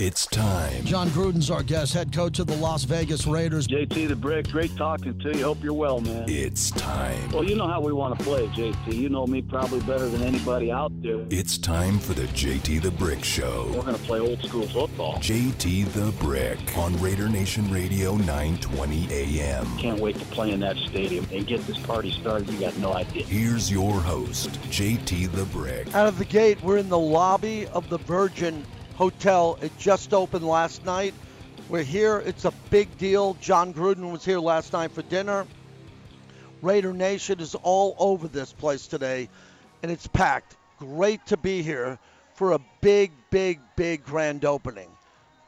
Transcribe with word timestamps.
It's 0.00 0.26
time. 0.26 0.84
Jon 0.84 1.08
Gruden's 1.10 1.50
our 1.50 1.62
guest, 1.62 1.92
head 1.92 2.12
coach 2.12 2.38
of 2.38 2.46
the 2.46 2.56
Las 2.56 2.84
Vegas 2.84 3.26
Raiders. 3.26 3.68
JT 3.68 4.08
the 4.08 4.16
Brick, 4.16 4.48
great 4.48 4.74
talking 4.76 5.18
to 5.20 5.36
you. 5.36 5.44
Hope 5.44 5.62
you're 5.62 5.74
well, 5.74 6.00
man. 6.00 6.24
It's 6.28 6.70
time. 6.70 7.30
Well, 7.30 7.44
you 7.44 7.54
know 7.56 7.68
how 7.68 7.80
we 7.80 7.92
want 7.92 8.18
to 8.18 8.24
play, 8.24 8.46
JT. 8.48 8.94
You 8.94 9.08
know 9.08 9.26
me 9.26 9.42
probably 9.42 9.80
better 9.80 10.08
than 10.08 10.22
anybody 10.22 10.72
out 10.72 10.92
there. 11.02 11.24
It's 11.30 11.58
time 11.58 11.98
for 11.98 12.14
the 12.14 12.24
JT 12.28 12.82
the 12.82 12.90
Brick 12.90 13.22
Show. 13.22 13.70
We're 13.74 13.82
going 13.82 13.96
to 13.96 14.02
play 14.02 14.18
old 14.18 14.42
school 14.42 14.66
football. 14.66 15.14
JT 15.18 15.92
the 15.92 16.12
Brick 16.24 16.76
on 16.76 16.98
Raider 17.00 17.28
Nation 17.28 17.70
Radio 17.70 18.16
920 18.16 19.08
AM. 19.10 19.78
Can't 19.78 20.00
wait 20.00 20.18
to 20.18 20.24
play 20.26 20.50
in 20.50 20.60
that 20.60 20.76
stadium 20.78 21.26
and 21.32 21.46
get 21.46 21.64
this 21.66 21.78
party 21.78 22.10
started. 22.12 22.48
You 22.50 22.60
got 22.60 22.76
no 22.78 22.94
idea. 22.94 23.24
Here's 23.24 23.70
your 23.70 24.00
host, 24.00 24.50
JT 24.70 25.32
the 25.32 25.44
Brick. 25.46 25.94
Out 25.94 26.08
of 26.08 26.18
the 26.18 26.24
gate, 26.24 26.62
we're 26.62 26.78
in 26.78 26.88
the 26.88 26.98
lobby 26.98 27.66
of 27.68 27.88
the 27.88 27.98
Virgin 27.98 28.64
Hotel. 28.96 29.58
It 29.62 29.76
just 29.78 30.12
opened 30.14 30.46
last 30.46 30.84
night. 30.84 31.14
We're 31.68 31.82
here. 31.82 32.18
It's 32.18 32.44
a 32.44 32.52
big 32.70 32.98
deal. 32.98 33.34
Jon 33.40 33.72
Gruden 33.72 34.12
was 34.12 34.24
here 34.24 34.40
last 34.40 34.72
night 34.72 34.92
for 34.92 35.02
dinner. 35.02 35.46
Raider 36.60 36.92
Nation 36.92 37.40
is 37.40 37.54
all 37.54 37.96
over 37.98 38.28
this 38.28 38.52
place 38.52 38.86
today, 38.86 39.28
and 39.82 39.90
it's 39.90 40.06
packed. 40.06 40.56
Great 40.78 41.24
to 41.26 41.36
be 41.36 41.62
here 41.62 41.98
for 42.34 42.52
a 42.52 42.60
big, 42.80 43.10
big, 43.30 43.60
big 43.76 44.04
grand 44.04 44.44
opening. 44.44 44.88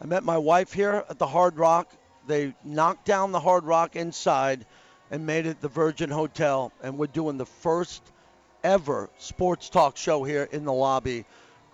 I 0.01 0.07
met 0.07 0.25
my 0.25 0.39
wife 0.39 0.73
here 0.73 1.05
at 1.09 1.19
the 1.19 1.27
Hard 1.27 1.57
Rock. 1.57 1.93
They 2.27 2.55
knocked 2.65 3.05
down 3.05 3.33
the 3.33 3.41
Hard 3.41 3.65
Rock 3.65 3.97
inside 3.97 4.67
and 5.11 5.27
made 5.27 5.47
it 5.47 5.61
the 5.61 5.69
Virgin 5.69 6.11
Hotel, 6.11 6.73
and 6.83 6.99
we're 6.99 7.07
doing 7.07 7.37
the 7.37 7.47
first 7.47 8.03
ever 8.65 9.11
sports 9.19 9.69
talk 9.69 9.97
show 9.97 10.25
here 10.25 10.49
in 10.51 10.65
the 10.65 10.73
lobby. 10.73 11.25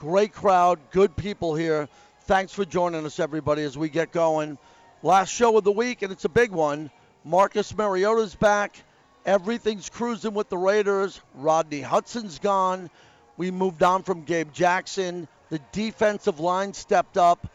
Great 0.01 0.33
crowd, 0.33 0.79
good 0.93 1.15
people 1.15 1.55
here. 1.55 1.87
Thanks 2.23 2.55
for 2.55 2.65
joining 2.65 3.05
us, 3.05 3.21
everybody, 3.21 3.63
as 3.65 3.77
we 3.77 3.91
get 3.91 4.13
going. 4.13 4.57
Last 5.03 5.29
show 5.29 5.59
of 5.59 5.65
the 5.65 5.71
week, 5.71 6.01
and 6.01 6.11
it's 6.11 6.25
a 6.25 6.31
big 6.31 6.53
one. 6.53 6.91
Marcus 7.23 7.77
Mariota's 7.77 8.35
back. 8.35 8.83
Everything's 9.27 9.91
cruising 9.91 10.33
with 10.33 10.49
the 10.49 10.57
Raiders. 10.57 11.21
Rodney 11.35 11.83
Hudson's 11.83 12.39
gone. 12.39 12.89
We 13.37 13.51
moved 13.51 13.83
on 13.83 14.03
from 14.03 14.23
Gabe 14.23 14.55
Jackson. 14.55 15.29
The 15.51 15.61
defensive 15.71 16.41
line 16.41 16.73
stepped 16.73 17.19
up. 17.19 17.47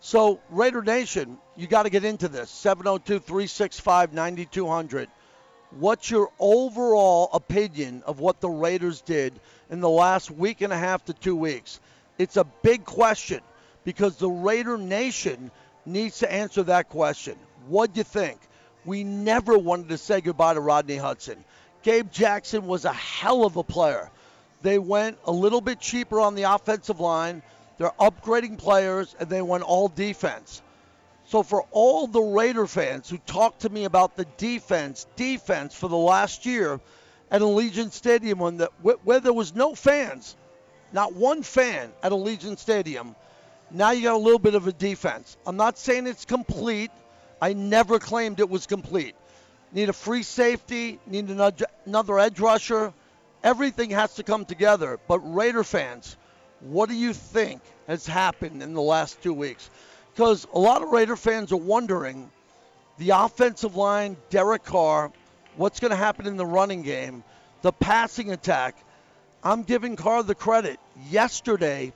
So, 0.00 0.40
Raider 0.50 0.82
Nation, 0.82 1.38
you 1.56 1.66
got 1.66 1.84
to 1.84 1.90
get 1.90 2.04
into 2.04 2.28
this. 2.28 2.50
702 2.50 3.18
365 3.20 4.12
9200. 4.12 5.08
What's 5.70 6.10
your 6.10 6.30
overall 6.38 7.30
opinion 7.32 8.02
of 8.04 8.20
what 8.20 8.42
the 8.42 8.50
Raiders 8.50 9.00
did 9.00 9.40
in 9.70 9.80
the 9.80 9.88
last 9.88 10.30
week 10.30 10.60
and 10.60 10.70
a 10.70 10.76
half 10.76 11.06
to 11.06 11.14
two 11.14 11.34
weeks? 11.34 11.80
It's 12.18 12.36
a 12.36 12.44
big 12.44 12.84
question 12.84 13.40
because 13.84 14.16
the 14.16 14.30
Raider 14.30 14.78
Nation 14.78 15.50
needs 15.86 16.20
to 16.20 16.32
answer 16.32 16.62
that 16.64 16.88
question. 16.88 17.36
What 17.68 17.92
do 17.92 17.98
you 17.98 18.04
think? 18.04 18.38
We 18.84 19.04
never 19.04 19.58
wanted 19.58 19.88
to 19.88 19.98
say 19.98 20.20
goodbye 20.20 20.54
to 20.54 20.60
Rodney 20.60 20.96
Hudson. 20.96 21.42
Gabe 21.82 22.10
Jackson 22.10 22.66
was 22.66 22.84
a 22.84 22.92
hell 22.92 23.44
of 23.44 23.56
a 23.56 23.62
player. 23.62 24.10
They 24.62 24.78
went 24.78 25.18
a 25.24 25.32
little 25.32 25.60
bit 25.60 25.80
cheaper 25.80 26.20
on 26.20 26.34
the 26.34 26.44
offensive 26.44 27.00
line. 27.00 27.42
They're 27.76 27.92
upgrading 28.00 28.58
players, 28.58 29.14
and 29.18 29.28
they 29.28 29.42
went 29.42 29.64
all 29.64 29.88
defense. 29.88 30.62
So, 31.26 31.42
for 31.42 31.66
all 31.70 32.06
the 32.06 32.20
Raider 32.20 32.66
fans 32.66 33.08
who 33.08 33.18
talked 33.18 33.60
to 33.62 33.70
me 33.70 33.84
about 33.84 34.16
the 34.16 34.26
defense, 34.36 35.06
defense 35.16 35.74
for 35.74 35.88
the 35.88 35.96
last 35.96 36.46
year 36.46 36.80
at 37.30 37.40
Allegiant 37.40 37.92
Stadium, 37.92 38.38
when 38.38 38.58
the, 38.58 38.70
where 38.82 39.20
there 39.20 39.32
was 39.32 39.54
no 39.54 39.74
fans, 39.74 40.36
not 40.94 41.12
one 41.12 41.42
fan 41.42 41.90
at 42.02 42.12
Allegiant 42.12 42.58
Stadium, 42.58 43.16
now 43.70 43.90
you 43.90 44.04
got 44.04 44.14
a 44.14 44.18
little 44.18 44.38
bit 44.38 44.54
of 44.54 44.68
a 44.68 44.72
defense. 44.72 45.36
I'm 45.44 45.56
not 45.56 45.76
saying 45.76 46.06
it's 46.06 46.24
complete. 46.24 46.92
I 47.42 47.52
never 47.52 47.98
claimed 47.98 48.38
it 48.38 48.48
was 48.48 48.66
complete. 48.66 49.16
Need 49.72 49.88
a 49.88 49.92
free 49.92 50.22
safety, 50.22 51.00
need 51.06 51.28
another 51.28 52.18
edge 52.20 52.38
rusher. 52.38 52.92
Everything 53.42 53.90
has 53.90 54.14
to 54.14 54.22
come 54.22 54.44
together. 54.44 55.00
But 55.08 55.18
Raider 55.18 55.64
fans, 55.64 56.16
what 56.60 56.88
do 56.88 56.94
you 56.94 57.12
think 57.12 57.60
has 57.88 58.06
happened 58.06 58.62
in 58.62 58.72
the 58.72 58.80
last 58.80 59.20
two 59.20 59.34
weeks? 59.34 59.68
Because 60.14 60.46
a 60.54 60.58
lot 60.60 60.82
of 60.82 60.90
Raider 60.90 61.16
fans 61.16 61.50
are 61.50 61.56
wondering 61.56 62.30
the 62.98 63.10
offensive 63.10 63.74
line, 63.74 64.16
Derek 64.30 64.62
Carr, 64.62 65.10
what's 65.56 65.80
going 65.80 65.90
to 65.90 65.96
happen 65.96 66.28
in 66.28 66.36
the 66.36 66.46
running 66.46 66.82
game, 66.82 67.24
the 67.62 67.72
passing 67.72 68.30
attack. 68.30 68.76
I'm 69.44 69.62
giving 69.62 69.96
Carr 69.96 70.22
the 70.22 70.34
credit. 70.34 70.80
Yesterday, 71.10 71.92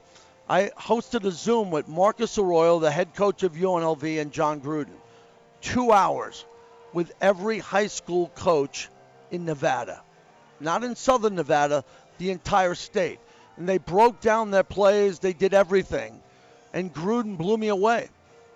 I 0.47 0.71
hosted 0.77 1.25
a 1.25 1.31
Zoom 1.31 1.71
with 1.71 1.87
Marcus 1.87 2.37
Arroyo, 2.37 2.77
the 2.77 2.91
head 2.91 3.15
coach 3.15 3.41
of 3.41 3.53
UNLV, 3.53 4.21
and 4.21 4.31
Jon 4.31 4.61
Gruden. 4.61 4.93
Two 5.59 5.91
hours 5.91 6.45
with 6.93 7.11
every 7.19 7.57
high 7.57 7.87
school 7.87 8.31
coach 8.35 8.89
in 9.31 9.45
Nevada. 9.45 10.03
Not 10.59 10.83
in 10.83 10.95
southern 10.95 11.35
Nevada, 11.35 11.83
the 12.19 12.29
entire 12.29 12.75
state. 12.75 13.19
And 13.57 13.67
they 13.67 13.79
broke 13.79 14.21
down 14.21 14.51
their 14.51 14.63
plays, 14.63 15.17
they 15.17 15.33
did 15.33 15.55
everything. 15.55 16.21
And 16.71 16.93
Gruden 16.93 17.35
blew 17.35 17.57
me 17.57 17.69
away. 17.69 18.09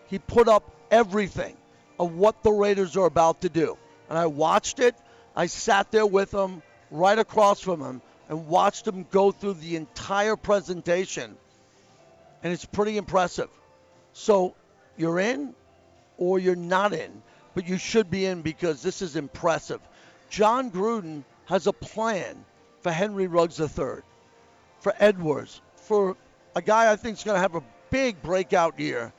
He 0.05 0.19
put 0.19 0.47
up 0.47 0.69
everything 0.91 1.57
of 1.99 2.13
what 2.13 2.43
the 2.43 2.51
Raiders 2.51 2.95
are 2.95 3.07
about 3.07 3.41
to 3.41 3.49
do. 3.49 3.75
And 4.07 4.19
I 4.19 4.27
watched 4.27 4.79
it. 4.79 4.95
I 5.35 5.47
sat 5.47 5.91
there 5.91 6.05
with 6.05 6.31
him 6.31 6.61
right 6.91 7.17
across 7.17 7.59
from 7.59 7.81
him 7.81 8.01
and 8.29 8.47
watched 8.47 8.87
him 8.87 9.05
go 9.11 9.31
through 9.31 9.55
the 9.55 9.75
entire 9.75 10.35
presentation. 10.35 11.35
And 12.43 12.53
it's 12.53 12.65
pretty 12.65 12.97
impressive. 12.97 13.49
So 14.13 14.55
you're 14.97 15.19
in 15.19 15.53
or 16.17 16.39
you're 16.39 16.55
not 16.55 16.93
in, 16.93 17.21
but 17.55 17.67
you 17.67 17.77
should 17.77 18.09
be 18.09 18.25
in 18.25 18.41
because 18.41 18.81
this 18.81 19.01
is 19.01 19.15
impressive. 19.15 19.81
Jon 20.29 20.71
Gruden 20.71 21.23
has 21.45 21.67
a 21.67 21.73
plan 21.73 22.43
for 22.81 22.91
Henry 22.91 23.27
Ruggs 23.27 23.59
III, 23.59 24.01
for 24.79 24.93
Edwards, 24.99 25.61
for 25.75 26.17
a 26.55 26.61
guy 26.61 26.91
I 26.91 26.95
think 26.95 27.17
is 27.17 27.23
going 27.23 27.35
to 27.35 27.41
have 27.41 27.55
a 27.55 27.63
big 27.89 28.21
breakout 28.21 28.79
year. 28.79 29.13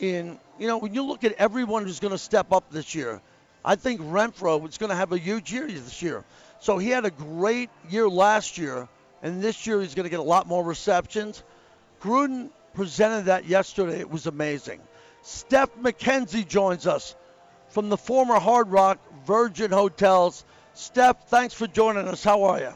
In 0.00 0.38
you 0.58 0.66
know, 0.66 0.78
when 0.78 0.94
you 0.94 1.04
look 1.04 1.24
at 1.24 1.32
everyone 1.32 1.84
who's 1.84 2.00
going 2.00 2.12
to 2.12 2.18
step 2.18 2.52
up 2.52 2.70
this 2.70 2.94
year, 2.94 3.20
I 3.64 3.76
think 3.76 4.00
Renfrow 4.00 4.68
is 4.68 4.78
going 4.78 4.90
to 4.90 4.96
have 4.96 5.12
a 5.12 5.18
huge 5.18 5.52
year 5.52 5.66
this 5.66 6.02
year. 6.02 6.24
So 6.64 6.78
he 6.78 6.88
had 6.88 7.04
a 7.04 7.10
great 7.10 7.68
year 7.90 8.08
last 8.08 8.56
year, 8.56 8.88
and 9.22 9.42
this 9.42 9.66
year 9.66 9.82
he's 9.82 9.94
going 9.94 10.04
to 10.04 10.10
get 10.10 10.18
a 10.18 10.22
lot 10.22 10.46
more 10.46 10.64
receptions. 10.64 11.44
Gruden 12.00 12.48
presented 12.72 13.26
that 13.26 13.44
yesterday. 13.44 14.00
It 14.00 14.10
was 14.10 14.26
amazing. 14.26 14.80
Steph 15.20 15.68
McKenzie 15.76 16.48
joins 16.48 16.86
us 16.86 17.16
from 17.68 17.90
the 17.90 17.98
former 17.98 18.40
Hard 18.40 18.70
Rock 18.70 18.98
Virgin 19.26 19.72
Hotels. 19.72 20.46
Steph, 20.72 21.28
thanks 21.28 21.52
for 21.52 21.66
joining 21.66 22.08
us. 22.08 22.24
How 22.24 22.44
are 22.44 22.58
you? 22.58 22.72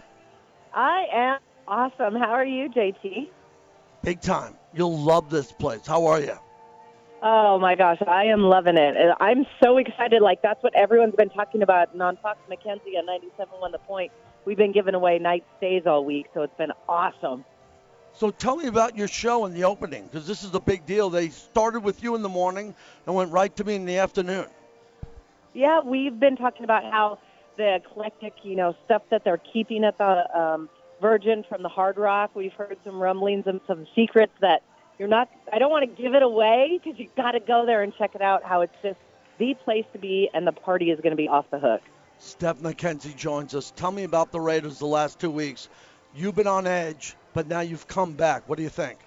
I 0.75 1.07
am 1.11 1.39
awesome. 1.67 2.15
How 2.15 2.33
are 2.33 2.45
you, 2.45 2.69
JT? 2.69 3.31
Big 4.03 4.21
time. 4.21 4.55
You'll 4.75 4.99
love 4.99 5.31
this 5.31 5.51
place. 5.51 5.87
How 5.87 6.09
are 6.09 6.21
you? 6.21 6.39
Oh 7.21 7.59
my 7.59 7.75
gosh, 7.75 7.99
I 8.07 8.27
am 8.27 8.43
loving 8.43 8.77
it. 8.77 8.95
I'm 9.21 9.45
so 9.63 9.79
excited. 9.79 10.23
Like 10.23 10.41
that's 10.43 10.63
what 10.63 10.75
everyone's 10.75 11.17
been 11.17 11.31
talking 11.31 11.63
about. 11.63 11.93
And 11.93 12.03
on 12.03 12.17
Fox 12.19 12.39
McKenzie 12.49 12.97
on 12.97 13.07
97.1 13.07 13.73
The 13.73 13.79
Point, 13.79 14.13
we've 14.45 14.57
been 14.57 14.73
giving 14.73 14.95
away 14.95 15.19
night 15.19 15.45
stays 15.57 15.83
all 15.87 16.05
week, 16.05 16.27
so 16.33 16.43
it's 16.43 16.57
been 16.57 16.73
awesome. 16.89 17.45
So 18.13 18.31
tell 18.31 18.57
me 18.57 18.67
about 18.67 18.97
your 18.97 19.09
show 19.09 19.47
in 19.47 19.55
the 19.55 19.65
opening, 19.65 20.05
because 20.05 20.27
this 20.27 20.43
is 20.43 20.55
a 20.55 20.61
big 20.61 20.87
deal. 20.87 21.11
They 21.11 21.29
started 21.29 21.81
with 21.81 22.03
you 22.03 22.15
in 22.15 22.23
the 22.23 22.29
morning 22.29 22.75
and 23.07 23.15
went 23.15 23.31
right 23.31 23.55
to 23.57 23.65
me 23.65 23.75
in 23.75 23.85
the 23.85 23.99
afternoon. 23.99 24.47
Yeah, 25.55 25.81
we've 25.85 26.19
been 26.19 26.37
talking 26.37 26.65
about 26.65 26.85
how 26.85 27.19
the 27.57 27.77
eclectic, 27.77 28.35
you 28.43 28.57
know, 28.57 28.77
stuff 28.85 29.03
that 29.11 29.25
they're 29.25 29.41
keeping 29.53 29.85
at 29.85 29.99
the 29.99 30.39
um, 30.39 30.69
Virgin 31.01 31.45
from 31.49 31.63
the 31.63 31.69
Hard 31.69 31.97
Rock. 31.97 32.31
We've 32.35 32.53
heard 32.53 32.77
some 32.85 33.01
rumblings 33.01 33.45
and 33.47 33.61
some 33.67 33.87
secrets 33.95 34.33
that 34.41 34.63
you're 34.99 35.09
not. 35.09 35.29
I 35.53 35.59
don't 35.59 35.71
want 35.71 35.89
to 35.89 36.03
give 36.03 36.15
it 36.15 36.23
away 36.23 36.81
because 36.83 36.99
you 36.99 37.09
got 37.17 37.33
to 37.33 37.41
go 37.41 37.65
there 37.67 37.83
and 37.83 37.93
check 37.97 38.15
it 38.15 38.23
out. 38.23 38.43
How 38.43 38.63
it's 38.63 38.75
just 38.83 38.99
the 39.39 39.55
place 39.65 39.85
to 39.93 39.99
be, 39.99 40.29
and 40.35 40.47
the 40.47 40.53
party 40.53 40.91
is 40.91 41.01
going 41.01 41.13
to 41.13 41.17
be 41.17 41.29
off 41.29 41.47
the 41.51 41.59
hook. 41.59 41.83
Steph 42.19 42.59
McKenzie 42.59 43.15
joins 43.17 43.55
us. 43.55 43.73
Tell 43.77 43.93
me 43.93 44.05
about 44.05 44.33
the 44.33 44.41
Raiders 44.41 44.79
the 44.79 44.87
last 44.87 45.21
two 45.21 45.31
weeks. 45.31 45.69
You've 46.15 46.35
been 46.35 46.49
on 46.49 46.67
edge, 46.67 47.17
but 47.33 47.47
now 47.47 47.61
you've 47.61 47.87
come 47.87 48.13
back. 48.13 48.49
What 48.49 48.57
do 48.57 48.65
you 48.65 48.69
think? 48.69 48.99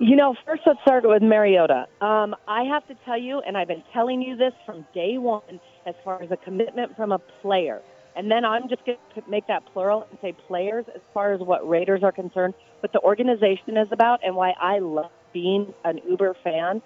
You 0.00 0.16
know, 0.16 0.34
first 0.44 0.62
let's 0.66 0.80
start 0.82 1.04
with 1.06 1.22
Mariota. 1.22 1.86
Um, 2.00 2.34
I 2.48 2.64
have 2.64 2.84
to 2.88 2.96
tell 3.04 3.18
you, 3.18 3.40
and 3.46 3.56
I've 3.56 3.68
been 3.68 3.84
telling 3.92 4.22
you 4.22 4.34
this 4.34 4.52
from 4.66 4.84
day 4.92 5.18
one, 5.18 5.60
as 5.86 5.94
far 6.02 6.20
as 6.20 6.32
a 6.32 6.36
commitment 6.36 6.96
from 6.96 7.12
a 7.12 7.20
player. 7.42 7.80
And 8.16 8.30
then 8.30 8.44
I'm 8.44 8.68
just 8.68 8.84
going 8.86 8.98
to 9.14 9.22
make 9.28 9.46
that 9.48 9.64
plural 9.72 10.06
and 10.08 10.18
say 10.20 10.32
players 10.32 10.84
as 10.94 11.00
far 11.12 11.32
as 11.32 11.40
what 11.40 11.68
Raiders 11.68 12.02
are 12.02 12.12
concerned, 12.12 12.54
what 12.80 12.92
the 12.92 13.00
organization 13.00 13.76
is 13.76 13.88
about, 13.90 14.20
and 14.24 14.36
why 14.36 14.54
I 14.60 14.78
love 14.78 15.10
being 15.32 15.74
an 15.84 16.00
Uber 16.08 16.34
fan. 16.44 16.80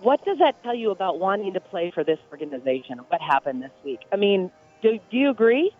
What 0.00 0.24
does 0.24 0.38
that 0.38 0.62
tell 0.62 0.74
you 0.74 0.90
about 0.90 1.18
wanting 1.18 1.52
to 1.54 1.60
play 1.60 1.90
for 1.90 2.04
this 2.04 2.18
organization? 2.30 2.98
What 3.08 3.20
happened 3.20 3.62
this 3.62 3.72
week? 3.84 4.00
I 4.12 4.16
mean, 4.16 4.50
do, 4.82 4.98
do 5.10 5.16
you 5.16 5.30
agree? 5.30 5.72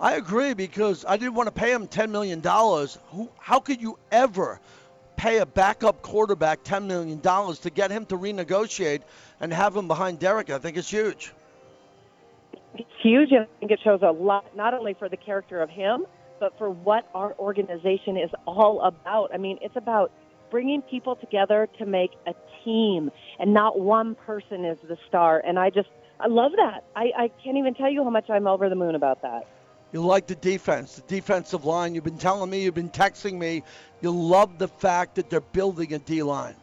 I 0.00 0.14
agree 0.16 0.54
because 0.54 1.04
I 1.06 1.16
didn't 1.16 1.34
want 1.34 1.46
to 1.46 1.52
pay 1.52 1.72
him 1.72 1.86
$10 1.86 2.10
million. 2.10 2.42
Who, 2.42 3.30
how 3.38 3.60
could 3.60 3.80
you 3.80 3.98
ever 4.10 4.60
pay 5.16 5.38
a 5.38 5.46
backup 5.46 6.02
quarterback 6.02 6.62
$10 6.64 6.84
million 6.86 7.20
to 7.20 7.70
get 7.70 7.90
him 7.90 8.06
to 8.06 8.16
renegotiate 8.16 9.02
and 9.40 9.52
have 9.52 9.76
him 9.76 9.88
behind 9.88 10.18
Derek. 10.18 10.50
I 10.50 10.58
think 10.58 10.76
it's 10.76 10.90
huge. 10.90 11.32
It's 12.74 12.90
huge, 13.02 13.30
and 13.30 13.42
I 13.42 13.58
think 13.60 13.70
it 13.70 13.80
shows 13.84 14.00
a 14.02 14.10
lot, 14.10 14.56
not 14.56 14.74
only 14.74 14.94
for 14.94 15.08
the 15.08 15.16
character 15.16 15.62
of 15.62 15.70
him, 15.70 16.06
but 16.40 16.56
for 16.58 16.68
what 16.68 17.08
our 17.14 17.34
organization 17.38 18.16
is 18.16 18.30
all 18.46 18.80
about. 18.82 19.30
I 19.32 19.38
mean, 19.38 19.58
it's 19.62 19.76
about 19.76 20.10
bringing 20.50 20.82
people 20.82 21.16
together 21.16 21.68
to 21.78 21.86
make 21.86 22.10
a 22.26 22.34
team, 22.64 23.10
and 23.38 23.54
not 23.54 23.78
one 23.78 24.14
person 24.14 24.64
is 24.64 24.78
the 24.88 24.96
star. 25.08 25.42
And 25.46 25.58
I 25.58 25.70
just, 25.70 25.88
I 26.18 26.26
love 26.26 26.52
that. 26.56 26.84
I, 26.96 27.10
I 27.16 27.30
can't 27.42 27.56
even 27.56 27.74
tell 27.74 27.90
you 27.90 28.02
how 28.02 28.10
much 28.10 28.28
I'm 28.28 28.46
over 28.46 28.68
the 28.68 28.74
moon 28.74 28.94
about 28.94 29.22
that. 29.22 29.46
You 29.92 30.04
like 30.04 30.26
the 30.26 30.34
defense, 30.34 30.96
the 30.96 31.02
defensive 31.02 31.64
line. 31.64 31.94
You've 31.94 32.02
been 32.02 32.18
telling 32.18 32.50
me, 32.50 32.64
you've 32.64 32.74
been 32.74 32.90
texting 32.90 33.34
me. 33.34 33.62
You 34.00 34.10
love 34.10 34.58
the 34.58 34.66
fact 34.66 35.14
that 35.14 35.30
they're 35.30 35.40
building 35.40 35.94
a 35.94 36.00
D 36.00 36.24
line. 36.24 36.56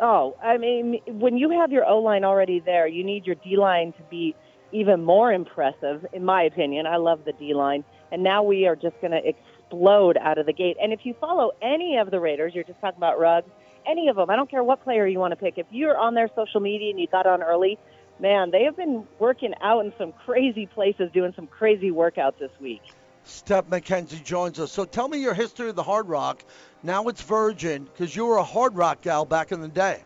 Oh, 0.00 0.36
I 0.42 0.58
mean, 0.58 1.00
when 1.06 1.38
you 1.38 1.50
have 1.60 1.70
your 1.70 1.86
O 1.86 1.98
line 2.00 2.24
already 2.24 2.58
there, 2.58 2.88
you 2.88 3.04
need 3.04 3.26
your 3.26 3.36
D 3.36 3.56
line 3.56 3.92
to 3.92 4.02
be 4.10 4.34
even 4.72 5.02
more 5.02 5.32
impressive, 5.32 6.06
in 6.12 6.24
my 6.24 6.42
opinion. 6.42 6.86
I 6.86 6.96
love 6.96 7.24
the 7.24 7.32
D 7.32 7.54
line. 7.54 7.84
And 8.12 8.22
now 8.22 8.42
we 8.42 8.66
are 8.66 8.76
just 8.76 9.00
going 9.00 9.12
to 9.12 9.22
explode 9.26 10.16
out 10.16 10.38
of 10.38 10.46
the 10.46 10.52
gate. 10.52 10.76
And 10.80 10.92
if 10.92 11.00
you 11.04 11.14
follow 11.20 11.52
any 11.62 11.96
of 11.96 12.10
the 12.10 12.20
Raiders, 12.20 12.52
you're 12.54 12.64
just 12.64 12.80
talking 12.80 12.98
about 12.98 13.18
Ruggs, 13.18 13.50
any 13.86 14.08
of 14.08 14.16
them, 14.16 14.30
I 14.30 14.36
don't 14.36 14.50
care 14.50 14.64
what 14.64 14.82
player 14.82 15.06
you 15.06 15.18
want 15.18 15.32
to 15.32 15.36
pick. 15.36 15.58
If 15.58 15.66
you're 15.70 15.96
on 15.96 16.14
their 16.14 16.28
social 16.34 16.60
media 16.60 16.90
and 16.90 17.00
you 17.00 17.06
got 17.06 17.26
on 17.26 17.42
early, 17.42 17.78
man, 18.20 18.50
they 18.50 18.64
have 18.64 18.76
been 18.76 19.06
working 19.18 19.54
out 19.60 19.84
in 19.84 19.92
some 19.98 20.12
crazy 20.12 20.66
places, 20.66 21.10
doing 21.12 21.32
some 21.36 21.46
crazy 21.46 21.90
workouts 21.90 22.38
this 22.38 22.50
week. 22.60 22.82
Steph 23.24 23.66
McKenzie 23.66 24.22
joins 24.22 24.60
us. 24.60 24.70
So 24.70 24.84
tell 24.84 25.08
me 25.08 25.18
your 25.18 25.34
history 25.34 25.68
of 25.68 25.74
the 25.74 25.82
Hard 25.82 26.08
Rock. 26.08 26.44
Now 26.82 27.08
it's 27.08 27.22
Virgin 27.22 27.84
because 27.84 28.14
you 28.14 28.26
were 28.26 28.36
a 28.36 28.44
Hard 28.44 28.76
Rock 28.76 29.02
gal 29.02 29.24
back 29.24 29.50
in 29.50 29.60
the 29.60 29.68
day. 29.68 30.02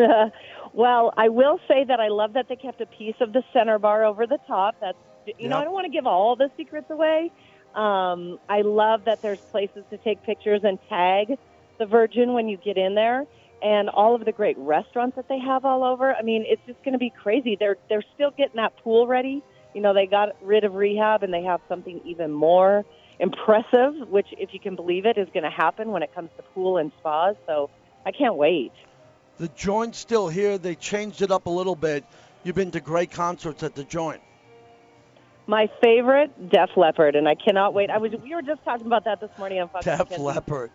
well, 0.72 1.12
I 1.16 1.28
will 1.28 1.58
say 1.69 1.84
that 1.84 2.00
I 2.00 2.08
love 2.08 2.34
that 2.34 2.48
they 2.48 2.56
kept 2.56 2.80
a 2.80 2.86
piece 2.86 3.16
of 3.20 3.32
the 3.32 3.42
center 3.52 3.78
bar 3.78 4.04
over 4.04 4.26
the 4.26 4.38
top. 4.46 4.76
That's 4.80 4.98
you 5.26 5.34
yep. 5.38 5.50
know 5.50 5.58
I 5.58 5.64
don't 5.64 5.72
want 5.72 5.86
to 5.86 5.92
give 5.92 6.06
all 6.06 6.36
the 6.36 6.50
secrets 6.56 6.90
away. 6.90 7.30
Um, 7.74 8.38
I 8.48 8.62
love 8.62 9.04
that 9.06 9.22
there's 9.22 9.38
places 9.50 9.84
to 9.90 9.98
take 9.98 10.22
pictures 10.24 10.60
and 10.64 10.78
tag 10.88 11.38
the 11.78 11.86
Virgin 11.86 12.34
when 12.34 12.48
you 12.48 12.58
get 12.58 12.76
in 12.76 12.94
there 12.94 13.24
and 13.62 13.88
all 13.88 14.14
of 14.14 14.24
the 14.24 14.32
great 14.32 14.58
restaurants 14.58 15.16
that 15.16 15.28
they 15.28 15.38
have 15.38 15.64
all 15.64 15.84
over. 15.84 16.14
I 16.14 16.22
mean, 16.22 16.44
it's 16.46 16.60
just 16.66 16.82
going 16.84 16.92
to 16.92 16.98
be 16.98 17.10
crazy. 17.10 17.56
They're 17.58 17.76
they're 17.88 18.04
still 18.14 18.30
getting 18.30 18.56
that 18.56 18.76
pool 18.82 19.06
ready. 19.06 19.42
You 19.75 19.80
know, 19.80 19.94
they 19.94 20.06
got 20.06 20.30
rid 20.42 20.64
of 20.64 20.75
rehab 20.75 21.22
and 21.22 21.32
they 21.32 21.44
have 21.44 21.60
something 21.68 22.00
even 22.04 22.30
more 22.30 22.84
impressive, 23.18 24.08
which, 24.08 24.26
if 24.32 24.52
you 24.52 24.60
can 24.60 24.76
believe 24.76 25.06
it, 25.06 25.16
is 25.16 25.28
going 25.32 25.44
to 25.44 25.50
happen 25.50 25.92
when 25.92 26.02
it 26.02 26.14
comes 26.14 26.30
to 26.36 26.42
pool 26.42 26.76
and 26.76 26.92
spas. 26.98 27.36
So 27.46 27.70
I 28.04 28.10
can't 28.10 28.36
wait. 28.36 28.72
The 29.38 29.49
joint's 29.49 29.99
still 29.99 30.29
here. 30.29 30.58
They 30.58 30.75
changed 30.75 31.23
it 31.23 31.31
up 31.31 31.46
a 31.46 31.50
little 31.50 31.76
bit. 31.76 32.05
You've 32.44 32.56
been 32.56 32.70
to 32.73 32.81
great 32.81 33.11
concerts 33.11 33.62
at 33.62 33.75
the 33.75 33.84
joint. 33.84 34.20
My 35.46 35.69
favorite, 35.81 36.50
Def 36.50 36.70
Leppard, 36.76 37.17
and 37.17 37.29
I 37.29 37.34
cannot 37.34 37.75
wait. 37.75 37.90
I 37.90 37.99
was 37.99 38.12
we 38.23 38.34
were 38.34 38.43
just 38.43 38.62
talking 38.64 38.87
about 38.87 39.05
that 39.05 39.20
this 39.20 39.31
morning 39.38 39.61
on 39.61 39.69
Fox. 39.69 39.84
Def 39.84 40.19
Leppard 40.19 40.70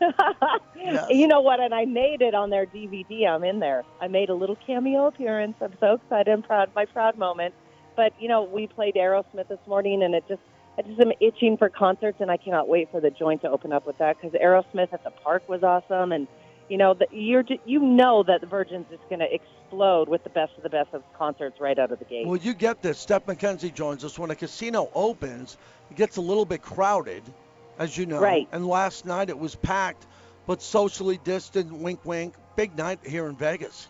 yes. 0.76 1.06
You 1.10 1.26
know 1.26 1.40
what? 1.40 1.60
And 1.60 1.74
I 1.74 1.84
made 1.84 2.22
it 2.22 2.34
on 2.34 2.50
their 2.50 2.66
DVD. 2.66 3.28
I'm 3.28 3.44
in 3.44 3.58
there. 3.58 3.84
I 4.00 4.08
made 4.08 4.28
a 4.28 4.34
little 4.34 4.56
cameo 4.66 5.06
appearance. 5.06 5.56
I'm 5.60 5.74
so 5.80 5.94
excited 5.94 6.28
and 6.28 6.44
proud. 6.44 6.70
My 6.74 6.84
proud 6.84 7.18
moment. 7.18 7.54
But 7.96 8.12
you 8.20 8.28
know, 8.28 8.42
we 8.42 8.66
played 8.66 8.94
Aerosmith 8.94 9.48
this 9.48 9.58
morning, 9.66 10.02
and 10.02 10.14
it 10.14 10.24
just 10.28 10.40
I 10.78 10.82
just 10.82 11.00
am 11.00 11.12
itching 11.20 11.56
for 11.56 11.68
concerts, 11.68 12.20
and 12.20 12.30
I 12.30 12.36
cannot 12.36 12.68
wait 12.68 12.90
for 12.90 13.00
the 13.00 13.10
joint 13.10 13.42
to 13.42 13.50
open 13.50 13.72
up 13.72 13.86
with 13.86 13.98
that 13.98 14.16
because 14.20 14.38
Aerosmith 14.38 14.92
at 14.92 15.02
the 15.04 15.10
park 15.10 15.48
was 15.48 15.62
awesome, 15.62 16.12
and 16.12 16.28
you 16.68 16.76
know, 16.76 16.94
the, 16.94 17.06
you're 17.10 17.44
you 17.64 17.80
know 17.80 18.22
that 18.24 18.40
the 18.40 18.46
Virgin's 18.46 18.86
just 18.90 19.08
going 19.08 19.20
to 19.20 19.32
explode 19.32 20.08
with 20.08 20.22
the 20.24 20.30
best 20.30 20.52
of 20.56 20.62
the 20.62 20.68
best 20.68 20.90
of 20.92 21.02
concerts 21.16 21.60
right 21.60 21.78
out 21.78 21.92
of 21.92 21.98
the 21.98 22.04
gate. 22.04 22.26
Well, 22.26 22.36
you 22.36 22.54
get 22.54 22.82
this. 22.82 22.98
Steph 22.98 23.26
McKenzie 23.26 23.72
joins 23.72 24.04
us 24.04 24.18
when 24.18 24.30
a 24.30 24.34
casino 24.34 24.90
opens. 24.94 25.56
It 25.90 25.96
gets 25.96 26.16
a 26.16 26.20
little 26.20 26.44
bit 26.44 26.62
crowded 26.62 27.22
as 27.78 27.96
you 27.96 28.06
know. 28.06 28.20
Right. 28.20 28.48
And 28.52 28.66
last 28.66 29.06
night 29.06 29.30
it 29.30 29.38
was 29.38 29.54
packed, 29.54 30.06
but 30.46 30.60
socially 30.60 31.18
distant, 31.24 31.72
wink, 31.72 32.04
wink. 32.04 32.34
Big 32.56 32.76
night 32.76 32.98
here 33.06 33.28
in 33.28 33.36
Vegas. 33.36 33.88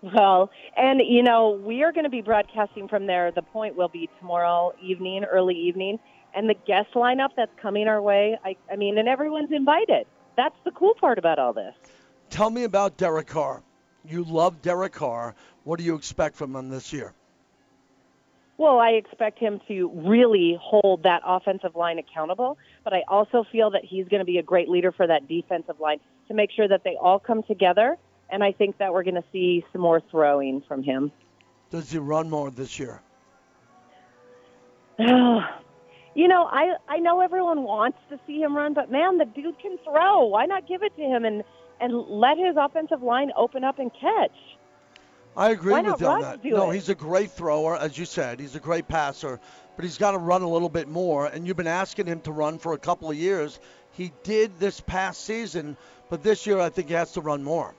Well, 0.00 0.50
and 0.76 1.00
you 1.06 1.22
know, 1.22 1.50
we 1.50 1.84
are 1.84 1.92
going 1.92 2.04
to 2.04 2.10
be 2.10 2.22
broadcasting 2.22 2.88
from 2.88 3.06
there. 3.06 3.30
The 3.30 3.42
point 3.42 3.76
will 3.76 3.88
be 3.88 4.08
tomorrow 4.18 4.72
evening, 4.82 5.24
early 5.24 5.54
evening, 5.54 6.00
and 6.34 6.48
the 6.48 6.54
guest 6.66 6.88
lineup 6.94 7.28
that's 7.36 7.52
coming 7.60 7.86
our 7.86 8.00
way. 8.00 8.38
I, 8.44 8.56
I 8.70 8.76
mean, 8.76 8.98
and 8.98 9.06
everyone's 9.06 9.52
invited. 9.52 10.06
That's 10.36 10.56
the 10.64 10.70
cool 10.70 10.94
part 10.94 11.18
about 11.18 11.38
all 11.38 11.52
this. 11.52 11.74
Tell 12.30 12.50
me 12.50 12.64
about 12.64 12.96
Derek 12.96 13.26
Carr. 13.26 13.62
You 14.04 14.24
love 14.24 14.62
Derek 14.62 14.92
Carr. 14.92 15.34
What 15.64 15.78
do 15.78 15.84
you 15.84 15.94
expect 15.94 16.36
from 16.36 16.56
him 16.56 16.70
this 16.70 16.92
year? 16.92 17.12
Well, 18.58 18.78
I 18.78 18.90
expect 18.90 19.38
him 19.38 19.60
to 19.68 19.90
really 19.94 20.58
hold 20.60 21.02
that 21.04 21.22
offensive 21.26 21.74
line 21.74 21.98
accountable, 21.98 22.58
but 22.84 22.92
I 22.92 23.02
also 23.08 23.44
feel 23.50 23.70
that 23.70 23.84
he's 23.84 24.06
going 24.08 24.20
to 24.20 24.24
be 24.24 24.38
a 24.38 24.42
great 24.42 24.68
leader 24.68 24.92
for 24.92 25.06
that 25.06 25.26
defensive 25.26 25.80
line 25.80 25.98
to 26.28 26.34
make 26.34 26.50
sure 26.50 26.68
that 26.68 26.84
they 26.84 26.96
all 27.00 27.18
come 27.18 27.42
together. 27.42 27.96
And 28.30 28.44
I 28.44 28.52
think 28.52 28.78
that 28.78 28.92
we're 28.92 29.02
going 29.02 29.16
to 29.16 29.24
see 29.32 29.64
some 29.72 29.82
more 29.82 30.00
throwing 30.10 30.62
from 30.66 30.82
him. 30.82 31.12
Does 31.70 31.90
he 31.90 31.98
run 31.98 32.30
more 32.30 32.50
this 32.50 32.78
year? 32.78 33.02
you 36.14 36.28
know, 36.28 36.44
I 36.44 36.74
I 36.88 36.98
know 36.98 37.20
everyone 37.20 37.62
wants 37.62 37.98
to 38.10 38.18
see 38.26 38.40
him 38.40 38.56
run, 38.56 38.74
but 38.74 38.90
man, 38.90 39.18
the 39.18 39.24
dude 39.24 39.58
can 39.58 39.78
throw. 39.84 40.24
Why 40.26 40.46
not 40.46 40.68
give 40.68 40.82
it 40.82 40.94
to 40.96 41.02
him 41.02 41.24
and 41.24 41.42
and 41.80 41.92
let 41.94 42.38
his 42.38 42.56
offensive 42.58 43.02
line 43.02 43.30
open 43.36 43.64
up 43.64 43.78
and 43.78 43.90
catch? 43.92 44.36
I 45.36 45.50
agree 45.50 45.72
with 45.72 46.00
you 46.00 46.06
on 46.06 46.20
that. 46.20 46.44
No, 46.44 46.70
it? 46.70 46.74
he's 46.74 46.90
a 46.90 46.94
great 46.94 47.30
thrower, 47.30 47.76
as 47.76 47.96
you 47.96 48.04
said. 48.04 48.38
He's 48.38 48.54
a 48.54 48.60
great 48.60 48.86
passer, 48.86 49.40
but 49.76 49.84
he's 49.84 49.96
got 49.96 50.10
to 50.10 50.18
run 50.18 50.42
a 50.42 50.48
little 50.48 50.68
bit 50.68 50.88
more. 50.88 51.26
And 51.26 51.46
you've 51.46 51.56
been 51.56 51.66
asking 51.66 52.06
him 52.06 52.20
to 52.22 52.32
run 52.32 52.58
for 52.58 52.74
a 52.74 52.78
couple 52.78 53.10
of 53.10 53.16
years. 53.16 53.58
He 53.92 54.12
did 54.24 54.58
this 54.58 54.80
past 54.80 55.24
season, 55.24 55.78
but 56.10 56.22
this 56.22 56.46
year 56.46 56.60
I 56.60 56.68
think 56.68 56.88
he 56.88 56.94
has 56.94 57.12
to 57.12 57.22
run 57.22 57.42
more. 57.42 57.74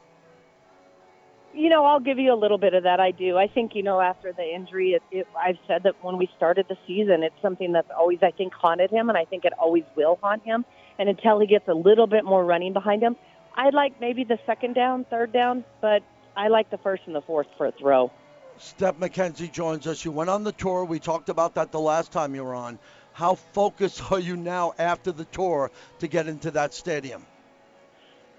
You 1.56 1.70
know, 1.70 1.86
I'll 1.86 2.00
give 2.00 2.18
you 2.18 2.34
a 2.34 2.36
little 2.36 2.58
bit 2.58 2.74
of 2.74 2.84
that. 2.84 3.00
I 3.00 3.12
do. 3.12 3.38
I 3.38 3.48
think 3.48 3.76
you 3.76 3.84
know 3.84 4.02
after 4.02 4.34
the 4.34 4.44
injury, 4.44 4.94
it, 4.94 5.04
it, 5.12 5.28
I've 5.40 5.58
said 5.68 5.84
that 5.84 6.04
when 6.04 6.18
we 6.18 6.28
started 6.36 6.66
the 6.68 6.78
season, 6.88 7.22
it's 7.22 7.40
something 7.42 7.72
that's 7.74 7.92
always 7.96 8.20
I 8.24 8.32
think 8.32 8.54
haunted 8.54 8.90
him, 8.90 9.10
and 9.10 9.18
I 9.18 9.26
think 9.26 9.46
it 9.46 9.54
always 9.60 9.84
will 9.96 10.18
haunt 10.22 10.44
him. 10.44 10.66
And 10.98 11.10
until 11.10 11.40
he 11.40 11.48
gets 11.48 11.68
a 11.68 11.74
little 11.74 12.08
bit 12.08 12.26
more 12.26 12.44
running 12.44 12.74
behind 12.74 13.04
him, 13.04 13.16
I'd 13.56 13.74
like 13.74 14.00
maybe 14.02 14.24
the 14.24 14.40
second 14.46 14.74
down, 14.74 15.06
third 15.10 15.32
down, 15.32 15.64
but 15.80 16.02
I 16.36 16.48
like 16.48 16.72
the 16.72 16.80
first 16.80 17.04
and 17.06 17.16
the 17.16 17.22
fourth 17.22 17.48
for 17.58 17.68
a 17.68 17.72
throw. 17.72 18.12
Steph 18.58 18.98
McKenzie 18.98 19.52
joins 19.52 19.88
us. 19.88 20.04
You 20.06 20.12
went 20.12 20.30
on 20.30 20.44
the 20.44 20.52
tour. 20.52 20.86
We 20.86 21.00
talked 21.00 21.30
about 21.30 21.56
that 21.56 21.72
the 21.72 21.80
last 21.80 22.12
time 22.12 22.34
you 22.36 22.44
were 22.44 22.56
on. 22.56 22.80
How 23.14 23.36
focused 23.36 24.12
are 24.12 24.20
you 24.20 24.36
now 24.36 24.74
after 24.80 25.12
the 25.12 25.26
tour 25.26 25.72
to 26.00 26.08
get 26.08 26.28
into 26.28 26.52
that 26.52 26.74
stadium? 26.74 27.26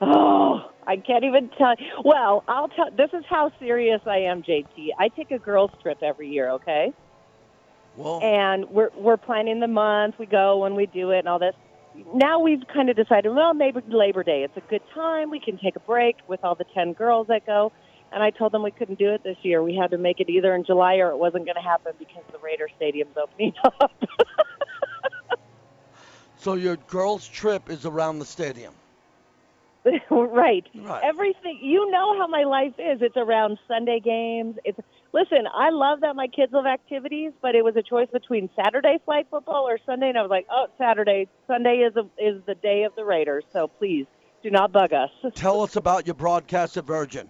Oh, 0.06 0.70
I 0.86 0.96
can't 0.96 1.24
even 1.24 1.50
tell. 1.56 1.74
Well, 2.04 2.44
I'll 2.48 2.68
tell. 2.68 2.90
This 2.90 3.10
is 3.12 3.24
how 3.28 3.50
serious 3.58 4.00
I 4.06 4.18
am, 4.18 4.42
JT. 4.42 4.90
I 4.98 5.08
take 5.08 5.30
a 5.30 5.38
girls' 5.38 5.70
trip 5.82 5.98
every 6.02 6.28
year. 6.28 6.50
Okay. 6.50 6.92
Well. 7.96 8.20
And 8.22 8.68
we're 8.70 8.90
we're 8.96 9.16
planning 9.16 9.60
the 9.60 9.68
month. 9.68 10.16
We 10.18 10.26
go 10.26 10.58
when 10.58 10.74
we 10.74 10.86
do 10.86 11.10
it 11.10 11.20
and 11.20 11.28
all 11.28 11.38
this 11.38 11.54
now 12.14 12.40
we've 12.40 12.62
kind 12.72 12.90
of 12.90 12.96
decided, 12.96 13.30
well, 13.30 13.54
maybe 13.54 13.80
Labor 13.88 14.22
Day. 14.22 14.42
It's 14.42 14.56
a 14.56 14.68
good 14.68 14.82
time. 14.92 15.30
We 15.30 15.40
can 15.40 15.58
take 15.58 15.76
a 15.76 15.80
break 15.80 16.16
with 16.26 16.42
all 16.42 16.54
the 16.54 16.64
10 16.74 16.94
girls 16.94 17.28
that 17.28 17.46
go. 17.46 17.72
And 18.12 18.22
I 18.22 18.30
told 18.30 18.52
them 18.52 18.62
we 18.62 18.70
couldn't 18.70 18.98
do 18.98 19.10
it 19.12 19.22
this 19.24 19.36
year. 19.42 19.62
We 19.62 19.74
had 19.74 19.90
to 19.90 19.98
make 19.98 20.20
it 20.20 20.28
either 20.28 20.54
in 20.54 20.64
July 20.64 20.96
or 20.96 21.10
it 21.10 21.16
wasn't 21.16 21.46
going 21.46 21.56
to 21.56 21.62
happen 21.62 21.92
because 21.98 22.22
the 22.32 22.38
Raider 22.38 22.68
Stadium's 22.76 23.16
opening 23.16 23.54
up. 23.64 23.92
so 26.36 26.54
your 26.54 26.76
girls' 26.76 27.26
trip 27.26 27.70
is 27.70 27.86
around 27.86 28.18
the 28.18 28.24
stadium. 28.24 28.74
right. 30.10 30.64
right. 30.74 31.02
Everything 31.04 31.58
you 31.60 31.90
know 31.90 32.18
how 32.18 32.26
my 32.26 32.44
life 32.44 32.72
is. 32.78 33.02
It's 33.02 33.16
around 33.16 33.58
Sunday 33.68 34.00
games. 34.00 34.56
It's 34.64 34.78
listen. 35.12 35.46
I 35.54 35.70
love 35.70 36.00
that 36.00 36.16
my 36.16 36.26
kids 36.26 36.52
love 36.52 36.66
activities, 36.66 37.32
but 37.42 37.54
it 37.54 37.64
was 37.64 37.76
a 37.76 37.82
choice 37.82 38.08
between 38.12 38.48
Saturday 38.56 38.98
flag 39.04 39.26
football 39.30 39.68
or 39.68 39.78
Sunday, 39.84 40.08
and 40.08 40.18
I 40.18 40.22
was 40.22 40.30
like, 40.30 40.46
oh, 40.50 40.66
Saturday. 40.78 41.28
Sunday 41.46 41.86
is 41.86 41.94
a, 41.96 42.04
is 42.18 42.42
the 42.46 42.54
day 42.54 42.84
of 42.84 42.94
the 42.96 43.04
Raiders. 43.04 43.44
So 43.52 43.68
please 43.68 44.06
do 44.42 44.50
not 44.50 44.72
bug 44.72 44.92
us. 44.92 45.10
Tell 45.34 45.60
us 45.60 45.76
about 45.76 46.06
your 46.06 46.14
broadcast 46.14 46.76
at 46.76 46.86
Virgin. 46.86 47.28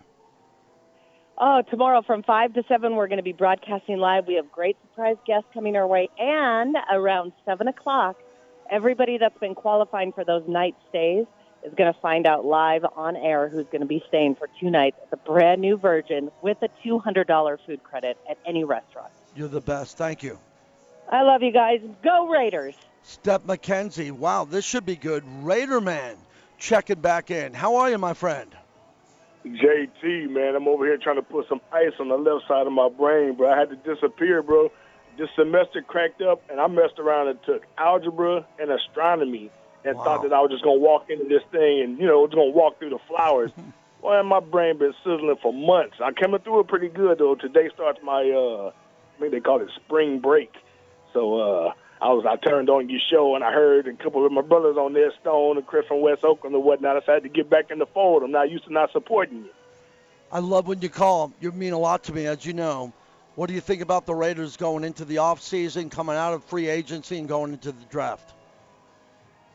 Oh, 1.37 1.63
tomorrow 1.69 2.03
from 2.07 2.23
5 2.23 2.55
to 2.55 2.63
7, 2.69 2.95
we're 2.95 3.09
going 3.09 3.17
to 3.17 3.25
be 3.25 3.33
broadcasting 3.33 3.99
live. 3.99 4.29
We 4.29 4.35
have 4.35 4.53
great 4.53 4.77
surprise 4.83 5.17
guests 5.27 5.49
coming 5.53 5.75
our 5.75 5.87
way. 5.87 6.09
And 6.17 6.77
around 6.93 7.33
7 7.45 7.67
o'clock, 7.67 8.17
everybody 8.71 9.19
that's 9.19 9.37
been 9.39 9.57
qualifying 9.57 10.13
for 10.13 10.25
those 10.25 10.45
night 10.47 10.77
stays 10.91 11.27
is 11.65 11.75
going 11.75 11.93
to 11.93 11.99
find 12.01 12.27
out 12.27 12.45
live 12.45 12.85
on 12.97 13.17
air 13.17 13.49
who's 13.49 13.67
going 13.67 13.81
to 13.81 13.87
be 13.87 14.05
staying 14.09 14.35
for 14.35 14.49
two 14.61 14.71
nights 14.71 14.97
at 15.03 15.11
the 15.11 15.17
brand 15.17 15.61
new 15.61 15.77
Virgin 15.77 16.31
with 16.43 16.59
a 16.63 16.69
$200 16.87 17.59
food 17.67 17.83
credit 17.83 18.19
at 18.31 18.39
any 18.47 18.65
restaurant. 18.65 19.11
You're 19.35 19.49
the 19.49 19.61
best. 19.61 19.97
Thank 19.97 20.23
you. 20.23 20.39
I 21.11 21.23
love 21.23 21.43
you 21.43 21.53
guys. 21.53 21.81
Go 22.03 22.29
Raiders. 22.29 22.75
Steph 23.03 23.43
McKenzie. 23.45 24.13
Wow, 24.13 24.45
this 24.45 24.65
should 24.65 24.87
be 24.87 24.97
good. 24.97 25.25
Raider 25.43 25.81
man 25.81 26.17
checking 26.59 27.01
back 27.01 27.31
in. 27.31 27.53
How 27.53 27.77
are 27.77 27.91
you, 27.91 27.99
my 27.99 28.15
friend? 28.15 28.55
JT, 29.45 30.31
man, 30.31 30.57
I'm 30.57 30.67
over 30.69 30.87
here 30.87 30.97
trying 30.97 31.17
to 31.17 31.23
put 31.23 31.47
some 31.49 31.61
ice 31.71 31.93
on 32.01 32.09
the 32.09 32.17
left 32.17 32.49
side 32.49 32.67
of 32.67 32.73
my 32.73 32.89
brain, 32.89 33.35
bro. 33.37 33.53
I 33.53 33.59
had 33.59 33.69
to 33.71 33.77
disappear, 33.77 34.43
bro. 34.43 34.71
This 35.19 35.29
semester 35.37 35.83
cracked 35.83 36.23
up, 36.23 36.43
and 36.51 36.59
I 36.59 36.67
messed 36.67 36.99
around 36.99 37.29
and 37.29 37.39
took 37.45 37.63
algebra 37.77 38.47
and 38.59 38.71
astronomy 38.71 39.51
and 39.85 39.97
Wow. 39.97 40.05
thought 40.05 40.23
that 40.23 40.33
I 40.33 40.41
was 40.41 40.51
just 40.51 40.65
to 40.65 40.73
walk 40.73 41.11
into 41.11 41.25
this 41.25 41.43
thing 41.53 41.83
and, 41.83 41.99
you 41.99 42.07
know, 42.07 42.27
just 42.27 42.37
to 42.37 42.43
walk 42.45 42.79
through 42.79 42.91
the 42.91 42.99
flowers. 43.07 43.53
Boy, 44.01 44.23
my 44.23 44.41
brain 44.41 44.79
been 44.79 44.95
sizzling 45.03 45.37
for 45.43 45.53
months. 45.53 45.97
I'm 46.03 46.15
coming 46.15 46.41
through 46.41 46.61
it 46.61 46.69
pretty 46.69 46.89
good, 46.89 47.19
though. 47.19 47.35
Today 47.35 47.71
starts 47.73 48.01
my, 48.03 48.23
uh, 48.31 48.73
I 49.17 49.21
think 49.21 49.33
they 49.33 49.41
call 49.41 49.61
it 49.63 49.69
spring 49.77 50.21
break. 50.21 50.53
So 51.15 51.41
uh, 51.41 51.73
I 52.03 52.09
was 52.09 52.27
I 52.29 52.37
turned 52.37 52.69
on 52.69 52.91
your 52.91 53.01
show 53.11 53.35
and 53.35 53.43
I 53.43 53.51
heard 53.51 53.89
a 53.89 53.95
couple 53.95 54.27
of 54.27 54.33
my 54.33 54.43
brothers 54.43 54.77
on 54.77 54.93
there, 54.93 55.11
Stone 55.23 55.57
and 55.57 55.67
Chris 55.67 55.87
from 55.87 56.03
West 56.03 56.23
Oakland 56.23 56.55
and 56.55 56.63
whatnot. 56.63 56.97
I 56.97 57.01
decided 57.01 57.23
to 57.23 57.29
get 57.31 57.49
back 57.49 57.71
in 57.71 57.79
the 57.79 57.87
fold. 57.87 58.23
I'm 58.23 58.31
not 58.31 58.51
used 58.51 58.65
to 58.67 58.73
not 58.73 58.93
supporting 58.93 59.45
you. 59.45 59.51
I 60.31 60.41
love 60.41 60.67
when 60.67 60.83
you 60.83 60.91
call. 60.91 61.33
You 61.41 61.53
mean 61.53 61.73
a 61.73 61.79
lot 61.79 62.03
to 62.05 62.13
me, 62.13 62.27
as 62.27 62.45
you 62.45 62.53
know. 62.53 62.93
What 63.37 63.47
do 63.47 63.55
you 63.55 63.61
think 63.61 63.81
about 63.81 64.05
the 64.05 64.15
Raiders 64.15 64.57
going 64.57 64.85
into 64.85 65.05
the 65.05 65.17
offseason, 65.17 65.91
coming 65.91 66.17
out 66.17 66.35
of 66.35 66.45
free 66.45 66.69
agency, 66.69 67.19
and 67.19 67.27
going 67.27 67.53
into 67.53 67.73
the 67.73 67.85
draft? 67.87 68.34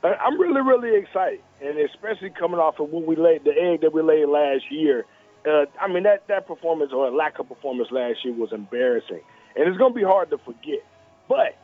I'm 0.03 0.39
really, 0.39 0.61
really 0.61 0.97
excited, 0.97 1.41
and 1.61 1.77
especially 1.79 2.29
coming 2.29 2.59
off 2.59 2.79
of 2.79 2.89
what 2.89 3.05
we 3.05 3.15
laid, 3.15 3.43
the 3.43 3.51
egg 3.51 3.81
that 3.81 3.93
we 3.93 4.01
laid 4.01 4.27
last 4.27 4.71
year. 4.71 5.05
Uh, 5.45 5.65
I 5.79 5.87
mean, 5.87 6.03
that 6.03 6.27
that 6.27 6.47
performance 6.47 6.91
or 6.93 7.11
lack 7.11 7.39
of 7.39 7.47
performance 7.49 7.89
last 7.91 8.23
year 8.23 8.33
was 8.33 8.51
embarrassing, 8.53 9.21
and 9.55 9.67
it's 9.67 9.77
going 9.77 9.93
to 9.93 9.99
be 9.99 10.05
hard 10.05 10.29
to 10.29 10.37
forget. 10.37 10.83
But 11.27 11.57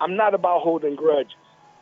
I'm 0.00 0.16
not 0.16 0.34
about 0.34 0.62
holding 0.62 0.96
grudges, 0.96 1.34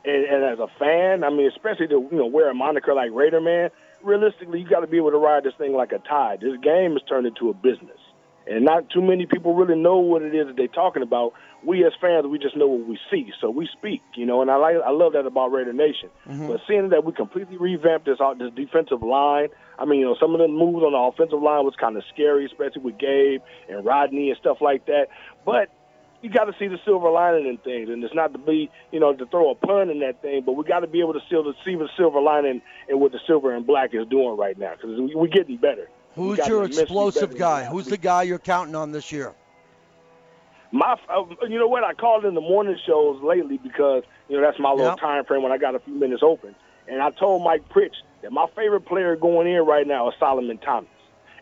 and, 0.05 0.25
and 0.25 0.45
as 0.45 0.59
a 0.59 0.69
fan, 0.79 1.25
I 1.25 1.31
mean, 1.31 1.49
especially 1.49 1.89
to 1.89 2.09
you 2.11 2.19
know 2.19 2.27
wear 2.27 2.51
a 2.51 2.55
moniker 2.55 2.95
like 2.95 3.11
Raider 3.13 3.41
Man. 3.41 3.71
Realistically, 4.03 4.61
you 4.61 4.69
got 4.69 4.81
to 4.81 4.87
be 4.87 4.99
able 4.99 5.11
to 5.13 5.19
ride 5.19 5.45
this 5.45 5.55
thing 5.57 5.73
like 5.73 5.93
a 5.93 5.99
tide. 5.99 6.41
This 6.41 6.59
game 6.63 6.93
has 6.93 7.03
turned 7.09 7.27
into 7.27 7.49
a 7.49 7.55
business, 7.55 7.99
and 8.47 8.65
not 8.65 8.89
too 8.91 9.03
many 9.03 9.27
people 9.27 9.55
really 9.55 9.81
know 9.81 9.99
what 9.99 10.23
it 10.23 10.35
is 10.35 10.47
that 10.47 10.57
they're 10.57 10.69
talking 10.69 11.03
about. 11.03 11.33
We 11.65 11.85
as 11.85 11.93
fans, 12.01 12.27
we 12.27 12.39
just 12.39 12.57
know 12.57 12.69
what 12.69 12.87
we 12.87 12.99
see, 13.11 13.33
so 13.41 13.51
we 13.51 13.69
speak, 13.73 14.03
you 14.15 14.25
know. 14.25 14.41
And 14.41 14.51
I 14.51 14.57
like, 14.57 14.77
I 14.87 14.91
love 14.91 15.15
that 15.15 15.27
about 15.27 15.49
Raider 15.51 15.73
Nation. 15.73 16.11
But 16.47 16.61
seeing 16.69 16.91
that 16.91 17.05
we 17.05 17.13
completely 17.13 17.57
revamped 17.57 18.07
this 18.07 18.19
uh, 18.21 18.35
this 18.35 18.53
defensive 18.55 19.03
line, 19.03 19.49
I 19.79 19.85
mean, 19.85 20.01
you 20.01 20.07
know, 20.07 20.17
some 20.21 20.33
of 20.35 20.39
the 20.39 20.49
moves 20.49 20.85
on 20.85 20.93
the 20.93 20.99
offensive 20.99 21.43
line 21.43 21.65
was 21.65 21.75
kind 21.81 21.97
of 21.97 22.05
scary, 22.13 22.47
especially 22.47 22.83
with 22.83 22.99
Gabe 22.99 23.43
and 23.69 23.85
Rodney 23.85 24.31
and 24.31 24.39
stuff 24.39 24.59
like 24.61 24.87
that. 24.87 25.09
But 25.45 25.71
you 26.23 26.31
got 26.31 26.45
to 26.45 26.53
see 26.59 26.69
the 26.69 26.79
silver 26.85 27.11
lining 27.11 27.47
in 27.47 27.59
things, 27.59 27.89
and 27.89 28.03
it's 28.03 28.15
not 28.15 28.33
to 28.33 28.39
be, 28.39 28.71
you 28.93 29.01
know, 29.01 29.15
to 29.15 29.27
throw 29.27 29.51
a 29.51 29.55
pun 29.55 29.91
in 29.91 30.01
that 30.01 30.23
thing, 30.23 30.43
but 30.45 30.53
we 30.53 30.65
got 30.65 30.81
to 30.81 30.87
be 30.87 31.01
able 31.01 31.13
to 31.13 31.21
still 31.27 31.45
to 31.45 31.53
see 31.65 31.75
the 31.75 31.89
silver 31.97 32.21
lining 32.21 32.63
in 32.89 33.01
what 33.01 33.13
the 33.13 33.21
silver 33.27 33.55
and 33.55 33.67
black 33.67 33.91
is 33.93 34.07
doing 34.09 34.37
right 34.37 34.59
now 34.59 34.73
because 34.75 34.91
we're 35.15 35.27
getting 35.27 35.57
better. 35.57 35.89
Who's 36.17 36.47
your 36.47 36.65
explosive 36.65 37.37
guy? 37.37 37.65
Who's 37.67 37.87
the 37.87 37.99
guy 37.99 38.25
you're 38.25 38.39
counting 38.39 38.75
on 38.75 38.91
this 38.93 39.13
year? 39.13 39.35
my 40.73 40.97
uh, 41.09 41.25
you 41.49 41.59
know 41.59 41.69
what? 41.69 41.85
I 41.85 41.95
called 41.95 42.25
in 42.25 42.35
the 42.35 42.41
morning 42.41 42.77
shows 42.87 43.23
lately 43.23 43.59
because 43.59 44.03
you 44.29 44.37
know 44.37 44.43
that's 44.45 44.59
my 44.59 44.71
little 44.71 44.93
Yep. 44.93 45.01
time 45.01 45.25
frame 45.25 45.43
when 45.43 45.53
I 45.53 45.59
got 45.59 45.75
a 45.75 45.81
few 45.81 45.95
minutes 45.95 46.23
open, 46.25 46.55
and 46.89 47.03
I 47.03 47.11
told 47.11 47.43
Mike 47.45 47.69
Pritch 47.71 47.95
that 48.23 48.33
my 48.33 48.47
favorite 48.57 48.87
player 48.87 49.17
going 49.17 49.47
in 49.49 49.65
right 49.65 49.87
now 49.87 50.09
is 50.09 50.15
Solomon 50.19 50.59
Thomas, 50.59 50.91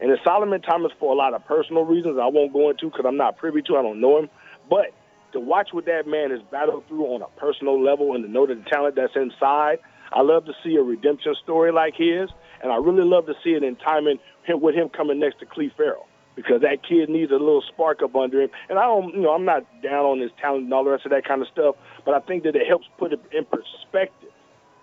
and 0.01 0.11
it's 0.11 0.23
Solomon 0.25 0.61
Thomas 0.63 0.93
for 1.01 1.13
a 1.13 1.17
lot 1.17 1.35
of 1.35 1.45
personal 1.47 1.85
reasons 1.85 2.19
I 2.21 2.27
won't 2.27 2.53
go 2.53 2.71
into 2.71 2.87
because 2.91 3.05
I'm 3.07 3.17
not 3.17 3.37
privy 3.39 3.63
to. 3.63 3.77
I 3.77 3.83
don't 3.83 4.01
know 4.01 4.19
him, 4.19 4.29
but 4.69 4.93
to 5.33 5.41
watch 5.41 5.69
what 5.73 5.87
that 5.87 6.07
man 6.07 6.31
has 6.31 6.41
battled 6.51 6.87
through 6.89 7.07
on 7.07 7.23
a 7.23 7.41
personal 7.41 7.83
level 7.83 8.15
and 8.15 8.25
to 8.25 8.31
know 8.31 8.47
the 8.47 8.63
talent 8.71 8.95
that's 8.95 9.17
inside, 9.17 9.79
I 10.13 10.23
love 10.23 10.45
to 10.47 10.53
see 10.63 10.77
a 10.77 10.83
redemption 10.83 11.35
story 11.43 11.73
like 11.73 11.95
his, 11.97 12.31
and 12.65 12.73
I 12.73 12.77
really 12.77 13.05
love 13.05 13.27
to 13.27 13.35
see 13.45 13.51
it 13.51 13.63
in 13.63 13.77
timing 13.77 14.19
him- 14.43 14.61
with 14.61 14.75
him 14.75 14.89
coming 14.89 15.21
next 15.21 15.39
to 15.41 15.47
Clelin 15.47 15.73
Ferrell 15.77 16.07
because 16.35 16.63
that 16.63 16.83
kid 16.83 17.09
needs 17.09 17.31
a 17.31 17.37
little 17.37 17.63
spark 17.63 18.03
up 18.03 18.17
under 18.17 18.41
him. 18.41 18.51
And 18.69 18.79
I 18.79 18.85
don't, 18.87 19.15
you 19.15 19.21
know, 19.21 19.31
I'm 19.31 19.45
not 19.45 19.65
down 19.83 20.05
on 20.05 20.19
his 20.19 20.33
talent 20.41 20.65
and 20.65 20.75
all 20.75 20.83
the 20.83 20.91
rest 20.91 21.05
of 21.05 21.11
that 21.13 21.25
kind 21.25 21.43
of 21.43 21.49
stuff, 21.49 21.77
but 22.05 22.15
I 22.15 22.21
think 22.21 22.43
that 22.43 22.57
it 22.57 22.67
helps 22.67 22.87
put 22.99 23.13
it 23.13 23.21
in 23.31 23.45
perspective 23.45 24.31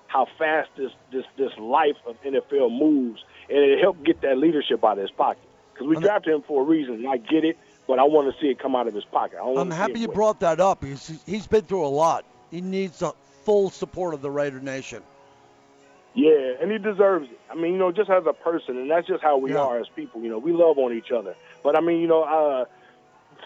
how 0.07 0.27
fast 0.37 0.69
this 0.77 0.91
this 1.11 1.25
this 1.37 1.51
life 1.57 1.95
of 2.05 2.15
NFL 2.23 2.69
moves, 2.69 3.23
and 3.49 3.57
it 3.57 3.79
helped 3.79 4.03
get 4.03 4.21
that 4.21 4.37
leadership 4.37 4.83
out 4.83 4.97
of 4.97 5.01
his 5.01 5.11
pocket. 5.11 5.41
Because 5.73 5.87
we 5.87 5.95
I'm- 5.95 6.03
drafted 6.03 6.35
him 6.35 6.41
for 6.43 6.61
a 6.61 6.65
reason, 6.65 6.95
and 6.95 7.09
I 7.09 7.17
get 7.17 7.43
it, 7.43 7.57
but 7.87 7.97
I 7.97 8.03
want 8.03 8.33
to 8.33 8.39
see 8.41 8.47
it 8.47 8.59
come 8.59 8.75
out 8.75 8.87
of 8.87 8.93
his 8.93 9.05
pocket. 9.05 9.39
I 9.41 9.49
I'm 9.59 9.71
happy 9.71 10.01
you 10.01 10.07
brought 10.07 10.39
that 10.41 10.59
up. 10.59 10.83
He's, 10.83 11.19
he's 11.25 11.47
been 11.47 11.63
through 11.63 11.85
a 11.85 11.87
lot. 11.87 12.25
He 12.51 12.61
needs 12.61 12.99
the 12.99 13.13
full 13.43 13.69
support 13.69 14.13
of 14.13 14.21
the 14.21 14.29
Raider 14.29 14.59
Nation. 14.59 15.01
Yeah, 16.13 16.59
and 16.61 16.71
he 16.71 16.77
deserves 16.77 17.27
it. 17.31 17.39
I 17.49 17.55
mean, 17.55 17.73
you 17.73 17.79
know, 17.79 17.91
just 17.91 18.09
as 18.09 18.23
a 18.27 18.33
person, 18.33 18.77
and 18.77 18.91
that's 18.91 19.07
just 19.07 19.23
how 19.23 19.37
we 19.37 19.53
Yeah. 19.53 19.59
are 19.59 19.79
as 19.79 19.87
people. 19.95 20.21
You 20.21 20.29
know, 20.29 20.39
we 20.39 20.51
love 20.51 20.77
on 20.77 20.93
each 20.93 21.11
other. 21.11 21.35
But 21.63 21.77
I 21.77 21.81
mean, 21.81 22.01
you 22.01 22.07
know, 22.07 22.23
uh, 22.23 22.65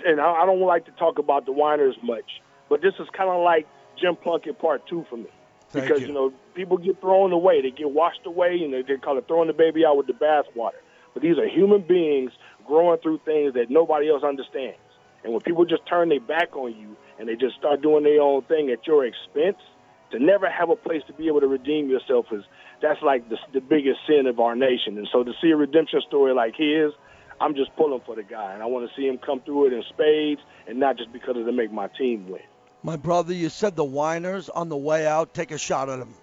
and 0.05 0.19
I, 0.19 0.43
I 0.43 0.45
don't 0.45 0.61
like 0.61 0.85
to 0.85 0.91
talk 0.91 1.19
about 1.19 1.45
the 1.45 1.51
whiners 1.51 1.95
much, 2.01 2.41
but 2.69 2.81
this 2.81 2.93
is 2.99 3.07
kind 3.15 3.29
of 3.29 3.43
like 3.43 3.67
Jim 4.01 4.15
Plunkett 4.15 4.57
Part 4.59 4.87
Two 4.87 5.05
for 5.09 5.17
me. 5.17 5.29
Thank 5.69 5.85
because 5.85 6.01
you. 6.01 6.07
you 6.07 6.13
know 6.13 6.33
people 6.55 6.77
get 6.77 6.99
thrown 7.01 7.31
away, 7.31 7.61
they 7.61 7.71
get 7.71 7.91
washed 7.91 8.25
away, 8.25 8.59
and 8.63 8.73
they, 8.73 8.81
they 8.81 8.97
call 8.97 9.17
it 9.17 9.27
throwing 9.27 9.47
the 9.47 9.53
baby 9.53 9.85
out 9.85 9.97
with 9.97 10.07
the 10.07 10.13
bathwater. 10.13 10.81
But 11.13 11.21
these 11.21 11.37
are 11.37 11.47
human 11.47 11.81
beings 11.81 12.31
growing 12.65 12.99
through 12.99 13.19
things 13.25 13.53
that 13.53 13.69
nobody 13.69 14.09
else 14.09 14.23
understands. 14.23 14.77
And 15.23 15.33
when 15.33 15.41
people 15.41 15.65
just 15.65 15.85
turn 15.87 16.09
their 16.09 16.19
back 16.19 16.55
on 16.55 16.75
you 16.75 16.95
and 17.19 17.27
they 17.27 17.35
just 17.35 17.55
start 17.55 17.81
doing 17.81 18.03
their 18.03 18.21
own 18.21 18.43
thing 18.43 18.69
at 18.69 18.85
your 18.85 19.05
expense, 19.05 19.57
to 20.11 20.19
never 20.19 20.49
have 20.49 20.69
a 20.69 20.75
place 20.75 21.01
to 21.07 21.13
be 21.13 21.27
able 21.27 21.41
to 21.41 21.47
redeem 21.47 21.89
yourself 21.89 22.27
is 22.31 22.43
that's 22.81 23.01
like 23.01 23.27
the, 23.29 23.37
the 23.53 23.61
biggest 23.61 23.99
sin 24.07 24.27
of 24.27 24.39
our 24.39 24.55
nation. 24.55 24.97
And 24.97 25.07
so 25.11 25.23
to 25.23 25.31
see 25.41 25.49
a 25.51 25.55
redemption 25.55 26.01
story 26.07 26.33
like 26.33 26.55
his, 26.55 26.91
I'm 27.41 27.55
just 27.55 27.75
pulling 27.75 28.01
for 28.05 28.15
the 28.15 28.23
guy, 28.23 28.53
and 28.53 28.63
I 28.63 28.65
want 28.65 28.89
to 28.89 28.95
see 28.95 29.07
him 29.07 29.17
come 29.17 29.41
through 29.41 29.67
it 29.67 29.73
in 29.73 29.83
spades, 29.89 30.41
and 30.67 30.79
not 30.79 30.97
just 30.97 31.11
because 31.11 31.35
of 31.37 31.45
to 31.45 31.51
make 31.51 31.71
my 31.71 31.87
team 31.87 32.29
win. 32.29 32.41
My 32.83 32.95
brother, 32.95 33.33
you 33.33 33.49
said 33.49 33.75
the 33.75 33.83
whiners 33.83 34.47
on 34.47 34.69
the 34.69 34.77
way 34.77 35.05
out. 35.07 35.33
Take 35.33 35.51
a 35.51 35.57
shot 35.57 35.89
at 35.89 35.99
him. 35.99 36.13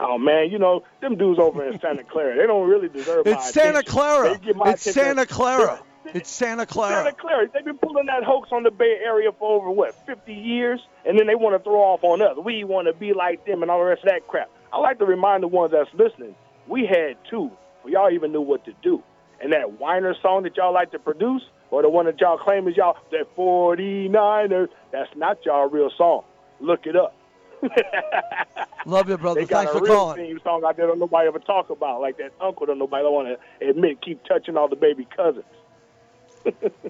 Oh 0.00 0.18
man, 0.18 0.50
you 0.50 0.58
know 0.58 0.82
them 1.00 1.16
dudes 1.16 1.38
over 1.38 1.66
in 1.66 1.78
Santa 1.82 2.04
Clara. 2.04 2.36
They 2.36 2.46
don't 2.46 2.68
really 2.68 2.88
deserve 2.88 3.26
It's 3.26 3.52
Santa 3.52 3.70
attention. 3.80 3.92
Clara. 3.92 4.38
They 4.38 4.46
get 4.46 4.56
my 4.56 4.70
It's. 4.72 4.82
Santa 4.82 5.26
Clara. 5.26 5.80
It's 6.14 6.30
Santa 6.30 6.66
Clara. 6.66 7.04
Santa 7.04 7.16
Clara. 7.16 7.48
They've 7.52 7.64
been 7.64 7.78
pulling 7.78 8.06
that 8.06 8.22
hoax 8.24 8.50
on 8.52 8.62
the 8.62 8.70
Bay 8.70 8.98
Area 9.04 9.30
for 9.38 9.56
over 9.56 9.70
what 9.70 9.94
50 10.06 10.32
years, 10.32 10.80
and 11.04 11.18
then 11.18 11.26
they 11.26 11.34
want 11.34 11.56
to 11.56 11.62
throw 11.62 11.80
off 11.80 12.02
on 12.02 12.20
us. 12.22 12.36
We 12.44 12.64
want 12.64 12.88
to 12.88 12.92
be 12.92 13.12
like 13.12 13.44
them 13.46 13.62
and 13.62 13.70
all 13.70 13.78
the 13.78 13.84
rest 13.84 14.02
of 14.02 14.10
that 14.10 14.26
crap. 14.28 14.50
I 14.72 14.78
like 14.78 14.98
to 14.98 15.06
remind 15.06 15.42
the 15.42 15.48
ones 15.48 15.72
that's 15.72 15.92
listening. 15.94 16.34
We 16.66 16.86
had 16.86 17.16
two, 17.28 17.50
y'all 17.86 18.10
even 18.10 18.32
knew 18.32 18.40
what 18.40 18.64
to 18.64 18.72
do. 18.82 19.02
And 19.40 19.52
that 19.52 19.80
whiner 19.80 20.14
song 20.22 20.44
that 20.44 20.56
y'all 20.56 20.72
like 20.72 20.92
to 20.92 20.98
produce, 20.98 21.42
or 21.70 21.82
the 21.82 21.88
one 21.88 22.06
that 22.06 22.20
y'all 22.20 22.38
claim 22.38 22.68
is 22.68 22.76
y'all 22.76 22.96
that 23.10 23.34
49ers, 23.36 24.68
that's 24.92 25.10
not 25.16 25.44
y'all 25.44 25.68
real 25.68 25.90
song. 25.96 26.22
Look 26.60 26.86
it 26.86 26.94
up. 26.96 27.14
Love 28.86 29.08
you, 29.08 29.16
brother. 29.18 29.40
They 29.40 29.46
got 29.46 29.64
Thanks 29.66 29.74
a 29.74 29.78
for 29.78 29.84
real 29.84 29.94
calling. 29.94 30.16
theme 30.26 30.40
song 30.42 30.62
out 30.66 30.76
there 30.76 30.88
that 30.88 30.98
nobody 30.98 31.28
ever 31.28 31.38
talk 31.38 31.70
about, 31.70 32.00
like 32.00 32.18
that 32.18 32.32
uncle 32.40 32.66
that 32.66 32.76
nobody 32.76 33.02
don't 33.02 33.12
want 33.14 33.38
to 33.60 33.68
admit 33.68 34.00
keep 34.02 34.22
touching 34.24 34.56
all 34.56 34.68
the 34.68 34.76
baby 34.76 35.06
cousins. 35.16 35.44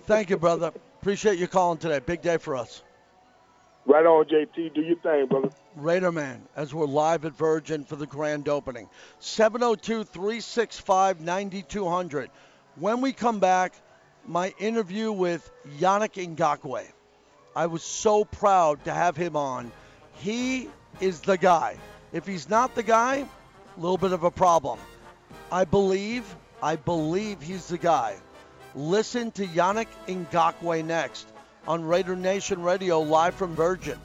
Thank 0.05 0.31
you, 0.31 0.37
brother. 0.37 0.73
Appreciate 1.01 1.39
you 1.39 1.49
calling 1.49 1.79
today. 1.79 1.99
Big 1.99 2.23
day 2.23 2.37
for 2.37 2.57
us. 2.57 2.83
Right 3.85 4.07
on, 4.07 4.25
JT. 4.27 4.75
Do 4.75 4.81
your 4.81 4.97
thing, 4.97 5.27
brother. 5.27 5.51
Raider 5.75 6.13
Man, 6.13 6.43
as 6.55 6.73
we're 6.73 6.87
live 6.87 7.25
at 7.25 7.33
Virgin 7.33 7.85
for 7.85 7.97
the 7.97 8.07
grand 8.07 8.49
opening. 8.49 8.89
702 9.19 10.05
365 10.05 11.21
9200. 11.21 12.31
When 12.77 13.01
we 13.01 13.13
come 13.13 13.41
back, 13.41 13.75
my 14.25 14.55
interview 14.59 15.11
with 15.11 15.51
Yannick 15.79 16.15
Ngakoue. 16.37 16.87
I 17.57 17.67
was 17.67 17.83
so 17.83 18.25
proud 18.25 18.85
to 18.85 18.93
have 18.93 19.17
him 19.17 19.37
on. 19.37 19.73
He 20.15 20.69
is 21.01 21.21
the 21.21 21.37
guy. 21.37 21.77
If 22.13 22.27
he's 22.27 22.49
not 22.49 22.75
the 22.75 22.83
guy, 22.83 23.27
a 23.77 23.81
little 23.81 23.99
bit 23.99 24.13
of 24.13 24.23
a 24.23 24.31
problem. 24.31 24.79
I 25.51 25.65
believe, 25.65 26.25
I 26.63 26.77
believe 26.77 27.43
he's 27.43 27.67
the 27.69 27.79
guy. 27.79 28.17
Listen 28.75 29.31
to 29.33 29.47
Yannick 29.47 29.89
Ngakoue 30.07 30.85
next 30.85 31.29
on 31.69 31.85
Raider 31.85 32.17
Nation 32.17 32.63
Radio 32.63 33.01
live 33.01 33.35
from 33.35 33.55
Virgin. 33.55 33.99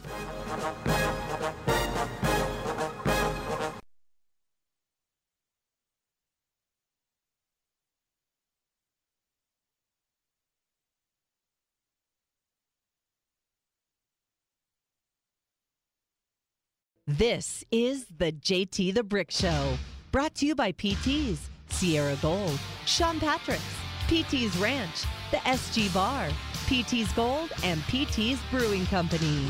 This 17.09 17.63
is 17.71 18.05
the 18.17 18.33
JT 18.33 18.93
the 18.93 19.01
Brick 19.01 19.31
Show, 19.31 19.77
brought 20.11 20.35
to 20.35 20.45
you 20.45 20.55
by 20.55 20.73
PT's, 20.73 21.49
Sierra 21.69 22.17
Gold, 22.21 22.59
Sean 22.85 23.17
Patrick's, 23.17 23.63
PT's 24.07 24.55
Ranch, 24.57 25.03
the 25.31 25.37
SG 25.37 25.93
Bar, 25.93 26.29
PT's 26.67 27.11
Gold, 27.11 27.51
and 27.63 27.81
PT's 27.83 28.39
Brewing 28.49 28.85
Company. 28.85 29.47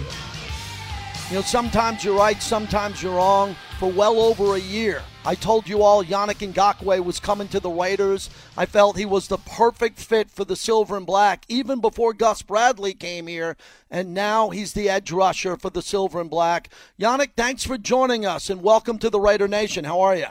You 1.30 1.36
know, 1.36 1.42
sometimes 1.42 2.04
you're 2.04 2.18
right, 2.18 2.42
sometimes 2.42 3.04
you're 3.04 3.16
wrong. 3.16 3.56
for 3.78 3.92
well 3.92 4.20
over 4.20 4.56
a 4.56 4.60
year. 4.60 5.04
I 5.24 5.36
told 5.36 5.70
you 5.70 5.84
all 5.84 6.04
Yannick 6.04 6.52
Ngakoue 6.52 7.06
was 7.06 7.20
coming 7.20 7.48
to 7.50 7.60
the 7.60 7.70
Raiders. 7.70 8.32
I 8.58 8.66
felt 8.66 8.98
he 8.98 9.06
was 9.06 9.28
the 9.28 9.38
perfect 9.38 10.00
fit 10.00 10.32
for 10.32 10.44
the 10.44 10.56
Silver 10.56 10.98
and 10.98 11.06
Black 11.06 11.46
even 11.48 11.80
before 11.80 12.14
Gus 12.14 12.42
Bradley 12.42 12.96
came 12.96 13.28
here, 13.28 13.56
and 13.92 14.16
now 14.16 14.50
he's 14.50 14.74
the 14.74 14.90
edge 14.90 15.12
rusher 15.12 15.56
for 15.56 15.70
the 15.70 15.84
Silver 15.84 16.20
and 16.20 16.32
Black. 16.32 16.70
Yannick, 17.00 17.34
thanks 17.38 17.64
for 17.64 17.78
joining 17.78 18.26
us 18.26 18.50
and 18.50 18.64
welcome 18.64 18.98
to 18.98 19.12
the 19.12 19.20
Raider 19.20 19.48
Nation. 19.48 19.86
How 19.86 20.02
are 20.02 20.16
you? 20.16 20.26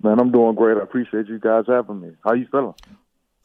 Man, 0.00 0.20
I'm 0.20 0.30
doing 0.30 0.54
great. 0.54 0.76
I 0.76 0.82
appreciate 0.82 1.26
you 1.26 1.40
guys 1.40 1.64
having 1.66 2.00
me. 2.00 2.10
How 2.22 2.34
you 2.34 2.46
feeling? 2.52 2.74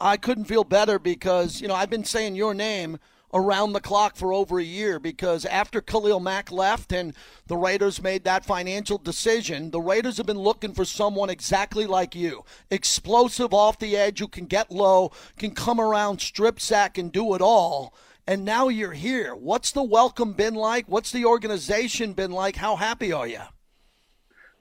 I 0.01 0.17
couldn't 0.17 0.45
feel 0.45 0.63
better 0.63 0.97
because, 0.97 1.61
you 1.61 1.67
know, 1.67 1.75
I've 1.75 1.89
been 1.89 2.03
saying 2.03 2.35
your 2.35 2.55
name 2.55 2.97
around 3.33 3.73
the 3.73 3.79
clock 3.79 4.15
for 4.15 4.33
over 4.33 4.59
a 4.59 4.63
year 4.63 4.99
because 4.99 5.45
after 5.45 5.79
Khalil 5.79 6.19
Mack 6.19 6.51
left 6.51 6.91
and 6.91 7.13
the 7.47 7.55
Raiders 7.55 8.01
made 8.01 8.23
that 8.23 8.43
financial 8.43 8.97
decision, 8.97 9.71
the 9.71 9.79
Raiders 9.79 10.17
have 10.17 10.25
been 10.25 10.39
looking 10.39 10.73
for 10.73 10.85
someone 10.85 11.29
exactly 11.29 11.85
like 11.85 12.15
you. 12.15 12.43
Explosive 12.71 13.53
off 13.53 13.79
the 13.79 13.95
edge 13.95 14.19
who 14.19 14.27
can 14.27 14.45
get 14.45 14.71
low, 14.71 15.11
can 15.37 15.51
come 15.51 15.79
around, 15.79 16.19
strip 16.19 16.59
sack, 16.59 16.97
and 16.97 17.11
do 17.11 17.35
it 17.35 17.41
all. 17.41 17.93
And 18.27 18.43
now 18.43 18.67
you're 18.69 18.93
here. 18.93 19.35
What's 19.35 19.71
the 19.71 19.83
welcome 19.83 20.33
been 20.33 20.55
like? 20.55 20.85
What's 20.87 21.11
the 21.11 21.25
organization 21.25 22.13
been 22.13 22.31
like? 22.31 22.55
How 22.55 22.75
happy 22.75 23.13
are 23.13 23.27
you? 23.27 23.41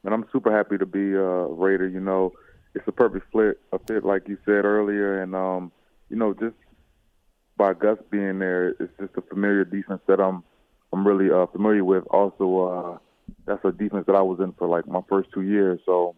And 0.03 0.13
I'm 0.13 0.25
super 0.31 0.51
happy 0.51 0.77
to 0.77 0.85
be 0.85 1.13
a 1.13 1.45
Raider. 1.47 1.87
You 1.87 1.99
know, 1.99 2.31
it's 2.73 2.87
a 2.87 2.91
perfect 2.91 3.25
fit, 3.33 3.59
a 3.71 3.79
fit 3.79 4.05
like 4.05 4.27
you 4.27 4.37
said 4.45 4.65
earlier, 4.65 5.21
and 5.21 5.35
um, 5.35 5.71
you 6.09 6.17
know, 6.17 6.33
just 6.33 6.55
by 7.57 7.73
Gus 7.73 7.97
being 8.09 8.39
there, 8.39 8.69
it's 8.69 8.93
just 8.99 9.13
a 9.17 9.21
familiar 9.21 9.65
defense 9.65 10.01
that 10.07 10.19
I'm 10.19 10.43
I'm 10.93 11.05
really 11.05 11.31
uh, 11.31 11.47
familiar 11.47 11.83
with. 11.83 12.03
Also, 12.09 12.67
uh, 12.67 12.97
that's 13.45 13.63
a 13.63 13.71
defense 13.71 14.05
that 14.07 14.15
I 14.15 14.21
was 14.21 14.39
in 14.39 14.53
for 14.53 14.67
like 14.67 14.87
my 14.87 15.01
first 15.09 15.29
two 15.33 15.41
years, 15.41 15.79
so 15.85 16.15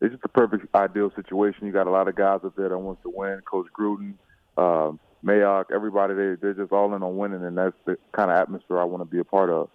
it's 0.00 0.12
just 0.12 0.24
a 0.24 0.28
perfect 0.28 0.66
ideal 0.74 1.10
situation. 1.16 1.66
You 1.66 1.72
got 1.72 1.86
a 1.86 1.90
lot 1.90 2.08
of 2.08 2.16
guys 2.16 2.40
up 2.44 2.54
there 2.56 2.68
that 2.68 2.78
wants 2.78 3.02
to 3.02 3.12
win. 3.14 3.40
Coach 3.50 3.66
Gruden, 3.78 4.14
uh, 4.56 4.92
Mayock, 5.24 5.66
everybody 5.74 6.14
they 6.14 6.34
they're 6.40 6.54
just 6.54 6.72
all 6.72 6.94
in 6.94 7.02
on 7.02 7.16
winning, 7.16 7.44
and 7.44 7.56
that's 7.56 7.76
the 7.86 7.96
kind 8.12 8.30
of 8.30 8.36
atmosphere 8.36 8.78
I 8.78 8.84
want 8.84 9.00
to 9.00 9.06
be 9.06 9.18
a 9.18 9.24
part 9.24 9.50
of 9.50 9.68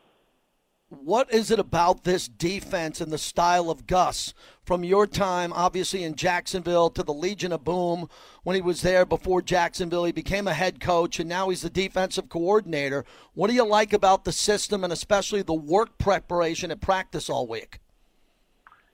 what 1.02 1.32
is 1.34 1.52
it 1.52 1.60
about 1.60 2.04
this 2.04 2.28
defense 2.28 3.02
and 3.02 3.12
the 3.12 3.18
style 3.18 3.70
of 3.70 3.88
Gus 3.88 4.34
from 4.66 4.84
your 4.84 5.08
time, 5.08 5.52
obviously 5.54 6.04
in 6.04 6.16
Jacksonville, 6.16 6.90
to 6.92 7.04
the 7.04 7.14
Legion 7.14 7.52
of 7.52 7.64
Boom 7.64 8.08
when 8.44 8.56
he 8.56 8.62
was 8.62 8.82
there 8.82 9.06
before 9.06 9.42
Jacksonville? 9.42 10.06
He 10.06 10.12
became 10.12 10.48
a 10.48 10.54
head 10.54 10.80
coach, 10.80 11.20
and 11.20 11.28
now 11.28 11.50
he's 11.50 11.62
the 11.62 11.70
defensive 11.70 12.30
coordinator. 12.30 13.06
What 13.34 13.50
do 13.50 13.56
you 13.56 13.66
like 13.66 13.94
about 13.94 14.26
the 14.26 14.32
system 14.32 14.84
and 14.84 14.94
especially 14.94 15.42
the 15.42 15.54
work 15.54 15.98
preparation 15.98 16.72
at 16.72 16.82
practice 16.82 17.30
all 17.30 17.48
week? 17.48 17.80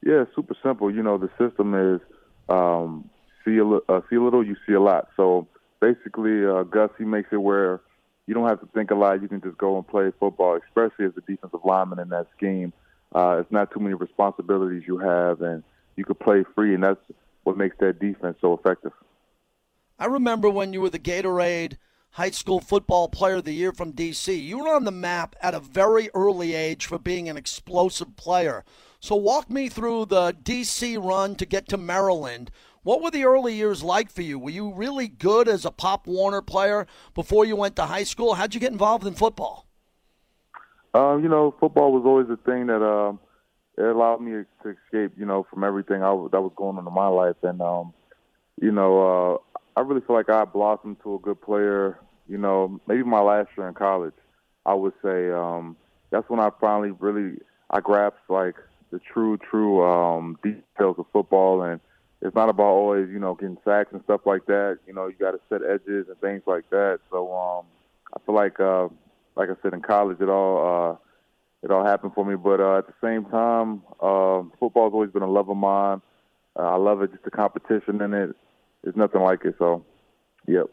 Yeah, 0.05 0.25
super 0.35 0.55
simple. 0.63 0.93
You 0.93 1.03
know, 1.03 1.17
the 1.17 1.29
system 1.37 1.73
is 1.75 2.01
um, 2.47 3.09
see 3.45 3.57
a 3.57 3.65
uh, 3.65 4.01
see 4.09 4.15
a 4.15 4.23
little, 4.23 4.45
you 4.45 4.55
see 4.65 4.73
a 4.73 4.81
lot. 4.81 5.09
So 5.17 5.47
basically, 5.81 6.45
uh, 6.45 6.63
Gus 6.63 6.89
he 6.97 7.03
makes 7.03 7.29
it 7.31 7.41
where 7.41 7.81
you 8.29 8.35
don't 8.35 8.47
have 8.47 8.59
to 8.59 8.67
think 8.75 8.91
a 8.91 8.95
lot. 8.95 9.23
You 9.23 9.27
can 9.27 9.41
just 9.41 9.57
go 9.57 9.75
and 9.77 9.87
play 9.87 10.11
football, 10.19 10.59
especially 10.67 11.05
as 11.05 11.13
a 11.17 11.21
defensive 11.21 11.61
lineman 11.63 11.97
in 11.97 12.09
that 12.09 12.27
scheme. 12.37 12.71
Uh, 13.11 13.37
it's 13.39 13.51
not 13.51 13.71
too 13.71 13.79
many 13.79 13.95
responsibilities 13.95 14.83
you 14.85 14.99
have, 14.99 15.41
and 15.41 15.63
you 15.95 16.05
could 16.05 16.19
play 16.19 16.43
free, 16.53 16.75
and 16.75 16.83
that's 16.83 16.99
what 17.41 17.57
makes 17.57 17.75
that 17.79 17.99
defense 17.99 18.37
so 18.39 18.53
effective. 18.53 18.91
I 19.97 20.05
remember 20.05 20.47
when 20.47 20.73
you 20.73 20.81
were 20.81 20.91
the 20.91 20.99
Gatorade 20.99 21.77
High 22.11 22.29
School 22.29 22.59
Football 22.59 23.09
Player 23.09 23.37
of 23.37 23.45
the 23.45 23.51
Year 23.51 23.71
from 23.71 23.93
D.C. 23.93 24.35
You 24.35 24.59
were 24.59 24.75
on 24.75 24.83
the 24.83 24.91
map 24.91 25.35
at 25.41 25.55
a 25.55 25.59
very 25.59 26.11
early 26.13 26.53
age 26.53 26.85
for 26.85 26.99
being 26.99 27.29
an 27.29 27.37
explosive 27.37 28.15
player. 28.15 28.63
So 28.99 29.15
walk 29.15 29.49
me 29.49 29.69
through 29.69 30.05
the 30.05 30.35
D.C. 30.43 30.97
run 30.97 31.33
to 31.33 31.47
get 31.47 31.67
to 31.69 31.77
Maryland. 31.77 32.51
What 32.89 33.03
were 33.03 33.11
the 33.11 33.25
early 33.25 33.53
years 33.53 33.83
like 33.83 34.09
for 34.09 34.23
you? 34.23 34.39
Were 34.39 34.49
you 34.49 34.73
really 34.73 35.07
good 35.07 35.47
as 35.47 35.63
a 35.63 35.69
Pop 35.69 36.07
Warner 36.07 36.41
player 36.41 36.87
before 37.13 37.45
you 37.45 37.55
went 37.55 37.75
to 37.75 37.83
high 37.83 38.03
school? 38.03 38.33
How'd 38.33 38.55
you 38.55 38.59
get 38.59 38.71
involved 38.71 39.05
in 39.05 39.13
football? 39.13 39.67
Um, 40.95 41.21
you 41.21 41.29
know, 41.29 41.53
football 41.59 41.91
was 41.91 42.01
always 42.03 42.31
a 42.31 42.37
thing 42.49 42.65
that 42.65 42.83
um, 42.83 43.19
it 43.77 43.83
allowed 43.83 44.21
me 44.21 44.31
to 44.31 44.69
escape, 44.69 45.11
you 45.19 45.27
know, 45.27 45.45
from 45.51 45.63
everything 45.63 46.01
I 46.01 46.11
was, 46.13 46.31
that 46.31 46.41
was 46.41 46.51
going 46.55 46.79
on 46.79 46.87
in 46.87 46.91
my 46.91 47.05
life. 47.05 47.35
And, 47.43 47.61
um, 47.61 47.93
you 48.59 48.71
know, 48.71 49.37
uh, 49.53 49.59
I 49.79 49.83
really 49.83 50.01
feel 50.01 50.15
like 50.15 50.31
I 50.31 50.45
blossomed 50.45 50.97
to 51.03 51.13
a 51.13 51.19
good 51.19 51.39
player, 51.39 51.99
you 52.27 52.39
know, 52.39 52.81
maybe 52.87 53.03
my 53.03 53.21
last 53.21 53.49
year 53.55 53.67
in 53.67 53.75
college, 53.75 54.15
I 54.65 54.73
would 54.73 54.93
say. 55.03 55.29
Um, 55.29 55.77
that's 56.09 56.27
when 56.27 56.39
I 56.39 56.49
finally 56.59 56.89
really, 56.89 57.37
I 57.69 57.81
grasped, 57.81 58.31
like, 58.31 58.55
the 58.89 58.97
true, 58.97 59.37
true 59.37 59.83
um, 59.83 60.39
details 60.41 60.95
of 60.97 61.05
football 61.13 61.61
and– 61.61 61.79
it's 62.21 62.35
not 62.35 62.49
about 62.49 62.65
always, 62.65 63.09
you 63.09 63.19
know, 63.19 63.33
getting 63.33 63.57
sacks 63.63 63.91
and 63.93 64.03
stuff 64.03 64.21
like 64.25 64.45
that. 64.47 64.79
You 64.85 64.93
know, 64.93 65.07
you 65.07 65.15
got 65.19 65.31
to 65.31 65.39
set 65.49 65.61
edges 65.63 66.07
and 66.09 66.19
things 66.19 66.43
like 66.45 66.69
that. 66.69 66.99
So 67.09 67.33
um, 67.33 67.65
I 68.13 68.19
feel 68.25 68.35
like, 68.35 68.59
uh, 68.59 68.89
like 69.35 69.49
I 69.49 69.53
said, 69.61 69.73
in 69.73 69.81
college, 69.81 70.17
it 70.19 70.29
all 70.29 70.91
uh, 70.91 70.95
it 71.63 71.71
all 71.71 71.85
happened 71.85 72.13
for 72.13 72.25
me. 72.25 72.35
But 72.35 72.59
uh, 72.59 72.79
at 72.79 72.87
the 72.87 72.93
same 73.01 73.25
time, 73.25 73.83
uh, 74.01 74.43
football's 74.59 74.93
always 74.93 75.11
been 75.11 75.23
a 75.23 75.31
love 75.31 75.49
of 75.49 75.57
mine. 75.57 76.01
Uh, 76.57 76.63
I 76.63 76.75
love 76.75 77.01
it, 77.01 77.11
just 77.11 77.23
the 77.23 77.31
competition 77.31 78.01
in 78.01 78.13
it. 78.13 78.35
There's 78.83 78.95
nothing 78.95 79.21
like 79.21 79.45
it. 79.45 79.55
So, 79.57 79.85
yep. 80.45 80.65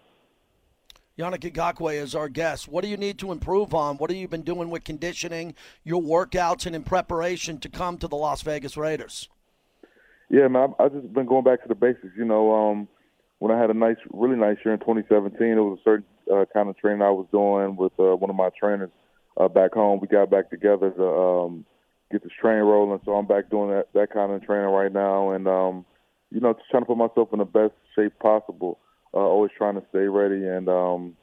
Yannick 1.19 1.51
Ngakoue 1.51 1.95
is 1.95 2.15
our 2.15 2.29
guest. 2.29 2.69
What 2.69 2.83
do 2.83 2.89
you 2.89 2.97
need 2.97 3.19
to 3.21 3.33
improve 3.33 3.73
on? 3.73 3.97
What 3.97 4.11
have 4.11 4.19
you 4.19 4.29
been 4.29 4.43
doing 4.43 4.69
with 4.69 4.85
conditioning, 4.85 5.55
your 5.83 6.03
workouts, 6.03 6.67
and 6.67 6.77
in 6.77 6.83
preparation 6.83 7.59
to 7.61 7.69
come 7.69 7.99
to 7.99 8.09
the 8.09 8.17
Las 8.17 8.43
Vegas 8.43 8.77
Raiders? 8.77 9.29
Yeah, 10.29 10.49
man, 10.49 10.75
I, 10.79 10.85
I 10.85 10.89
just 10.89 11.13
been 11.13 11.27
going 11.27 11.45
back 11.45 11.63
to 11.63 11.69
the 11.69 11.75
basics. 11.75 12.15
You 12.17 12.25
know, 12.25 12.53
um, 12.53 12.89
when 13.39 13.53
I 13.53 13.61
had 13.61 13.71
a 13.71 13.75
nice, 13.75 13.97
really 14.13 14.37
nice 14.37 14.57
year 14.65 14.75
in 14.75 14.81
2017, 14.81 15.47
it 15.47 15.55
was 15.57 15.79
a 15.79 15.83
certain 15.85 16.07
uh, 16.33 16.45
kind 16.53 16.69
of 16.69 16.77
training 16.79 17.03
I 17.03 17.11
was 17.11 17.27
doing 17.31 17.77
with 17.77 17.93
uh, 17.99 18.17
one 18.17 18.31
of 18.31 18.37
my 18.37 18.51
trainers 18.59 18.91
uh, 19.37 19.49
back 19.49 19.75
home. 19.75 20.01
We 20.01 20.09
got 20.09 20.31
back 20.31 20.51
together 20.51 20.91
to 20.91 21.05
um, 21.05 21.65
get 22.11 22.23
this 22.23 22.33
train 22.41 22.59
rolling, 22.59 23.01
so 23.05 23.13
I'm 23.13 23.27
back 23.27 23.51
doing 23.51 23.71
that 23.71 23.89
that 23.95 24.13
kind 24.13 24.33
of 24.33 24.43
training 24.43 24.71
right 24.71 24.93
now, 24.93 25.31
and 25.31 25.47
um, 25.47 25.85
you 26.31 26.41
know, 26.41 26.55
just 26.55 26.71
trying 26.71 26.83
to 26.83 26.87
put 26.87 26.99
myself 26.99 27.29
in 27.33 27.39
the 27.39 27.45
best 27.45 27.75
shape 27.95 28.19
possible. 28.19 28.79
Uh, 29.15 29.19
always 29.19 29.53
trying 29.57 29.75
to 29.75 29.87
stay 29.91 30.09
ready, 30.09 30.47
and 30.47 30.69
um, 30.69 31.17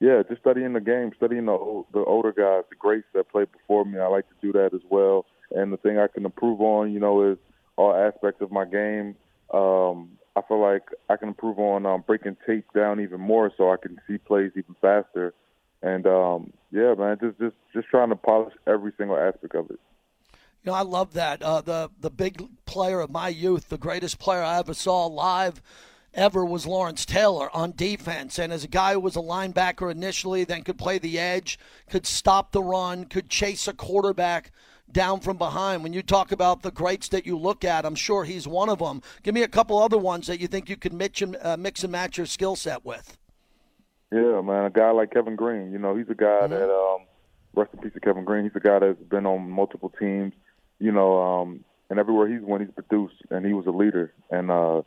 yeah, 0.00 0.22
just 0.28 0.40
studying 0.40 0.72
the 0.72 0.80
game, 0.80 1.12
studying 1.16 1.46
the 1.46 1.84
the 1.92 2.04
older 2.04 2.32
guys, 2.32 2.64
the 2.68 2.76
greats 2.76 3.06
that 3.14 3.30
played 3.30 3.50
before 3.52 3.84
me. 3.84 3.98
I 3.98 4.06
like 4.06 4.28
to 4.28 4.34
do 4.42 4.52
that 4.52 4.74
as 4.74 4.82
well. 4.90 5.24
And 5.52 5.72
the 5.72 5.78
thing 5.78 5.98
I 5.98 6.06
can 6.06 6.24
improve 6.24 6.60
on, 6.60 6.92
you 6.92 7.00
know, 7.00 7.32
is 7.32 7.38
all 7.80 7.94
aspects 7.94 8.42
of 8.42 8.50
my 8.50 8.66
game. 8.66 9.16
Um, 9.52 10.10
I 10.36 10.42
feel 10.46 10.60
like 10.60 10.82
I 11.08 11.16
can 11.16 11.28
improve 11.28 11.58
on 11.58 11.86
um, 11.86 12.04
breaking 12.06 12.36
tape 12.46 12.66
down 12.74 13.00
even 13.00 13.20
more, 13.20 13.50
so 13.56 13.72
I 13.72 13.76
can 13.76 13.98
see 14.06 14.18
plays 14.18 14.52
even 14.54 14.76
faster. 14.80 15.34
And 15.82 16.06
um, 16.06 16.52
yeah, 16.70 16.94
man, 16.94 17.16
just 17.20 17.38
just 17.38 17.56
just 17.72 17.88
trying 17.88 18.10
to 18.10 18.16
polish 18.16 18.54
every 18.66 18.92
single 18.98 19.16
aspect 19.16 19.54
of 19.54 19.70
it. 19.70 19.80
You 20.62 20.70
know, 20.70 20.74
I 20.74 20.82
love 20.82 21.14
that. 21.14 21.42
Uh, 21.42 21.62
the 21.62 21.90
the 21.98 22.10
big 22.10 22.46
player 22.66 23.00
of 23.00 23.10
my 23.10 23.28
youth, 23.28 23.70
the 23.70 23.78
greatest 23.78 24.18
player 24.18 24.42
I 24.42 24.58
ever 24.58 24.74
saw 24.74 25.06
live 25.06 25.62
ever 26.12 26.44
was 26.44 26.66
Lawrence 26.66 27.06
Taylor 27.06 27.54
on 27.54 27.72
defense. 27.72 28.38
And 28.38 28.52
as 28.52 28.64
a 28.64 28.68
guy 28.68 28.92
who 28.94 29.00
was 29.00 29.16
a 29.16 29.20
linebacker 29.20 29.90
initially, 29.90 30.44
then 30.44 30.62
could 30.62 30.76
play 30.76 30.98
the 30.98 31.18
edge, 31.18 31.58
could 31.88 32.04
stop 32.04 32.50
the 32.52 32.62
run, 32.62 33.04
could 33.04 33.30
chase 33.30 33.68
a 33.68 33.72
quarterback 33.72 34.50
down 34.92 35.20
from 35.20 35.36
behind. 35.36 35.82
When 35.82 35.92
you 35.92 36.02
talk 36.02 36.32
about 36.32 36.62
the 36.62 36.70
greats 36.70 37.08
that 37.08 37.26
you 37.26 37.38
look 37.38 37.64
at, 37.64 37.84
I'm 37.84 37.94
sure 37.94 38.24
he's 38.24 38.46
one 38.46 38.68
of 38.68 38.78
them. 38.78 39.02
Give 39.22 39.34
me 39.34 39.42
a 39.42 39.48
couple 39.48 39.78
other 39.78 39.98
ones 39.98 40.26
that 40.26 40.40
you 40.40 40.46
think 40.46 40.68
you 40.68 40.76
could 40.76 40.92
mix 40.92 41.22
and, 41.22 41.36
uh, 41.42 41.56
mix 41.56 41.82
and 41.82 41.92
match 41.92 42.16
your 42.16 42.26
skill 42.26 42.56
set 42.56 42.84
with. 42.84 43.18
Yeah, 44.12 44.40
man, 44.40 44.64
a 44.64 44.70
guy 44.70 44.90
like 44.90 45.12
Kevin 45.12 45.36
Greene, 45.36 45.72
You 45.72 45.78
know, 45.78 45.94
he's 45.94 46.08
a 46.08 46.14
guy 46.14 46.40
mm-hmm. 46.42 46.52
that 46.52 46.68
um, 46.68 47.02
rest 47.54 47.70
in 47.72 47.80
peace 47.80 47.92
to 47.94 48.00
Kevin 48.00 48.24
Greene. 48.24 48.44
He's 48.44 48.56
a 48.56 48.60
guy 48.60 48.80
that's 48.80 49.00
been 49.02 49.26
on 49.26 49.48
multiple 49.48 49.92
teams. 49.98 50.32
You 50.80 50.92
know, 50.92 51.20
um, 51.20 51.64
and 51.90 51.98
everywhere 51.98 52.28
he's 52.28 52.40
went, 52.42 52.64
he's 52.64 52.74
produced, 52.74 53.16
and 53.30 53.44
he 53.44 53.52
was 53.52 53.66
a 53.66 53.70
leader. 53.70 54.12
And 54.30 54.50
uh, 54.50 54.82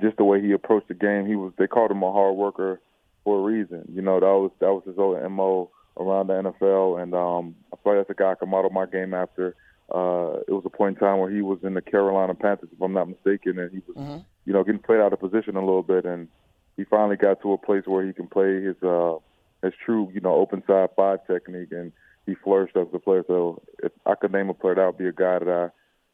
just 0.00 0.16
the 0.16 0.24
way 0.24 0.40
he 0.40 0.52
approached 0.52 0.88
the 0.88 0.94
game, 0.94 1.26
he 1.26 1.36
was. 1.36 1.52
They 1.58 1.66
called 1.66 1.90
him 1.90 2.02
a 2.02 2.12
hard 2.12 2.36
worker 2.36 2.80
for 3.24 3.40
a 3.40 3.42
reason. 3.42 3.84
You 3.92 4.02
know, 4.02 4.20
that 4.20 4.26
was 4.26 4.50
that 4.60 4.72
was 4.72 4.82
his 4.86 4.98
old 4.98 5.20
mo 5.30 5.70
around 5.98 6.28
the 6.28 6.34
NFL, 6.34 7.02
and 7.02 7.14
um, 7.14 7.54
I 7.72 7.76
feel 7.82 7.96
like 7.96 8.06
that's 8.06 8.18
a 8.18 8.22
guy 8.22 8.32
I 8.32 8.34
can 8.34 8.48
model 8.48 8.70
my 8.70 8.86
game 8.86 9.14
after. 9.14 9.54
Uh, 9.92 10.40
it 10.46 10.52
was 10.52 10.64
a 10.66 10.70
point 10.70 10.96
in 10.96 11.00
time 11.00 11.18
where 11.18 11.30
he 11.30 11.40
was 11.40 11.58
in 11.62 11.74
the 11.74 11.80
Carolina 11.80 12.34
Panthers, 12.34 12.68
if 12.72 12.80
I'm 12.80 12.92
not 12.92 13.08
mistaken, 13.08 13.58
and 13.58 13.70
he 13.70 13.82
was, 13.86 13.96
mm-hmm. 13.96 14.18
you 14.44 14.52
know, 14.52 14.62
getting 14.62 14.82
played 14.82 15.00
out 15.00 15.12
of 15.12 15.20
position 15.20 15.56
a 15.56 15.60
little 15.60 15.82
bit, 15.82 16.04
and 16.04 16.28
he 16.76 16.84
finally 16.84 17.16
got 17.16 17.40
to 17.42 17.52
a 17.52 17.58
place 17.58 17.84
where 17.86 18.06
he 18.06 18.12
can 18.12 18.26
play 18.26 18.62
his 18.62 18.76
uh, 18.82 19.16
his 19.62 19.72
true, 19.84 20.10
you 20.14 20.20
know, 20.20 20.34
open 20.34 20.62
side 20.66 20.90
five 20.94 21.26
technique, 21.26 21.72
and 21.72 21.92
he 22.26 22.34
flourished 22.34 22.76
as 22.76 22.86
a 22.92 22.98
player. 22.98 23.24
So 23.26 23.62
if 23.82 23.92
I 24.06 24.14
could 24.14 24.32
name 24.32 24.50
a 24.50 24.54
player, 24.54 24.74
that 24.76 24.86
would 24.86 24.98
be 24.98 25.08
a 25.08 25.12
guy 25.12 25.38
that 25.38 25.48
I 25.48 25.70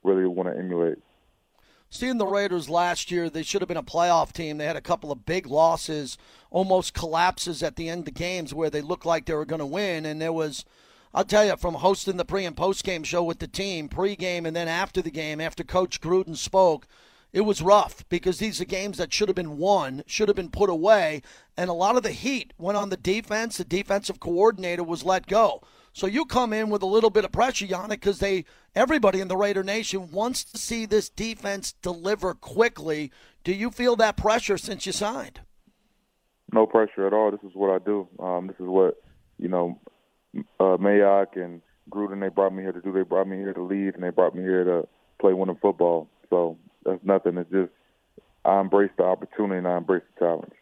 really 0.09 0.27
want 0.27 0.49
to 0.49 0.59
emulate. 0.59 0.99
Seeing 1.95 2.19
the 2.19 2.27
Raiders 2.27 2.69
last 2.69 3.13
year, 3.13 3.31
they 3.31 3.45
should 3.45 3.63
have 3.63 3.69
been 3.69 3.77
a 3.77 3.83
playoff 3.85 4.33
team. 4.33 4.59
They 4.59 4.65
had 4.65 4.75
a 4.75 4.81
couple 4.81 5.13
of 5.13 5.25
big 5.25 5.47
losses, 5.47 6.19
almost 6.51 6.93
collapses 6.93 7.63
at 7.63 7.77
the 7.77 7.89
end 7.89 8.09
of 8.09 8.15
games 8.15 8.53
where 8.53 8.69
they 8.69 8.81
looked 8.81 9.07
like 9.07 9.27
they 9.27 9.35
were 9.35 9.45
going 9.45 9.61
to 9.61 9.67
win. 9.67 10.05
And 10.05 10.21
there 10.21 10.33
was, 10.33 10.65
I'll 11.15 11.25
tell 11.25 11.45
you, 11.45 11.57
from 11.57 11.75
hosting 11.75 12.17
the 12.17 12.25
pre 12.25 12.47
and 12.47 12.57
post 12.57 12.83
game 12.83 13.05
show 13.05 13.23
with 13.23 13.39
the 13.39 13.47
team, 13.47 13.89
pre-game 13.89 14.45
and 14.45 14.57
then 14.57 14.67
after 14.67 15.03
the 15.03 15.11
game, 15.13 15.41
after 15.41 15.63
Coach 15.63 16.01
Gruden 16.01 16.37
spoke, 16.37 16.89
it 17.33 17.43
was 17.43 17.63
rough 17.63 18.05
because 18.09 18.41
these 18.41 18.61
are 18.61 18.65
games 18.65 18.99
that 18.99 19.13
should 19.13 19.29
have 19.29 19.37
been 19.37 19.57
won, 19.57 20.03
should 20.05 20.29
have 20.29 20.37
been 20.37 20.51
put 20.51 20.71
away, 20.71 21.23
and 21.57 21.71
a 21.71 21.75
lot 21.75 21.97
of 21.97 22.03
the 22.03 22.11
heat 22.11 22.55
went 22.59 22.77
on 22.77 22.89
the 22.89 22.97
defense. 22.97 23.57
The 23.57 23.65
defensive 23.65 24.19
coordinator 24.19 24.83
was 24.83 25.05
let 25.05 25.29
go. 25.29 25.63
So 25.95 26.09
you 26.09 26.25
come 26.25 26.53
in 26.53 26.71
with 26.71 26.83
a 26.83 26.87
little 26.87 27.09
bit 27.09 27.25
of 27.25 27.31
pressure, 27.31 27.67
Yannick, 27.67 27.89
because 27.91 28.19
they 28.19 28.45
everybody 28.75 29.21
in 29.21 29.29
the 29.29 29.37
Raider 29.37 29.63
Nation 29.63 30.11
wants 30.11 30.43
to 30.43 30.59
see 30.59 30.87
this 30.87 31.09
defense 31.09 31.73
deliver 31.83 32.35
quickly. 32.35 33.13
Do 33.45 33.53
you 33.53 33.71
feel 33.71 33.95
that 33.97 34.17
pressure 34.17 34.59
since 34.59 34.87
you 34.87 34.93
signed? 34.93 35.41
No 36.53 36.67
pressure 36.67 37.07
at 37.07 37.13
all. 37.13 37.31
This 37.31 37.49
is 37.49 37.55
what 37.55 37.71
I 37.71 37.79
do. 37.79 38.09
Um, 38.19 38.49
this 38.49 38.57
is 38.57 38.67
what 38.67 38.97
you 39.39 39.49
know, 39.49 39.79
uh, 40.59 40.77
Mayock 40.79 41.37
and 41.37 41.63
Gruden. 41.89 42.21
They 42.21 42.29
brought 42.29 42.53
me 42.53 42.65
here 42.65 42.73
to 42.73 42.81
do. 42.81 42.93
They 42.93 43.03
brought 43.03 43.29
me 43.29 43.37
here 43.37 43.53
to 43.53 43.63
lead, 43.63 43.95
and 43.95 44.03
they 44.03 44.11
brought 44.11 44.35
me 44.35 44.43
here 44.43 44.65
to 44.65 44.89
play 45.21 45.33
winning 45.33 45.59
football. 45.63 46.09
So 46.29 46.59
that's 46.85 47.05
nothing. 47.05 47.39
It's 47.39 47.51
just 47.53 47.71
I 48.45 48.61
embrace 48.61 48.91
the 48.99 49.05
opportunity 49.05 49.59
and 49.59 49.69
I 49.69 49.77
embrace 49.77 50.03
the 50.15 50.27
challenge. 50.27 50.55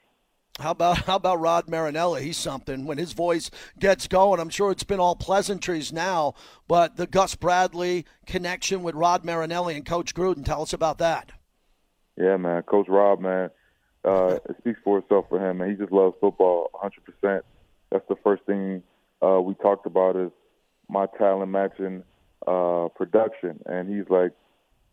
How 0.61 0.73
about 0.73 0.99
how 0.99 1.17
about 1.17 1.41
Rod 1.41 1.69
Marinelli? 1.69 2.23
He's 2.23 2.37
something. 2.37 2.85
When 2.85 2.99
his 2.99 3.13
voice 3.13 3.51
gets 3.79 4.07
going, 4.07 4.39
I'm 4.39 4.51
sure 4.51 4.71
it's 4.71 4.85
been 4.85 5.01
all 5.01 5.17
pleasantries 5.17 5.93
now. 5.93 6.35
But 6.69 6.97
the 6.97 7.07
Gus 7.07 7.35
Bradley 7.35 8.05
connection 8.27 8.83
with 8.83 8.95
Rod 8.95 9.25
Marinelli 9.25 9.77
and 9.77 9.87
Coach 9.87 10.15
Gruden. 10.15 10.45
Tell 10.45 10.63
us 10.63 10.73
about 10.73 10.99
that. 10.99 11.33
Yeah, 12.17 12.37
man. 12.37 12.63
Coach 12.63 12.87
Rob, 12.89 13.21
man, 13.21 13.51
uh, 14.05 14.39
it 14.49 14.57
speaks 14.59 14.79
for 14.85 14.99
itself 14.99 15.27
for 15.31 15.39
him, 15.39 15.63
and 15.63 15.71
he 15.71 15.77
just 15.77 15.93
loves 15.93 16.15
football 16.21 16.71
100%. 16.75 17.41
That's 17.91 18.07
the 18.09 18.17
first 18.23 18.43
thing 18.45 18.83
uh, 19.25 19.41
we 19.41 19.55
talked 19.55 19.87
about 19.87 20.17
is 20.17 20.31
my 20.89 21.07
talent 21.19 21.51
matching 21.51 22.03
uh, 22.47 22.89
production, 22.95 23.61
and 23.65 23.89
he's 23.89 24.09
like, 24.11 24.33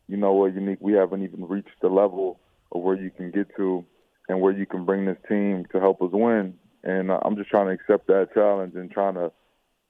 you 0.08 0.16
know 0.16 0.32
what, 0.34 0.54
unique. 0.54 0.80
We 0.80 0.94
haven't 0.94 1.24
even 1.24 1.46
reached 1.46 1.82
the 1.82 1.90
level 1.90 2.40
of 2.72 2.82
where 2.82 2.96
you 2.96 3.12
can 3.12 3.32
get 3.32 3.48
to 3.58 3.86
and 4.30 4.40
where 4.40 4.54
you 4.54 4.66
can 4.66 4.86
bring 4.86 5.06
this 5.06 5.18
team 5.28 5.66
to 5.72 5.80
help 5.80 6.02
us 6.02 6.12
win. 6.14 6.54
And 6.84 7.12
I'm 7.12 7.36
just 7.36 7.50
trying 7.50 7.66
to 7.66 7.74
accept 7.74 8.08
that 8.08 8.30
challenge 8.34 8.76
and 8.76 8.90
trying 8.90 9.16
to 9.16 9.32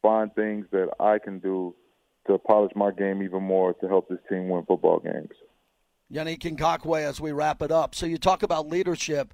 find 0.02 0.34
things 0.34 0.65
that 0.71 0.89
I 0.99 1.19
can 1.19 1.39
do 1.39 1.75
to 2.25 2.39
polish 2.39 2.71
my 2.75 2.91
game 2.91 3.21
even 3.21 3.43
more 3.43 3.73
to 3.73 3.88
help 3.88 4.10
this 4.10 4.19
team 4.30 4.49
win 4.49 4.65
football 4.65 4.99
games. 4.99 5.30
Yannick 6.12 6.39
Ngakoue, 6.39 7.04
as 7.04 7.21
we 7.21 7.32
wrap 7.32 7.62
it 7.62 7.71
up. 7.71 7.93
So 7.93 8.06
you 8.08 8.17
talk 8.17 8.41
about 8.41 8.67
leadership. 8.67 9.34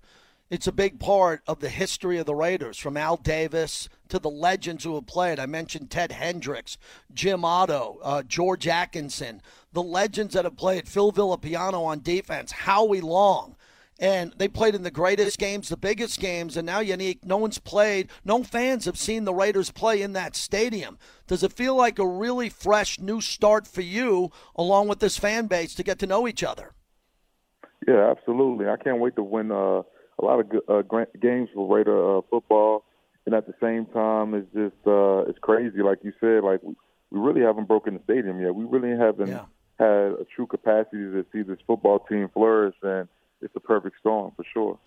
It's 0.50 0.68
a 0.68 0.72
big 0.72 1.00
part 1.00 1.42
of 1.48 1.60
the 1.60 1.70
history 1.70 2.18
of 2.18 2.26
the 2.26 2.36
Raiders, 2.36 2.78
from 2.78 2.98
Al 2.98 3.18
Davis 3.18 3.90
to 4.10 4.20
the 4.20 4.30
legends 4.30 4.84
who 4.84 4.96
have 4.96 5.08
played. 5.08 5.40
I 5.40 5.46
mentioned 5.46 5.90
Ted 5.90 6.12
Hendricks, 6.12 6.78
Jim 7.14 7.44
Otto, 7.44 8.00
uh, 8.04 8.24
George 8.24 8.68
Atkinson, 8.68 9.42
the 9.74 9.82
legends 9.82 10.34
that 10.34 10.46
have 10.46 10.58
played, 10.58 10.88
Phil 10.88 11.12
Villapiano 11.12 11.86
on 11.86 12.02
defense, 12.02 12.52
Howie 12.52 13.02
Long. 13.02 13.56
And 13.98 14.34
they 14.38 14.50
played 14.50 14.76
in 14.76 14.84
the 14.84 14.92
greatest 14.92 15.40
games, 15.40 15.70
the 15.70 15.78
biggest 15.78 16.20
games, 16.20 16.58
and 16.58 16.66
now 16.66 16.82
Yannick, 16.82 17.20
no 17.24 17.38
one's 17.38 17.60
played, 17.60 18.10
no 18.26 18.44
fans 18.44 18.84
have 18.86 18.98
seen 18.98 19.24
the 19.24 19.34
Raiders 19.34 19.72
play 19.72 20.02
in 20.02 20.12
that 20.14 20.36
stadium. 20.36 20.98
Does 21.28 21.44
it 21.44 21.54
feel 21.54 21.76
like 21.76 21.98
a 21.98 22.06
really 22.06 22.50
fresh 22.50 23.00
new 23.00 23.22
start 23.22 23.66
for 23.66 23.82
you, 23.82 24.32
along 24.56 24.90
with 24.90 25.00
this 25.00 25.18
fan 25.18 25.48
base, 25.48 25.74
to 25.76 25.84
get 25.84 25.98
to 26.00 26.08
know 26.08 26.28
each 26.28 26.44
other? 26.44 26.74
Yeah, 27.88 28.12
absolutely. 28.12 28.68
I 28.68 28.76
can't 28.76 29.00
wait 29.00 29.16
to 29.16 29.24
win 29.24 29.52
uh, 29.52 29.84
a 30.20 30.22
lot 30.22 30.40
of 30.40 30.48
uh, 30.68 30.82
games 31.22 31.50
for 31.54 31.74
Raider 31.74 32.18
uh, 32.18 32.22
football, 32.30 32.84
and 33.26 33.34
at 33.34 33.48
the 33.48 33.54
same 33.62 33.86
time, 33.88 34.34
it's 34.34 34.52
just 34.54 34.88
uh, 34.88 35.30
it's 35.30 35.40
crazy. 35.40 35.82
Like 35.82 36.00
you 36.04 36.12
said, 36.20 36.44
like 36.44 36.62
we, 36.64 36.76
we 37.12 37.20
really 37.20 37.42
haven't 37.42 37.68
broken 37.68 37.94
the 37.94 38.02
stadium 38.04 38.42
yet. 38.42 38.56
We 38.56 38.66
really 38.66 38.98
haven't 38.98 39.30
yeah. 39.30 39.46
had 39.80 40.20
a 40.20 40.26
true 40.36 40.48
capacity 40.48 40.98
to 40.98 41.26
see 41.32 41.44
this 41.44 41.60
football 41.66 42.00
team 42.00 42.30
flourish, 42.34 42.76
and 42.82 43.08
it's 43.46 43.56
a 43.56 43.60
perfect 43.60 43.98
storm 44.00 44.34
for 44.36 44.44
sure. 44.54 44.80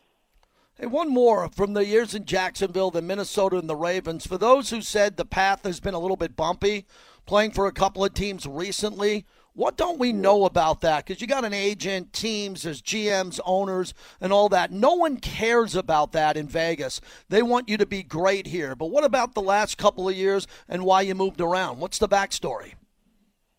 Hey, 0.74 0.86
one 0.86 1.08
more 1.08 1.48
from 1.48 1.72
the 1.72 1.86
years 1.86 2.14
in 2.14 2.24
Jacksonville, 2.24 2.90
the 2.90 3.02
Minnesota, 3.02 3.56
and 3.56 3.68
the 3.68 3.76
Ravens. 3.76 4.26
For 4.26 4.36
those 4.36 4.70
who 4.70 4.82
said 4.82 5.16
the 5.16 5.24
path 5.24 5.64
has 5.64 5.80
been 5.80 5.94
a 5.94 5.98
little 5.98 6.16
bit 6.16 6.36
bumpy, 6.36 6.86
playing 7.24 7.52
for 7.52 7.66
a 7.66 7.72
couple 7.72 8.04
of 8.04 8.14
teams 8.14 8.46
recently, 8.46 9.24
what 9.54 9.76
don't 9.76 9.98
we 9.98 10.12
know 10.12 10.44
about 10.44 10.82
that? 10.82 11.04
Because 11.04 11.20
you 11.20 11.26
got 11.26 11.44
an 11.44 11.52
agent, 11.52 12.12
teams, 12.12 12.62
there's 12.62 12.80
GMs, 12.80 13.40
owners, 13.44 13.92
and 14.20 14.32
all 14.32 14.48
that. 14.50 14.70
No 14.70 14.94
one 14.94 15.16
cares 15.16 15.74
about 15.74 16.12
that 16.12 16.36
in 16.36 16.46
Vegas. 16.46 17.00
They 17.28 17.42
want 17.42 17.68
you 17.68 17.76
to 17.76 17.86
be 17.86 18.04
great 18.04 18.46
here. 18.46 18.76
But 18.76 18.86
what 18.86 19.02
about 19.02 19.34
the 19.34 19.42
last 19.42 19.78
couple 19.78 20.08
of 20.08 20.14
years 20.14 20.46
and 20.68 20.84
why 20.84 21.00
you 21.00 21.16
moved 21.16 21.40
around? 21.40 21.80
What's 21.80 21.98
the 21.98 22.08
backstory? 22.08 22.74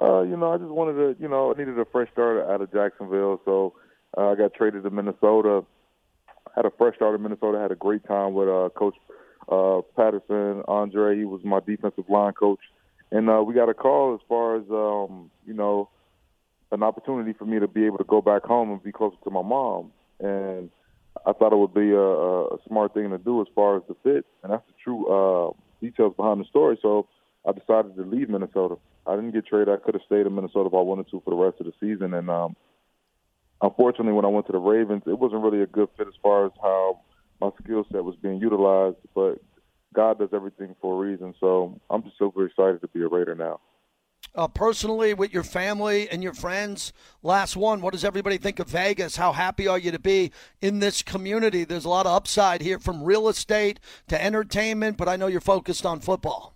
Uh, 0.02 0.22
you 0.22 0.38
know, 0.38 0.54
I 0.54 0.58
just 0.58 0.72
wanted 0.72 0.94
to, 0.94 1.22
you 1.22 1.28
know, 1.28 1.54
I 1.54 1.58
needed 1.58 1.78
a 1.78 1.84
fresh 1.84 2.10
start 2.14 2.50
out 2.50 2.62
of 2.62 2.72
Jacksonville, 2.72 3.42
so 3.44 3.74
uh, 4.17 4.32
I 4.32 4.36
got 4.36 4.54
traded 4.54 4.84
to 4.84 4.89
Minnesota. 4.89 5.63
Had 6.56 6.65
a 6.65 6.72
fresh 6.78 6.95
start 6.95 7.15
in 7.15 7.22
Minnesota. 7.22 7.60
Had 7.60 7.72
a 7.72 7.76
great 7.76 8.06
time 8.06 8.34
with 8.34 8.48
uh, 8.48 8.69
Coach 8.76 8.95
uh, 9.52 9.82
Patterson, 9.95 10.63
Andre. 10.67 11.17
He 11.17 11.26
was 11.26 11.41
my 11.43 11.60
defensive 11.60 12.10
line 12.10 12.34
coach 12.34 12.60
and 13.12 13.30
uh, 13.30 13.41
we 13.45 13.54
got 13.54 13.69
a 13.69 13.74
call 13.74 14.13
as 14.13 14.19
far 14.28 14.58
as 14.58 14.63
um, 14.69 15.32
you 15.45 15.54
know 15.54 15.89
an 16.72 16.84
opportunity 16.84 17.34
for 17.34 17.45
me 17.45 17.60
to 17.60 17.67
be 17.67 17.86
able 17.86 17.98
to 17.98 18.04
go 18.04 18.22
back 18.22 18.43
home 18.43 18.72
and 18.72 18.84
be 18.84 18.91
closer 18.91 19.17
to 19.24 19.32
my 19.32 19.41
mom. 19.41 19.91
And 20.19 20.69
I 21.26 21.34
thought 21.34 21.52
it 21.52 21.58
would 21.58 21.74
be 21.74 21.89
a, 21.89 22.00
a 22.00 22.58
smart 22.67 22.93
thing 22.93 23.10
to 23.10 23.17
do 23.17 23.41
as 23.41 23.48
far 23.56 23.78
as 23.78 23.84
the 23.88 23.95
fit, 24.04 24.26
and 24.43 24.54
that's 24.54 24.65
the 24.67 24.74
true 24.84 25.08
uh, 25.08 25.52
details 25.82 26.13
behind 26.15 26.39
the 26.39 26.45
story. 26.45 26.78
So 26.82 27.08
I 27.48 27.54
decided 27.54 27.95
to 27.95 28.04
leave 28.04 28.30
Minnesota. 28.30 28.76
I 29.08 29.15
didn't 29.15 29.32
get 29.32 29.48
traded. 29.48 29.69
I 29.69 29.78
could 29.78 29.95
have 29.95 30.04
stayed 30.06 30.28
in 30.28 30.36
Minnesota 30.36 30.67
if 30.67 30.76
I 30.76 30.82
wanted 30.82 31.10
to 31.10 31.22
for 31.26 31.32
the 31.32 31.36
rest 31.36 31.60
of 31.60 31.65
the 31.65 31.74
season. 31.80 32.13
And 32.13 32.30
um, 32.30 32.56
unfortunately, 33.62 34.13
when 34.13 34.26
I 34.26 34.30
went 34.30 34.45
to 34.48 34.52
the 34.52 34.60
Ravens, 34.60 35.04
it 35.06 35.17
wasn't 35.17 35.43
really 35.43 35.62
a 35.62 35.67
good 35.67 35.89
fit 35.98 36.08
as 36.08 36.13
far 36.22 36.45
as 36.45 36.52
how 36.62 37.02
my 37.41 37.50
skill 37.63 37.86
set 37.91 38.04
was 38.04 38.15
being 38.22 38.39
utilized. 38.39 38.98
But 39.15 39.39
God 39.93 40.19
does 40.19 40.30
everything 40.34 40.76
for 40.82 40.95
a 40.95 41.08
reason. 41.08 41.34
So 41.39 41.80
I'm 41.89 42.04
just 42.04 42.17
super 42.17 42.45
excited 42.45 42.82
to 42.82 42.88
be 42.88 43.02
a 43.02 43.08
Raider 43.08 43.36
now. 43.36 43.60
Uh, 44.36 44.48
personally, 44.48 45.13
with 45.13 45.34
your 45.34 45.43
family 45.43 46.08
and 46.10 46.22
your 46.22 46.34
friends, 46.34 46.93
last 47.24 47.56
one, 47.56 47.82
what 47.82 47.93
does 47.93 48.04
everybody 48.04 48.38
think 48.38 48.60
of 48.60 48.67
Vegas? 48.67 49.15
How 49.15 49.32
happy 49.32 49.67
are 49.67 49.80
you 49.80 49.91
to 49.91 50.00
be 50.00 50.32
in 50.62 50.80
this 50.80 51.02
community? 51.02 51.63
There's 51.63 51.86
a 51.86 51.89
lot 51.89 52.06
of 52.06 52.12
upside 52.12 52.62
here 52.62 52.78
from 52.78 53.04
real 53.04 53.28
estate 53.28 53.80
to 54.08 54.24
entertainment, 54.24 54.98
but 54.98 55.10
I 55.10 55.15
know 55.15 55.28
you're 55.28 55.41
focused 55.41 55.86
on 55.86 56.00
football. 56.00 56.54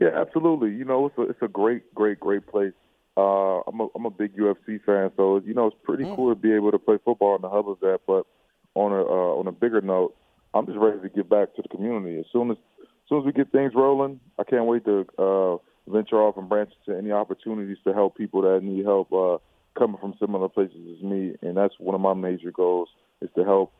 Yeah, 0.00 0.10
absolutely. 0.14 0.70
You 0.70 0.84
know, 0.84 1.06
it's 1.06 1.18
a, 1.18 1.22
it's 1.22 1.42
a 1.42 1.48
great, 1.48 1.92
great, 1.94 2.20
great 2.20 2.46
place. 2.46 2.74
Uh, 3.18 3.62
I'm 3.66 3.80
a 3.80 3.88
I'm 3.96 4.06
a 4.06 4.10
big 4.10 4.36
UFC 4.36 4.80
fan, 4.86 5.10
so 5.16 5.42
you 5.44 5.52
know 5.52 5.66
it's 5.66 5.76
pretty 5.82 6.04
mm. 6.04 6.14
cool 6.14 6.32
to 6.32 6.40
be 6.40 6.52
able 6.52 6.70
to 6.70 6.78
play 6.78 6.98
football 7.04 7.34
in 7.34 7.42
the 7.42 7.48
hub 7.48 7.68
of 7.68 7.80
that. 7.80 8.02
But 8.06 8.26
on 8.74 8.92
a 8.92 9.02
uh, 9.02 9.34
on 9.40 9.48
a 9.48 9.52
bigger 9.52 9.80
note, 9.80 10.14
I'm 10.54 10.66
just 10.66 10.78
ready 10.78 11.00
to 11.00 11.08
get 11.08 11.28
back 11.28 11.56
to 11.56 11.62
the 11.62 11.68
community. 11.68 12.20
As 12.20 12.26
soon 12.32 12.52
as, 12.52 12.56
as 12.80 12.86
soon 13.08 13.18
as 13.18 13.24
we 13.24 13.32
get 13.32 13.50
things 13.50 13.72
rolling, 13.74 14.20
I 14.38 14.44
can't 14.44 14.66
wait 14.66 14.84
to 14.84 15.04
uh, 15.18 15.56
venture 15.90 16.22
off 16.22 16.36
and 16.36 16.48
branch 16.48 16.70
into 16.86 16.96
any 16.96 17.10
opportunities 17.10 17.78
to 17.82 17.92
help 17.92 18.16
people 18.16 18.42
that 18.42 18.62
need 18.62 18.84
help 18.84 19.12
uh, 19.12 19.38
coming 19.76 19.98
from 20.00 20.14
similar 20.20 20.48
places 20.48 20.78
as 20.96 21.02
me. 21.02 21.34
And 21.42 21.56
that's 21.56 21.74
one 21.80 21.96
of 21.96 22.00
my 22.00 22.14
major 22.14 22.52
goals 22.52 22.88
is 23.20 23.30
to 23.36 23.42
help 23.42 23.72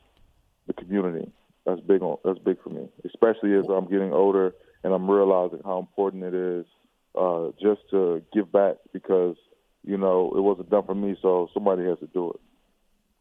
the 0.67 0.73
community. 0.73 1.31
That's 1.65 1.79
big 1.79 2.01
on 2.01 2.17
that's 2.25 2.39
big 2.39 2.61
for 2.61 2.71
me, 2.71 2.89
especially 3.05 3.53
as 3.53 3.65
I'm 3.69 3.89
getting 3.89 4.11
older 4.11 4.53
and 4.83 4.93
I'm 4.93 5.09
realizing 5.09 5.61
how 5.63 5.79
important 5.79 6.23
it 6.23 6.33
is 6.33 6.65
uh, 7.15 7.49
just 7.61 7.81
to 7.91 8.21
give 8.33 8.51
back 8.51 8.75
because 8.93 9.35
you 9.83 9.97
know 9.97 10.33
it 10.35 10.41
wasn't 10.41 10.69
done 10.69 10.85
for 10.85 10.95
me, 10.95 11.17
so 11.21 11.49
somebody 11.53 11.85
has 11.85 11.99
to 11.99 12.07
do 12.07 12.31
it 12.31 12.39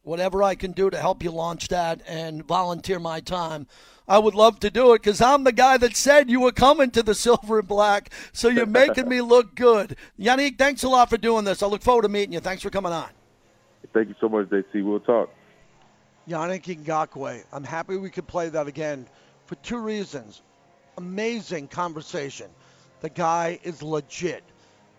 whatever 0.09 0.43
I 0.43 0.55
can 0.55 0.73
do 0.73 0.89
to 0.89 0.97
help 0.97 1.23
you 1.23 1.31
launch 1.31 1.69
that 1.69 2.01
and 2.07 2.43
volunteer 2.45 2.99
my 2.99 3.21
time, 3.21 3.67
I 4.09 4.19
would 4.19 4.35
love 4.35 4.59
to 4.61 4.71
do 4.71 4.95
it 4.95 5.03
because 5.03 5.21
I'm 5.21 5.45
the 5.45 5.53
guy 5.53 5.77
that 5.77 5.95
said 5.95 6.31
you 6.31 6.41
were 6.41 6.51
coming 6.51 6.91
to 6.93 7.03
the 7.03 7.15
silver 7.27 7.59
and 7.59 7.69
black. 7.69 8.11
So 8.33 8.49
you're 8.49 8.67
making 8.67 9.09
me 9.09 9.21
look 9.21 9.55
good. 9.55 9.97
Yannick, 10.19 10.59
thanks 10.59 10.83
a 10.83 10.89
lot 10.89 11.11
for 11.11 11.19
doing 11.19 11.45
this. 11.45 11.63
I 11.63 11.67
look 11.67 11.83
forward 11.83 12.03
to 12.03 12.09
meeting 12.09 12.33
you. 12.33 12.41
Thanks 12.41 12.63
for 12.63 12.71
coming 12.71 12.93
on. 12.93 13.09
Thank 13.93 14.09
you 14.09 14.15
so 14.21 14.29
much, 14.29 14.49
JT. 14.49 14.83
We'll 14.83 15.01
talk. 15.01 15.31
Yannick 16.29 16.85
Ngakoue. 16.85 17.45
I'm 17.53 17.65
happy 17.65 17.97
we 17.97 18.11
could 18.11 18.27
play 18.27 18.49
that 18.49 18.67
again 18.67 19.07
for 19.47 19.55
two 19.57 19.79
reasons. 19.79 20.43
Amazing 20.97 21.69
conversation. 21.69 22.49
The 23.01 23.09
guy 23.09 23.59
is 23.63 23.83
legit. 23.83 24.43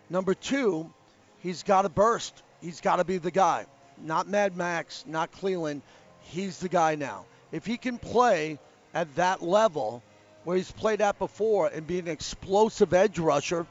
Number 0.09 0.33
two, 0.33 0.91
he's 1.39 1.63
got 1.63 1.83
to 1.83 1.89
burst. 1.89 2.41
He's 2.61 2.81
got 2.81 2.97
to 2.97 3.03
be 3.03 3.17
the 3.17 3.31
guy 3.31 3.65
not 4.03 4.27
Mad 4.27 4.55
Max, 4.55 5.03
not 5.07 5.31
Clelin. 5.31 5.81
He's 6.21 6.59
the 6.59 6.69
guy 6.69 6.95
now. 6.95 7.25
If 7.51 7.65
he 7.65 7.77
can 7.77 7.97
play 7.97 8.59
at 8.93 9.13
that 9.15 9.41
level 9.41 10.03
where 10.43 10.57
he's 10.57 10.71
played 10.71 11.01
at 11.01 11.19
before 11.19 11.67
and 11.67 11.85
be 11.85 11.99
an 11.99 12.07
explosive 12.07 12.93
edge 12.93 13.19
rusher, 13.19 13.65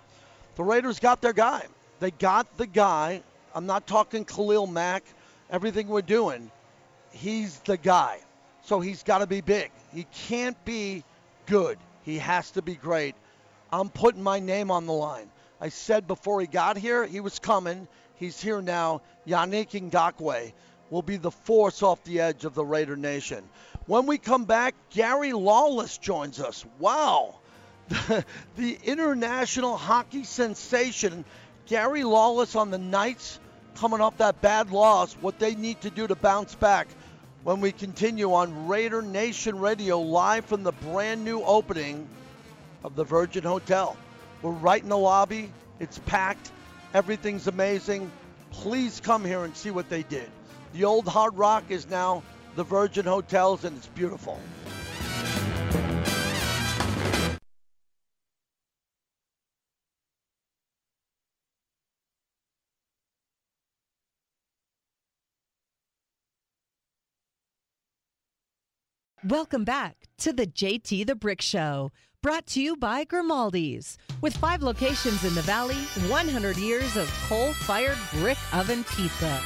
the 0.56 0.64
Raiders 0.64 1.00
got 1.00 1.20
their 1.20 1.32
guy. 1.32 1.64
They 2.00 2.10
got 2.10 2.56
the 2.56 2.66
guy. 2.66 3.22
I'm 3.54 3.66
not 3.66 3.86
talking 3.86 4.24
Khalil 4.24 4.66
Mack, 4.66 5.04
everything 5.50 5.88
we're 5.88 6.02
doing. 6.02 6.50
He's 7.12 7.58
the 7.60 7.76
guy. 7.76 8.20
So 8.62 8.80
he's 8.80 9.02
got 9.02 9.18
to 9.18 9.26
be 9.26 9.40
big. 9.40 9.70
He 9.94 10.06
can't 10.28 10.62
be 10.64 11.04
good. 11.46 11.78
He 12.04 12.18
has 12.18 12.50
to 12.52 12.62
be 12.62 12.74
great. 12.74 13.14
I'm 13.72 13.88
putting 13.88 14.22
my 14.22 14.40
name 14.40 14.70
on 14.70 14.86
the 14.86 14.92
line. 14.92 15.30
I 15.60 15.68
said 15.68 16.06
before 16.06 16.40
he 16.40 16.46
got 16.46 16.78
here 16.78 17.04
he 17.06 17.20
was 17.20 17.38
coming. 17.38 17.88
He's 18.16 18.40
here 18.40 18.62
now. 18.62 19.02
Yannick 19.26 19.70
Ngakoue 19.70 20.52
will 20.90 21.02
be 21.02 21.16
the 21.16 21.30
force 21.30 21.82
off 21.82 22.02
the 22.04 22.20
edge 22.20 22.44
of 22.44 22.54
the 22.54 22.64
Raider 22.64 22.96
Nation. 22.96 23.44
When 23.86 24.06
we 24.06 24.18
come 24.18 24.44
back, 24.44 24.74
Gary 24.90 25.32
Lawless 25.32 25.98
joins 25.98 26.40
us. 26.40 26.64
Wow. 26.78 27.36
the 28.56 28.78
international 28.84 29.76
hockey 29.76 30.24
sensation, 30.24 31.24
Gary 31.66 32.04
Lawless 32.04 32.54
on 32.54 32.70
the 32.70 32.78
Knights 32.78 33.40
coming 33.76 34.00
off 34.00 34.18
that 34.18 34.40
bad 34.40 34.70
loss, 34.70 35.14
what 35.14 35.38
they 35.38 35.54
need 35.54 35.80
to 35.82 35.90
do 35.90 36.06
to 36.06 36.14
bounce 36.14 36.54
back 36.54 36.88
when 37.44 37.60
we 37.60 37.72
continue 37.72 38.34
on 38.34 38.66
Raider 38.66 39.00
Nation 39.00 39.58
Radio 39.58 40.00
live 40.00 40.44
from 40.44 40.64
the 40.64 40.72
brand 40.72 41.24
new 41.24 41.42
opening 41.42 42.08
of 42.84 42.94
the 42.96 43.04
Virgin 43.04 43.44
Hotel. 43.44 43.96
We're 44.42 44.50
right 44.50 44.82
in 44.82 44.88
the 44.88 44.98
lobby. 44.98 45.52
It's 45.80 45.98
packed. 46.00 46.52
Everything's 46.94 47.46
amazing. 47.46 48.10
Please 48.50 49.00
come 49.00 49.24
here 49.24 49.44
and 49.44 49.56
see 49.56 49.70
what 49.70 49.88
they 49.88 50.02
did. 50.04 50.30
The 50.72 50.84
old 50.84 51.06
Hard 51.06 51.36
Rock 51.36 51.64
is 51.70 51.88
now 51.88 52.22
the 52.56 52.64
Virgin 52.64 53.04
Hotels, 53.04 53.64
and 53.64 53.76
it's 53.76 53.86
beautiful. 53.86 54.40
Welcome 69.24 69.64
back 69.64 70.06
to 70.18 70.32
the 70.32 70.46
JT 70.46 71.06
the 71.06 71.16
Brick 71.16 71.42
Show, 71.42 71.90
brought 72.20 72.46
to 72.46 72.60
you 72.60 72.74
by 72.74 73.04
Grimaldi's. 73.04 73.96
With 74.20 74.36
five 74.36 74.60
locations 74.60 75.24
in 75.24 75.36
the 75.36 75.42
Valley, 75.42 75.76
100 76.08 76.56
years 76.56 76.96
of 76.96 77.08
coal 77.28 77.52
fired 77.52 77.96
brick 78.14 78.38
oven 78.52 78.82
pizza. 78.82 79.40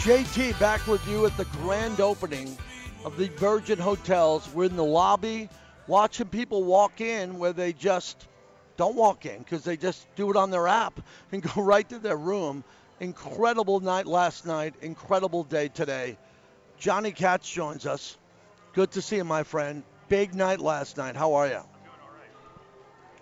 JT 0.00 0.58
back 0.60 0.86
with 0.86 1.06
you 1.08 1.24
at 1.24 1.34
the 1.38 1.46
grand 1.46 1.98
opening 2.02 2.58
of 3.06 3.16
the 3.16 3.28
Virgin 3.28 3.78
Hotels. 3.78 4.52
We're 4.52 4.66
in 4.66 4.76
the 4.76 4.84
lobby 4.84 5.48
watching 5.86 6.28
people 6.28 6.62
walk 6.62 7.00
in 7.00 7.38
where 7.38 7.54
they 7.54 7.72
just 7.72 8.28
don't 8.76 8.96
walk 8.96 9.24
in 9.24 9.38
because 9.38 9.64
they 9.64 9.78
just 9.78 10.14
do 10.14 10.30
it 10.30 10.36
on 10.36 10.50
their 10.50 10.68
app 10.68 11.00
and 11.32 11.42
go 11.42 11.62
right 11.62 11.88
to 11.88 11.98
their 11.98 12.18
room. 12.18 12.64
Incredible 13.00 13.80
night 13.80 14.06
last 14.06 14.44
night, 14.44 14.74
incredible 14.82 15.42
day 15.42 15.68
today. 15.68 16.18
Johnny 16.76 17.12
Katz 17.12 17.50
joins 17.50 17.86
us. 17.86 18.18
Good 18.74 18.90
to 18.90 19.00
see 19.00 19.16
you, 19.16 19.24
my 19.24 19.42
friend. 19.42 19.84
Big 20.10 20.34
night 20.34 20.58
last 20.58 20.96
night. 20.96 21.14
How 21.14 21.34
are 21.34 21.46
you? 21.46 21.60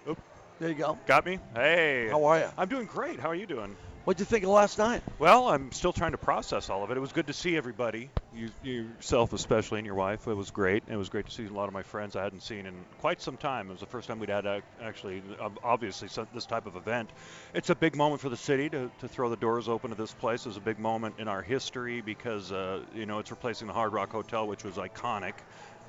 Oop. 0.08 0.18
There 0.58 0.70
you 0.70 0.74
go. 0.74 0.98
Got 1.04 1.26
me? 1.26 1.38
Hey. 1.54 2.08
How 2.08 2.24
are 2.24 2.38
you? 2.38 2.48
I'm 2.56 2.68
doing 2.70 2.86
great. 2.86 3.20
How 3.20 3.28
are 3.28 3.34
you 3.34 3.44
doing? 3.44 3.76
What'd 4.06 4.20
you 4.20 4.24
think 4.24 4.42
of 4.42 4.48
last 4.48 4.78
night? 4.78 5.02
Well, 5.18 5.48
I'm 5.48 5.70
still 5.70 5.92
trying 5.92 6.12
to 6.12 6.16
process 6.18 6.70
all 6.70 6.82
of 6.82 6.90
it. 6.90 6.96
It 6.96 7.00
was 7.00 7.12
good 7.12 7.26
to 7.26 7.34
see 7.34 7.58
everybody, 7.58 8.08
you, 8.34 8.48
yourself 8.62 9.34
especially, 9.34 9.80
and 9.80 9.84
your 9.84 9.96
wife. 9.96 10.26
It 10.26 10.34
was 10.34 10.50
great. 10.50 10.82
It 10.88 10.96
was 10.96 11.10
great 11.10 11.26
to 11.26 11.30
see 11.30 11.44
a 11.44 11.50
lot 11.50 11.68
of 11.68 11.74
my 11.74 11.82
friends 11.82 12.16
I 12.16 12.22
hadn't 12.22 12.40
seen 12.40 12.64
in 12.64 12.72
quite 13.00 13.20
some 13.20 13.36
time. 13.36 13.68
It 13.68 13.72
was 13.72 13.80
the 13.80 13.86
first 13.86 14.08
time 14.08 14.18
we'd 14.18 14.30
had 14.30 14.46
a, 14.46 14.62
actually, 14.82 15.22
obviously, 15.62 16.08
this 16.32 16.46
type 16.46 16.64
of 16.64 16.76
event. 16.76 17.10
It's 17.52 17.68
a 17.68 17.74
big 17.74 17.96
moment 17.96 18.22
for 18.22 18.30
the 18.30 18.36
city 18.38 18.70
to, 18.70 18.90
to 19.00 19.08
throw 19.08 19.28
the 19.28 19.36
doors 19.36 19.68
open 19.68 19.90
to 19.90 19.96
this 19.96 20.14
place. 20.14 20.46
It 20.46 20.48
was 20.48 20.56
a 20.56 20.62
big 20.62 20.78
moment 20.78 21.16
in 21.18 21.28
our 21.28 21.42
history 21.42 22.00
because, 22.00 22.50
uh, 22.50 22.80
you 22.94 23.04
know, 23.04 23.18
it's 23.18 23.30
replacing 23.30 23.66
the 23.66 23.74
Hard 23.74 23.92
Rock 23.92 24.10
Hotel, 24.10 24.46
which 24.46 24.64
was 24.64 24.76
iconic 24.76 25.34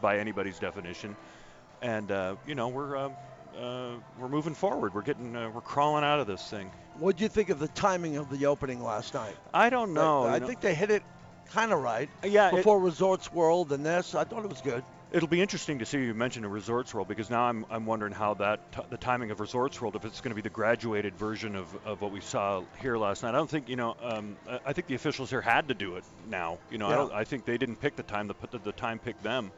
by 0.01 0.19
anybody's 0.19 0.59
definition. 0.59 1.15
And, 1.81 2.11
uh, 2.11 2.35
you 2.45 2.55
know, 2.55 2.67
we're. 2.67 2.95
Uh, 2.95 3.09
uh, 3.59 3.95
we're 4.17 4.29
moving 4.29 4.53
forward. 4.53 4.93
We're 4.93 5.01
getting, 5.01 5.35
uh, 5.35 5.49
we're 5.49 5.59
crawling 5.59 6.03
out 6.03 6.19
of 6.19 6.27
this 6.27 6.47
thing. 6.49 6.71
What 6.97 7.17
do 7.17 7.23
you 7.23 7.29
think 7.29 7.49
of 7.49 7.59
the 7.59 7.67
timing 7.67 8.15
of 8.15 8.29
the 8.29 8.45
opening 8.45 8.81
last 8.81 9.13
night? 9.13 9.35
I 9.53 9.69
don't 9.69 9.93
know. 9.93 10.23
I, 10.23 10.35
I 10.35 10.39
know. 10.39 10.47
think 10.47 10.61
they 10.61 10.73
hit 10.73 10.91
it 10.91 11.03
kind 11.51 11.73
of 11.73 11.81
right. 11.81 12.09
Yeah. 12.23 12.51
Before 12.51 12.77
it, 12.77 12.83
Resorts 12.83 13.33
World 13.33 13.71
and 13.71 13.85
this, 13.85 14.15
I 14.15 14.23
thought 14.23 14.43
it 14.43 14.49
was 14.49 14.61
good. 14.61 14.83
It'll 15.11 15.27
be 15.27 15.41
interesting 15.41 15.79
to 15.79 15.85
see 15.85 15.97
you 15.97 16.13
mention 16.13 16.45
a 16.45 16.49
Resorts 16.49 16.93
World 16.93 17.07
because 17.07 17.31
now 17.31 17.41
I'm, 17.41 17.65
I'm 17.71 17.87
wondering 17.87 18.13
how 18.13 18.35
that 18.35 18.71
t- 18.71 18.81
the 18.91 18.97
timing 18.97 19.31
of 19.31 19.39
Resorts 19.39 19.81
World 19.81 19.95
if 19.95 20.05
it's 20.05 20.21
going 20.21 20.29
to 20.29 20.35
be 20.35 20.43
the 20.43 20.51
graduated 20.51 21.15
version 21.15 21.55
of, 21.55 21.67
of 21.83 21.99
what 21.99 22.11
we 22.11 22.21
saw 22.21 22.61
here 22.79 22.95
last 22.95 23.23
night. 23.23 23.29
I 23.29 23.37
don't 23.37 23.49
think 23.49 23.69
you 23.69 23.75
know. 23.75 23.95
Um, 24.03 24.37
I 24.63 24.73
think 24.73 24.85
the 24.85 24.93
officials 24.93 25.31
here 25.31 25.41
had 25.41 25.69
to 25.69 25.73
do 25.73 25.95
it 25.95 26.03
now. 26.29 26.59
You 26.69 26.77
know, 26.77 26.89
yeah. 26.89 27.15
I, 27.15 27.21
I, 27.21 27.23
think 27.23 27.45
they 27.45 27.57
didn't 27.57 27.77
pick 27.77 27.95
the 27.95 28.03
time. 28.03 28.27
The 28.27 28.35
the, 28.51 28.59
the 28.59 28.71
time 28.71 28.99
picked 28.99 29.23
them. 29.23 29.51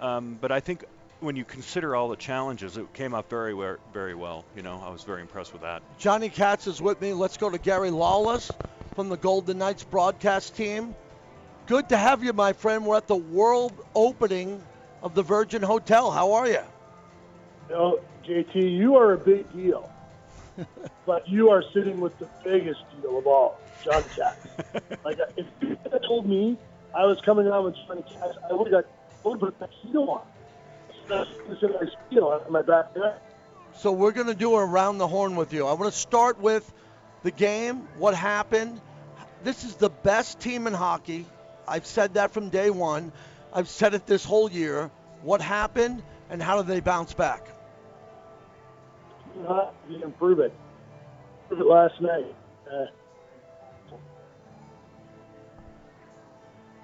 Um, 0.00 0.38
but 0.40 0.50
I 0.50 0.60
think 0.60 0.84
when 1.20 1.36
you 1.36 1.44
consider 1.44 1.94
all 1.94 2.08
the 2.08 2.16
challenges, 2.16 2.76
it 2.78 2.92
came 2.94 3.14
up 3.14 3.28
very, 3.28 3.54
very 3.92 4.14
well. 4.14 4.44
You 4.56 4.62
know, 4.62 4.82
I 4.84 4.90
was 4.90 5.04
very 5.04 5.20
impressed 5.20 5.52
with 5.52 5.62
that. 5.62 5.82
Johnny 5.98 6.30
Katz 6.30 6.66
is 6.66 6.80
with 6.80 7.00
me. 7.00 7.12
Let's 7.12 7.36
go 7.36 7.50
to 7.50 7.58
Gary 7.58 7.90
Lawless 7.90 8.50
from 8.96 9.10
the 9.10 9.18
Golden 9.18 9.58
Knights 9.58 9.84
broadcast 9.84 10.56
team. 10.56 10.94
Good 11.66 11.90
to 11.90 11.96
have 11.96 12.24
you, 12.24 12.32
my 12.32 12.54
friend. 12.54 12.86
We're 12.86 12.96
at 12.96 13.06
the 13.06 13.16
world 13.16 13.72
opening 13.94 14.62
of 15.02 15.14
the 15.14 15.22
Virgin 15.22 15.62
Hotel. 15.62 16.10
How 16.10 16.32
are 16.32 16.48
you? 16.48 16.60
You 17.68 17.74
know, 17.74 18.00
JT, 18.26 18.54
you 18.54 18.96
are 18.96 19.12
a 19.12 19.18
big 19.18 19.52
deal, 19.52 19.88
but 21.06 21.28
you 21.28 21.50
are 21.50 21.62
sitting 21.72 22.00
with 22.00 22.18
the 22.18 22.28
biggest 22.42 22.80
deal 23.00 23.18
of 23.18 23.26
all, 23.26 23.60
Johnny 23.84 24.04
Katz. 24.16 24.46
like, 25.04 25.18
if 25.36 25.46
you 25.60 25.76
had 25.92 26.02
told 26.02 26.26
me 26.26 26.58
I 26.94 27.04
was 27.04 27.20
coming 27.24 27.46
on 27.46 27.64
with 27.64 27.76
Johnny 27.86 28.02
Katz, 28.02 28.36
I 28.48 28.52
would 28.52 28.72
have 28.72 28.84
got 28.84 28.99
a 29.24 29.28
little 29.28 29.40
bit 29.40 29.54
of 29.60 29.70
tuxedo 29.70 30.00
on 30.00 30.22
So 33.76 33.92
we're 33.92 34.12
going 34.12 34.26
to 34.26 34.34
do 34.34 34.54
around 34.54 34.98
the 34.98 35.08
horn 35.08 35.36
with 35.36 35.52
you. 35.52 35.66
I 35.66 35.72
want 35.72 35.92
to 35.92 35.98
start 35.98 36.40
with 36.40 36.70
the 37.22 37.30
game, 37.30 37.88
what 37.98 38.14
happened. 38.14 38.80
This 39.42 39.64
is 39.64 39.76
the 39.76 39.90
best 39.90 40.40
team 40.40 40.66
in 40.66 40.74
hockey. 40.74 41.26
I've 41.66 41.86
said 41.86 42.14
that 42.14 42.32
from 42.32 42.48
day 42.48 42.70
one. 42.70 43.12
I've 43.52 43.68
said 43.68 43.94
it 43.94 44.06
this 44.06 44.24
whole 44.24 44.50
year. 44.50 44.90
What 45.22 45.40
happened 45.40 46.02
and 46.28 46.42
how 46.42 46.58
did 46.58 46.66
they 46.66 46.80
bounce 46.80 47.12
back? 47.12 47.46
You 49.88 50.02
improve 50.02 50.40
it. 50.40 50.52
Improve 51.42 51.66
it 51.66 51.70
last 51.70 52.00
night. 52.00 52.34
Uh, 52.70 52.86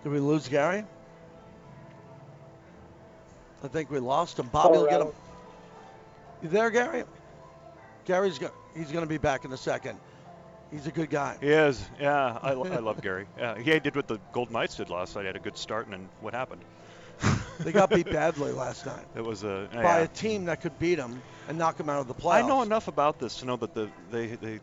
did 0.02 0.12
we 0.12 0.18
lose 0.18 0.48
Gary? 0.48 0.84
I 3.62 3.68
think 3.68 3.90
we 3.90 3.98
lost 3.98 4.38
him. 4.38 4.48
Bobby 4.48 4.78
will 4.78 4.86
get 4.86 5.00
him. 5.00 5.08
You 6.42 6.48
there, 6.48 6.70
Gary? 6.70 7.04
Gary's 8.04 8.38
go- 8.38 8.52
he's 8.76 8.92
going 8.92 9.04
to 9.04 9.08
be 9.08 9.18
back 9.18 9.44
in 9.44 9.52
a 9.52 9.56
second. 9.56 9.98
He's 10.70 10.86
a 10.86 10.90
good 10.90 11.10
guy. 11.10 11.36
He 11.40 11.48
is. 11.48 11.84
Yeah, 12.00 12.38
I, 12.42 12.50
I 12.50 12.54
love 12.54 13.00
Gary. 13.00 13.26
Yeah, 13.38 13.58
he 13.58 13.78
did 13.78 13.94
what 13.94 14.08
the 14.08 14.18
Golden 14.32 14.54
Knights 14.54 14.76
did 14.76 14.90
last 14.90 15.14
night. 15.14 15.22
He 15.22 15.26
had 15.28 15.36
a 15.36 15.40
good 15.40 15.56
start, 15.56 15.86
and 15.86 15.92
then 15.92 16.08
what 16.20 16.34
happened? 16.34 16.62
they 17.60 17.72
got 17.72 17.90
beat 17.90 18.10
badly 18.10 18.52
last 18.52 18.84
night. 18.84 19.04
It 19.16 19.24
was 19.24 19.42
a 19.42 19.68
by 19.72 19.82
yeah. 19.82 19.98
a 19.98 20.08
team 20.08 20.44
that 20.46 20.60
could 20.60 20.78
beat 20.78 20.96
them 20.96 21.22
and 21.48 21.56
knock 21.56 21.78
them 21.78 21.88
out 21.88 22.00
of 22.00 22.08
the 22.08 22.14
playoffs. 22.14 22.44
I 22.44 22.46
know 22.46 22.62
enough 22.62 22.88
about 22.88 23.18
this 23.18 23.38
to 23.38 23.46
know 23.46 23.56
that 23.56 23.74
the 23.74 23.88
they 24.10 24.26
they 24.26 24.60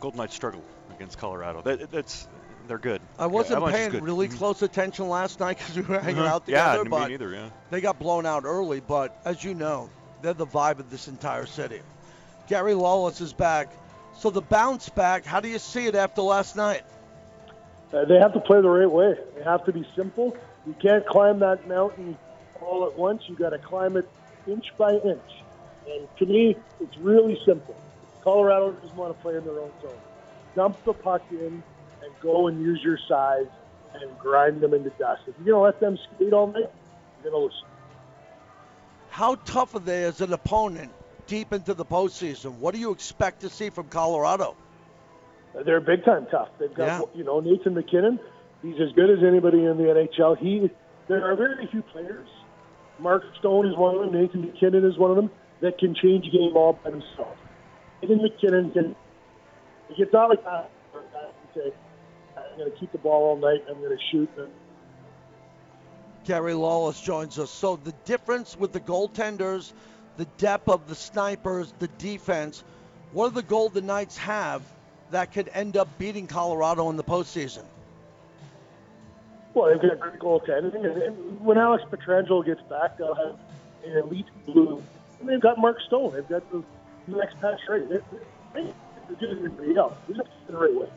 Golden 0.00 0.18
Knights 0.18 0.34
struggled 0.34 0.64
against 0.94 1.16
Colorado. 1.18 1.62
That, 1.62 1.90
that's 1.90 2.28
they're 2.70 2.78
good. 2.78 3.02
I 3.18 3.26
wasn't 3.26 3.64
yeah, 3.64 3.72
paying 3.72 4.04
really 4.04 4.28
close 4.28 4.62
attention 4.62 5.08
last 5.08 5.40
night 5.40 5.58
because 5.58 5.74
we 5.76 5.82
were 5.82 5.98
hanging 5.98 6.22
out 6.22 6.44
yeah, 6.46 6.76
together. 6.76 6.88
Yeah, 6.88 7.04
me 7.04 7.10
neither. 7.10 7.30
Yeah. 7.34 7.50
They 7.68 7.80
got 7.80 7.98
blown 7.98 8.26
out 8.26 8.44
early, 8.44 8.78
but 8.78 9.20
as 9.24 9.42
you 9.42 9.54
know, 9.54 9.90
they're 10.22 10.34
the 10.34 10.46
vibe 10.46 10.78
of 10.78 10.88
this 10.88 11.08
entire 11.08 11.46
city. 11.46 11.80
Gary 12.46 12.74
Lawless 12.74 13.20
is 13.20 13.32
back. 13.32 13.72
So 14.16 14.30
the 14.30 14.40
bounce 14.40 14.88
back, 14.88 15.24
how 15.24 15.40
do 15.40 15.48
you 15.48 15.58
see 15.58 15.86
it 15.86 15.96
after 15.96 16.22
last 16.22 16.54
night? 16.54 16.82
Uh, 17.92 18.04
they 18.04 18.18
have 18.20 18.32
to 18.34 18.40
play 18.40 18.60
the 18.60 18.68
right 18.68 18.90
way. 18.90 19.16
They 19.36 19.42
have 19.42 19.64
to 19.64 19.72
be 19.72 19.84
simple. 19.96 20.36
You 20.64 20.74
can't 20.80 21.04
climb 21.04 21.40
that 21.40 21.66
mountain 21.66 22.16
all 22.60 22.86
at 22.86 22.96
once. 22.96 23.24
You 23.26 23.34
got 23.34 23.50
to 23.50 23.58
climb 23.58 23.96
it 23.96 24.08
inch 24.46 24.72
by 24.78 24.92
inch. 24.92 25.42
And 25.90 26.06
to 26.18 26.26
me, 26.26 26.56
it's 26.80 26.96
really 26.98 27.40
simple. 27.44 27.74
Colorado 28.22 28.70
doesn't 28.72 28.96
want 28.96 29.16
to 29.16 29.22
play 29.22 29.36
in 29.36 29.44
their 29.44 29.58
own 29.58 29.72
zone. 29.82 29.98
Dump 30.54 30.84
the 30.84 30.92
puck 30.92 31.22
in, 31.32 31.64
and 32.02 32.12
go 32.22 32.48
and 32.48 32.60
use 32.60 32.80
your 32.82 32.98
size 33.08 33.46
and 33.94 34.18
grind 34.18 34.60
them 34.60 34.74
into 34.74 34.90
dust. 34.90 35.22
If 35.26 35.34
you're 35.38 35.54
going 35.54 35.72
to 35.72 35.78
let 35.78 35.80
them 35.80 35.98
skate 36.16 36.32
all 36.32 36.46
night, 36.46 36.70
you're 37.22 37.30
going 37.30 37.34
to 37.34 37.38
lose. 37.38 37.64
How 39.10 39.34
tough 39.34 39.74
are 39.74 39.80
they 39.80 40.04
as 40.04 40.20
an 40.20 40.32
opponent 40.32 40.92
deep 41.26 41.52
into 41.52 41.74
the 41.74 41.84
postseason? 41.84 42.58
What 42.58 42.74
do 42.74 42.80
you 42.80 42.92
expect 42.92 43.40
to 43.40 43.50
see 43.50 43.70
from 43.70 43.88
Colorado? 43.88 44.56
They're 45.64 45.80
big 45.80 46.04
time 46.04 46.26
tough. 46.30 46.48
They've 46.58 46.72
got 46.72 46.86
yeah. 46.86 47.00
you 47.14 47.24
know 47.24 47.40
Nathan 47.40 47.74
MacKinnon. 47.74 48.20
He's 48.62 48.80
as 48.80 48.92
good 48.94 49.10
as 49.10 49.24
anybody 49.26 49.64
in 49.64 49.76
the 49.78 49.84
NHL. 49.84 50.38
He 50.38 50.70
there 51.08 51.24
are 51.28 51.34
very 51.34 51.66
few 51.66 51.82
players. 51.82 52.28
Mark 53.00 53.24
Stone 53.38 53.66
is 53.66 53.76
one 53.76 53.96
of 53.96 54.00
them. 54.02 54.20
Nathan 54.20 54.42
MacKinnon 54.42 54.84
is 54.84 54.96
one 54.96 55.10
of 55.10 55.16
them 55.16 55.30
that 55.60 55.78
can 55.78 55.94
change 55.94 56.26
a 56.26 56.30
game 56.30 56.56
all 56.56 56.74
by 56.84 56.90
himself. 56.90 57.36
Nathan 58.00 58.22
MacKinnon 58.22 58.70
can. 58.70 58.96
It's 59.90 60.12
not 60.12 60.28
like 60.30 60.44
that. 60.44 60.70
Say, 61.54 61.72
going 62.60 62.72
to 62.72 62.78
keep 62.78 62.92
the 62.92 62.98
ball 62.98 63.30
all 63.30 63.36
night. 63.36 63.62
And 63.66 63.76
I'm 63.76 63.82
going 63.82 63.96
to 63.96 64.04
shoot. 64.10 64.28
Gary 66.24 66.54
Lawless 66.54 67.00
joins 67.00 67.38
us. 67.38 67.50
So 67.50 67.76
the 67.76 67.94
difference 68.04 68.56
with 68.56 68.72
the 68.72 68.80
goaltenders 68.80 69.72
the 70.20 70.26
depth 70.36 70.68
of 70.68 70.86
the 70.86 70.94
snipers, 70.94 71.72
the 71.78 71.88
defense. 71.88 72.62
What 73.12 73.30
do 73.30 73.36
the 73.36 73.42
Golden 73.42 73.86
Knights 73.86 74.18
have 74.18 74.62
that 75.10 75.32
could 75.32 75.48
end 75.54 75.78
up 75.78 75.88
beating 75.96 76.26
Colorado 76.26 76.90
in 76.90 76.96
the 76.96 77.04
postseason? 77.04 77.64
Well, 79.54 79.70
they've 79.70 79.80
got 79.80 79.98
great 79.98 80.20
goaltending, 80.20 80.74
and, 80.74 81.02
and 81.02 81.40
when 81.40 81.56
Alex 81.56 81.84
Pietrangelo 81.90 82.44
gets 82.44 82.60
back, 82.68 82.98
they'll 82.98 83.14
have 83.14 83.36
an 83.86 83.96
elite 83.96 84.26
blue. 84.44 84.82
And 85.20 85.28
they've 85.28 85.40
got 85.40 85.58
Mark 85.58 85.78
Stone. 85.86 86.12
They've 86.12 86.28
got 86.28 86.42
the 86.52 86.62
next 87.08 87.40
pass 87.40 87.58
right. 87.66 87.88
They're, 87.88 88.02
they're 88.52 88.64
good 89.18 89.30
as 89.30 89.38
anybody 89.38 89.76
else. 89.76 89.94
They're 90.06 90.18
just 90.18 90.28
the 90.46 90.56
right 90.56 90.74
way. 90.74 90.88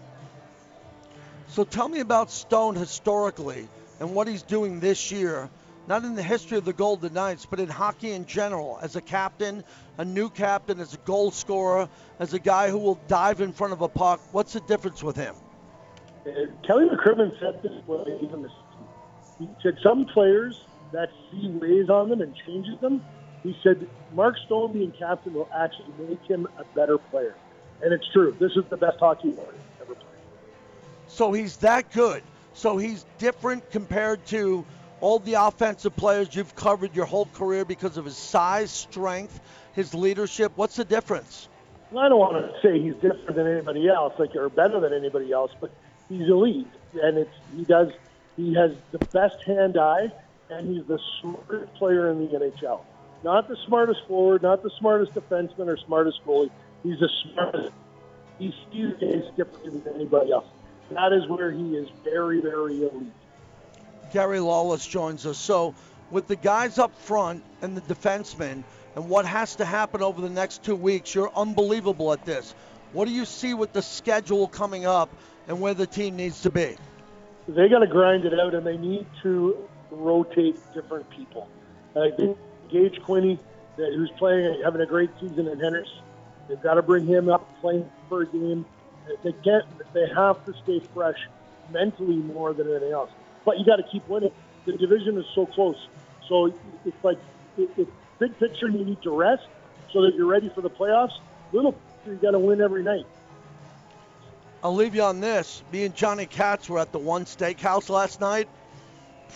So 1.53 1.63
tell 1.63 1.87
me 1.87 1.99
about 1.99 2.31
Stone 2.31 2.75
historically 2.75 3.67
and 3.99 4.15
what 4.15 4.27
he's 4.27 4.41
doing 4.41 4.79
this 4.79 5.11
year, 5.11 5.51
not 5.87 6.03
in 6.03 6.15
the 6.15 6.23
history 6.23 6.57
of 6.57 6.65
the 6.65 6.73
Golden 6.73 7.13
Knights, 7.13 7.45
but 7.45 7.59
in 7.59 7.69
hockey 7.69 8.13
in 8.13 8.25
general, 8.25 8.79
as 8.81 8.95
a 8.95 9.01
captain, 9.01 9.63
a 9.99 10.03
new 10.03 10.31
captain, 10.31 10.79
as 10.79 10.95
a 10.95 10.97
goal 10.97 11.29
scorer, 11.29 11.87
as 12.17 12.33
a 12.33 12.39
guy 12.39 12.71
who 12.71 12.79
will 12.79 12.99
dive 13.07 13.39
in 13.39 13.53
front 13.53 13.71
of 13.71 13.81
a 13.83 13.87
puck. 13.87 14.19
What's 14.31 14.53
the 14.53 14.61
difference 14.61 15.03
with 15.03 15.15
him? 15.15 15.35
And 16.25 16.51
Kelly 16.63 16.85
McCrimmon 16.89 17.39
said 17.39 17.61
this 17.61 17.85
way 17.85 18.17
he 19.37 19.47
said 19.61 19.77
some 19.83 20.05
players 20.05 20.59
that 20.91 21.09
he 21.29 21.49
weighs 21.49 21.87
on 21.87 22.09
them 22.09 22.21
and 22.21 22.33
changes 22.47 22.79
them. 22.79 22.99
He 23.43 23.55
said 23.61 23.87
Mark 24.15 24.37
Stone 24.47 24.73
being 24.73 24.91
captain 24.97 25.35
will 25.35 25.49
actually 25.55 26.07
make 26.09 26.21
him 26.27 26.47
a 26.57 26.63
better 26.75 26.97
player. 26.97 27.35
And 27.83 27.93
it's 27.93 28.11
true. 28.11 28.35
This 28.39 28.53
is 28.55 28.63
the 28.71 28.77
best 28.77 28.97
hockey 28.99 29.33
player. 29.33 29.53
So 31.13 31.31
he's 31.31 31.57
that 31.57 31.91
good. 31.91 32.23
So 32.53 32.77
he's 32.77 33.05
different 33.19 33.69
compared 33.69 34.25
to 34.27 34.65
all 34.99 35.19
the 35.19 35.35
offensive 35.35 35.95
players 35.95 36.35
you've 36.35 36.55
covered 36.55 36.95
your 36.95 37.05
whole 37.05 37.27
career 37.35 37.65
because 37.65 37.97
of 37.97 38.05
his 38.05 38.17
size, 38.17 38.71
strength, 38.71 39.39
his 39.73 39.93
leadership. 39.93 40.51
What's 40.55 40.75
the 40.75 40.85
difference? 40.85 41.49
I 41.91 42.09
don't 42.09 42.17
want 42.17 42.37
to 42.37 42.67
say 42.67 42.81
he's 42.81 42.95
different 42.95 43.35
than 43.35 43.45
anybody 43.45 43.87
else, 43.87 44.13
like 44.17 44.35
or 44.35 44.49
better 44.49 44.79
than 44.79 44.91
anybody 44.91 45.31
else, 45.31 45.51
but 45.61 45.71
he's 46.09 46.27
elite, 46.27 46.65
and 46.95 47.19
it's 47.19 47.35
he 47.55 47.63
does 47.63 47.89
he 48.35 48.55
has 48.55 48.71
the 48.91 48.97
best 48.97 49.35
hand 49.45 49.77
eye, 49.77 50.11
and 50.49 50.75
he's 50.75 50.87
the 50.87 50.97
smartest 51.21 51.75
player 51.75 52.09
in 52.09 52.25
the 52.25 52.33
NHL. 52.33 52.81
Not 53.23 53.47
the 53.47 53.57
smartest 53.67 53.99
forward, 54.07 54.41
not 54.41 54.63
the 54.63 54.71
smartest 54.79 55.13
defenseman 55.13 55.67
or 55.67 55.77
smartest 55.85 56.21
goalie. 56.25 56.49
He's 56.81 56.99
the 56.99 57.09
smartest. 57.31 57.71
He 58.39 58.51
sees 58.71 58.93
games 58.99 59.25
differently 59.37 59.79
than 59.85 59.93
anybody 59.93 60.31
else. 60.31 60.47
That 60.91 61.13
is 61.13 61.27
where 61.27 61.51
he 61.51 61.75
is 61.75 61.87
very, 62.03 62.41
very 62.41 62.83
elite. 62.83 63.11
Gary 64.11 64.39
Lawless 64.39 64.85
joins 64.85 65.25
us. 65.25 65.37
So, 65.37 65.73
with 66.11 66.27
the 66.27 66.35
guys 66.35 66.77
up 66.77 66.95
front 66.99 67.43
and 67.61 67.75
the 67.75 67.81
defensemen, 67.81 68.63
and 68.95 69.09
what 69.09 69.25
has 69.25 69.55
to 69.55 69.65
happen 69.65 70.03
over 70.03 70.21
the 70.21 70.29
next 70.29 70.63
two 70.63 70.75
weeks, 70.75 71.15
you're 71.15 71.31
unbelievable 71.35 72.13
at 72.13 72.23
this. 72.25 72.53
What 72.91 73.07
do 73.07 73.11
you 73.11 73.25
see 73.25 73.55
with 73.55 73.73
the 73.73 73.81
schedule 73.81 74.47
coming 74.47 74.85
up 74.85 75.09
and 75.47 75.59
where 75.59 75.73
the 75.73 75.87
team 75.87 76.15
needs 76.15 76.41
to 76.43 76.51
be? 76.51 76.75
They 77.47 77.67
got 77.67 77.79
to 77.79 77.87
grind 77.87 78.25
it 78.25 78.39
out, 78.39 78.53
and 78.53 78.65
they 78.65 78.77
need 78.77 79.07
to 79.23 79.67
rotate 79.89 80.57
different 80.73 81.09
people. 81.09 81.49
I 81.95 82.11
think 82.11 82.37
Gage 82.69 82.99
Quinney, 83.01 83.39
who's 83.75 84.11
playing, 84.17 84.61
having 84.63 84.81
a 84.81 84.85
great 84.85 85.09
season 85.19 85.47
in 85.47 85.59
Henderson, 85.59 85.97
they've 86.47 86.61
got 86.61 86.75
to 86.75 86.81
bring 86.81 87.05
him 87.05 87.29
up 87.29 87.47
playing 87.61 87.89
for 88.09 88.21
a 88.21 88.25
game. 88.27 88.65
They 89.23 89.33
can't. 89.43 89.65
They 89.93 90.07
have 90.15 90.45
to 90.45 90.53
stay 90.63 90.81
fresh 90.93 91.17
mentally 91.71 92.15
more 92.15 92.53
than 92.53 92.69
anything 92.69 92.91
else. 92.91 93.11
But 93.45 93.59
you 93.59 93.65
got 93.65 93.77
to 93.77 93.83
keep 93.83 94.07
winning. 94.07 94.31
The 94.65 94.73
division 94.73 95.17
is 95.17 95.25
so 95.35 95.45
close, 95.45 95.87
so 96.27 96.53
it's 96.85 97.03
like 97.03 97.17
it, 97.57 97.69
it's 97.77 97.91
big 98.19 98.37
picture. 98.39 98.69
You 98.69 98.85
need 98.85 99.01
to 99.01 99.11
rest 99.11 99.43
so 99.91 100.01
that 100.03 100.15
you're 100.15 100.27
ready 100.27 100.49
for 100.49 100.61
the 100.61 100.69
playoffs. 100.69 101.17
Little 101.51 101.73
picture, 101.73 102.13
you 102.13 102.15
got 102.15 102.31
to 102.31 102.39
win 102.39 102.61
every 102.61 102.83
night. 102.83 103.05
I'll 104.63 104.73
leave 104.73 104.95
you 104.95 105.03
on 105.03 105.19
this. 105.19 105.61
Me 105.73 105.83
and 105.83 105.93
Johnny 105.93 106.25
Katz 106.25 106.69
were 106.69 106.79
at 106.79 106.93
the 106.93 106.99
one 106.99 107.25
steakhouse 107.25 107.89
last 107.89 108.21
night. 108.21 108.47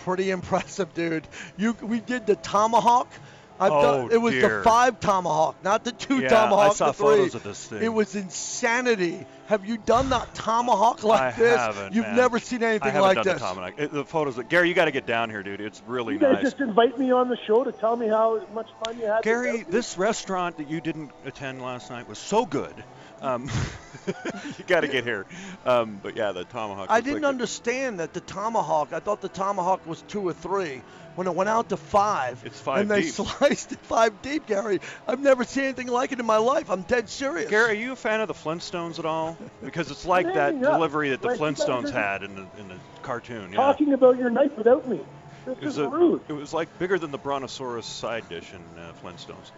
Pretty 0.04 0.30
impressive, 0.38 0.94
dude. 0.94 1.28
You 1.58 1.76
we 1.82 2.00
did 2.00 2.26
the 2.26 2.38
tomahawk. 2.38 3.12
I've 3.60 3.72
Oh, 3.72 3.82
done, 3.82 4.12
it 4.12 4.18
was 4.18 4.34
dear. 4.34 4.58
the 4.60 4.64
five 4.64 5.00
tomahawk, 5.00 5.56
not 5.64 5.84
the 5.84 5.92
two 5.92 6.20
Yeah, 6.20 6.54
I 6.54 6.70
saw 6.74 6.88
the 6.88 6.94
three. 6.94 7.06
photos 7.06 7.36
of 7.36 7.44
this 7.44 7.66
thing. 7.66 7.82
It 7.82 7.90
was 7.90 8.16
insanity. 8.16 9.26
Have 9.48 9.66
you 9.66 9.78
done 9.78 10.10
that 10.10 10.36
tomahawk 10.36 11.04
like 11.04 11.22
I 11.22 11.32
this? 11.32 11.58
haven't. 11.58 11.94
You've 11.96 12.06
man. 12.06 12.16
never 12.18 12.38
seen 12.40 12.62
anything 12.64 12.90
I 12.90 12.92
haven't 12.92 13.02
like 13.02 13.16
done 13.16 13.24
this. 13.26 13.34
The, 13.36 13.40
tomahawk. 13.40 13.74
It- 13.78 13.92
the 13.94 14.06
photos. 14.06 14.36
That, 14.36 14.50
Gary, 14.50 14.68
you 14.70 14.76
got 14.76 14.86
to 14.86 14.92
get 14.92 15.06
down 15.06 15.30
here, 15.30 15.42
dude. 15.44 15.62
It's 15.62 15.82
really 15.88 16.14
You 16.16 16.20
guys 16.20 16.34
nice. 16.36 16.44
just 16.44 16.60
invite 16.60 16.98
me 17.00 17.12
on 17.12 17.30
the 17.30 17.38
show 17.48 17.64
to 17.64 17.72
tell 17.72 17.96
me 17.96 18.08
how 18.08 18.42
much 18.54 18.68
fun 18.84 19.00
you 19.00 19.06
had. 19.08 19.24
Gary, 19.24 19.64
this 19.70 19.98
restaurant 19.98 20.58
that 20.58 20.70
you 20.70 20.82
didn't 20.82 21.12
attend 21.26 21.62
last 21.62 21.90
night 21.90 22.08
was 22.08 22.20
so 22.20 22.46
good. 22.46 22.74
Um, 23.22 23.50
you 24.08 24.64
got 24.68 24.82
to 24.82 24.88
get 24.88 25.04
here. 25.04 25.26
Um, 25.66 26.00
but 26.02 26.16
yeah, 26.16 26.32
the 26.32 26.44
tomahawk. 26.46 26.88
I 26.90 27.02
didn't 27.02 27.16
wicked. 27.22 27.26
understand 27.30 28.00
that 28.00 28.14
the 28.14 28.22
tomahawk. 28.22 28.94
I 28.94 29.00
thought 29.00 29.22
the 29.22 29.30
tomahawk 29.30 29.86
was 29.86 30.02
two 30.04 30.22
or 30.28 30.34
three. 30.34 30.82
When 31.16 31.26
it 31.26 31.34
went 31.34 31.50
out 31.50 31.70
to 31.70 31.78
five, 31.78 32.40
It's 32.46 32.60
five 32.60 32.82
and 32.82 32.92
they 32.92 33.02
deep. 33.02 33.12
sliced 33.12 33.72
it 33.72 33.80
five 33.80 34.22
deep, 34.22 34.46
Gary. 34.46 34.80
I've 35.08 35.20
never 35.20 35.46
seen 35.46 35.64
anything 35.64 35.88
like 35.88 36.12
it 36.12 36.20
in 36.20 36.26
my 36.28 36.38
life. 36.38 36.70
I'm 36.70 36.84
dead 36.84 37.10
serious. 37.10 37.50
Gary, 37.50 37.72
are 37.72 37.74
you 37.74 37.94
a 37.94 37.96
fan 37.96 38.22
of 38.22 38.28
the 38.28 38.36
Flintstones 38.36 39.00
at 39.00 39.06
all? 39.06 39.36
Because 39.64 39.90
it's 39.90 40.06
like 40.06 40.32
that 40.36 40.54
Yeah, 40.54 40.62
yeah. 40.62 40.72
delivery 40.76 41.10
that 41.10 41.22
the 41.24 41.30
Like, 41.30 41.40
you 41.40 41.46
guys 41.48 41.58
Flintstones 41.58 41.90
had 41.90 42.22
in 42.22 42.36
the 42.36 42.46
in 42.60 42.68
the 42.68 42.76
cartoon. 43.02 43.50
Yeah. 43.52 43.58
Talking 43.58 43.94
about 43.94 44.20
your 44.20 44.30
knife 44.30 44.56
without 44.56 44.88
me. 44.88 45.00
This 45.48 45.58
It 45.58 45.64
was 45.66 45.74
is 45.74 45.78
a, 45.80 45.90
rude. 45.90 46.22
it 46.28 46.34
was 46.34 46.54
like 46.54 46.78
bigger 46.78 47.00
than 47.00 47.10
the 47.10 47.18
Brontosaurus 47.18 47.88
side 47.88 48.30
dish 48.30 48.54
in 48.54 48.62
uh, 48.80 48.92
Flintstones. 49.04 49.50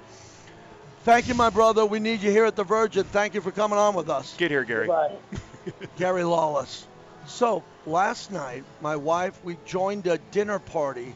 Thank 1.03 1.27
you, 1.27 1.33
my 1.33 1.49
brother. 1.49 1.85
We 1.85 1.99
need 1.99 2.21
you 2.21 2.31
here 2.31 2.45
at 2.45 2.55
the 2.55 2.63
Virgin. 2.63 3.03
Thank 3.05 3.33
you 3.33 3.41
for 3.41 3.51
coming 3.51 3.79
on 3.79 3.95
with 3.95 4.09
us. 4.09 4.35
Get 4.38 4.51
here, 4.51 4.63
Gary. 4.63 4.88
Bye. 4.88 5.15
Gary 5.97 6.23
Lawless. 6.23 6.85
So 7.25 7.63
last 7.85 8.31
night, 8.31 8.63
my 8.81 8.95
wife, 8.95 9.39
we 9.43 9.57
joined 9.65 10.07
a 10.07 10.17
dinner 10.31 10.59
party 10.59 11.15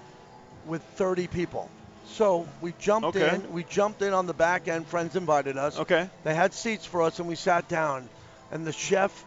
with 0.66 0.82
30 0.96 1.28
people. 1.28 1.70
So 2.08 2.48
we 2.62 2.74
jumped 2.80 3.08
Okay. 3.18 3.36
in. 3.36 3.52
We 3.52 3.64
jumped 3.64 4.02
in 4.02 4.14
on 4.14 4.26
the 4.26 4.34
back 4.34 4.68
end. 4.68 4.88
Friends 4.88 5.16
invited 5.16 5.58
us. 5.58 5.78
Okay. 5.80 6.10
They 6.24 6.34
had 6.36 6.54
seats 6.54 6.86
for 6.86 7.02
us, 7.02 7.20
and 7.20 7.28
we 7.28 7.36
sat 7.36 7.68
down. 7.68 8.08
And 8.52 8.66
the 8.66 8.72
chef 8.72 9.26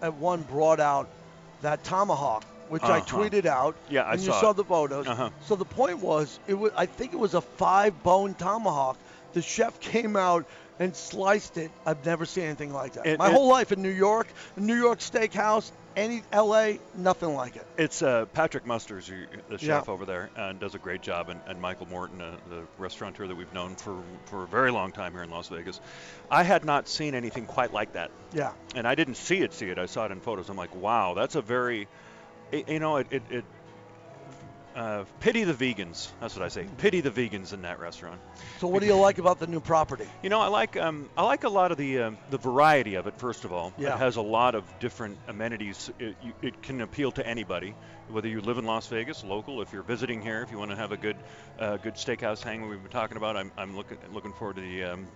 at 0.00 0.14
one 0.14 0.42
brought 0.42 0.78
out 0.80 1.08
that 1.62 1.82
tomahawk, 1.84 2.44
which 2.68 2.82
I 2.84 2.98
Uh-huh. 2.98 3.16
tweeted 3.18 3.44
out. 3.46 3.74
Yeah, 3.90 4.02
I 4.04 4.12
and 4.12 4.20
you 4.20 4.28
saw 4.30 4.40
saw 4.40 4.50
it. 4.50 4.56
the 4.56 4.64
photos. 4.64 5.06
Uh-huh. 5.08 5.30
So 5.46 5.56
the 5.56 5.64
point 5.64 5.98
was, 5.98 6.38
it 6.46 6.54
was. 6.54 6.72
I 6.76 6.86
think 6.86 7.12
it 7.12 7.18
was 7.18 7.34
a 7.34 7.40
five-bone 7.40 8.34
tomahawk. 8.34 8.96
The 9.32 9.42
chef 9.42 9.78
came 9.80 10.16
out 10.16 10.46
and 10.78 10.94
sliced 10.94 11.56
it. 11.56 11.70
I've 11.84 12.04
never 12.06 12.24
seen 12.24 12.44
anything 12.44 12.72
like 12.72 12.92
that. 12.94 13.06
It- 13.06 13.18
My 13.18 13.28
it- 13.28 13.32
whole 13.32 13.48
life 13.48 13.72
in 13.72 13.82
New 13.82 13.88
York, 13.90 14.28
New 14.56 14.76
York 14.76 15.00
steakhouse, 15.00 15.70
any 15.96 16.22
L.A., 16.30 16.78
nothing 16.94 17.34
like 17.34 17.56
it. 17.56 17.66
It's 17.76 18.02
uh, 18.02 18.26
Patrick 18.26 18.64
Musters, 18.64 19.10
the 19.48 19.58
chef 19.58 19.84
Yeah. 19.88 19.92
over 19.92 20.06
there, 20.06 20.30
and 20.36 20.60
does 20.60 20.76
a 20.76 20.78
great 20.78 21.02
job, 21.02 21.28
and, 21.28 21.40
and 21.48 21.60
Michael 21.60 21.86
Morton, 21.88 22.20
uh, 22.20 22.36
the 22.48 22.62
restaurateur 22.78 23.26
that 23.26 23.34
we've 23.34 23.52
known 23.52 23.74
for, 23.74 24.00
for 24.26 24.44
a 24.44 24.46
very 24.46 24.70
long 24.70 24.92
time 24.92 25.12
here 25.12 25.24
in 25.24 25.30
Las 25.30 25.48
Vegas. 25.48 25.80
I 26.30 26.44
had 26.44 26.64
not 26.64 26.88
seen 26.88 27.16
anything 27.16 27.46
quite 27.46 27.72
like 27.72 27.94
that, 27.94 28.12
Yeah. 28.32 28.52
and 28.76 28.86
I 28.86 28.94
didn't 28.94 29.16
see 29.16 29.38
it. 29.38 29.52
See 29.52 29.66
it. 29.70 29.78
I 29.78 29.86
saw 29.86 30.04
it 30.06 30.12
in 30.12 30.20
photos. 30.20 30.48
I'm 30.48 30.56
like, 30.56 30.74
wow, 30.76 31.14
that's 31.14 31.34
a 31.34 31.42
very, 31.42 31.88
you 32.52 32.78
know, 32.78 32.98
it. 32.98 33.08
it, 33.10 33.22
it 33.30 33.44
uh, 34.78 35.04
pity 35.18 35.42
the 35.42 35.52
vegans. 35.52 36.08
That's 36.20 36.36
what 36.36 36.44
I 36.44 36.48
say. 36.48 36.64
Pity 36.78 37.00
the 37.00 37.10
vegans 37.10 37.52
in 37.52 37.62
that 37.62 37.80
restaurant. 37.80 38.20
So 38.60 38.68
what 38.68 38.80
do 38.80 38.86
you 38.86 38.94
like 38.94 39.18
about 39.18 39.40
the 39.40 39.48
new 39.48 39.58
property? 39.58 40.06
You 40.22 40.30
know, 40.30 40.40
I 40.40 40.46
like 40.46 40.76
um, 40.76 41.10
I 41.16 41.24
like 41.24 41.42
a 41.42 41.48
lot 41.48 41.72
of 41.72 41.78
the 41.78 42.02
um, 42.02 42.18
the 42.30 42.38
variety 42.38 42.94
of 42.94 43.06
it. 43.08 43.18
First 43.18 43.44
of 43.44 43.52
all, 43.52 43.72
Yeah. 43.76 43.94
it 43.94 43.98
has 43.98 44.16
a 44.16 44.22
lot 44.22 44.54
of 44.54 44.64
different 44.78 45.18
amenities. 45.26 45.90
It, 45.98 46.16
you, 46.22 46.32
it 46.42 46.62
can 46.62 46.80
appeal 46.80 47.10
to 47.12 47.26
anybody, 47.26 47.74
whether 48.08 48.28
you 48.28 48.40
live 48.40 48.58
in 48.58 48.66
Las 48.66 48.86
Vegas, 48.86 49.24
local. 49.24 49.62
If 49.62 49.72
you're 49.72 49.82
visiting 49.82 50.22
here, 50.22 50.42
if 50.42 50.52
you 50.52 50.58
want 50.58 50.70
to 50.70 50.76
have 50.76 50.92
a 50.92 50.96
good 50.96 51.16
uh, 51.58 51.78
good 51.78 51.94
steakhouse 51.94 52.40
hang, 52.42 52.68
we've 52.68 52.80
been 52.80 52.92
talking 52.92 53.16
about. 53.16 53.36
I'm, 53.36 53.50
I'm 53.58 53.76
looking 53.76 53.98
looking 54.12 54.32
forward 54.32 54.56
to 54.56 54.62
the. 54.62 54.84
Um, 54.84 55.08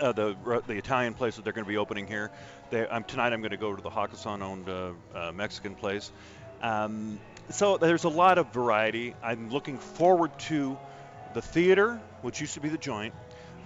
uh, 0.00 0.10
the 0.10 0.34
the 0.66 0.74
Italian 0.74 1.14
place 1.14 1.36
that 1.36 1.44
they're 1.44 1.52
going 1.52 1.64
to 1.64 1.68
be 1.68 1.76
opening 1.76 2.08
here. 2.08 2.32
They, 2.70 2.84
um, 2.88 3.04
tonight 3.04 3.32
I'm 3.32 3.40
going 3.40 3.52
to 3.52 3.56
go 3.56 3.76
to 3.76 3.80
the 3.80 3.90
Hakkasan-owned 3.90 4.68
uh, 4.68 4.90
uh, 5.14 5.30
Mexican 5.32 5.76
place. 5.76 6.10
Um, 6.62 7.20
so 7.50 7.76
there's 7.76 8.04
a 8.04 8.08
lot 8.08 8.38
of 8.38 8.52
variety. 8.52 9.14
I'm 9.22 9.50
looking 9.50 9.78
forward 9.78 10.36
to 10.40 10.78
the 11.34 11.42
theater, 11.42 12.00
which 12.22 12.40
used 12.40 12.54
to 12.54 12.60
be 12.60 12.68
the 12.68 12.78
joint, 12.78 13.14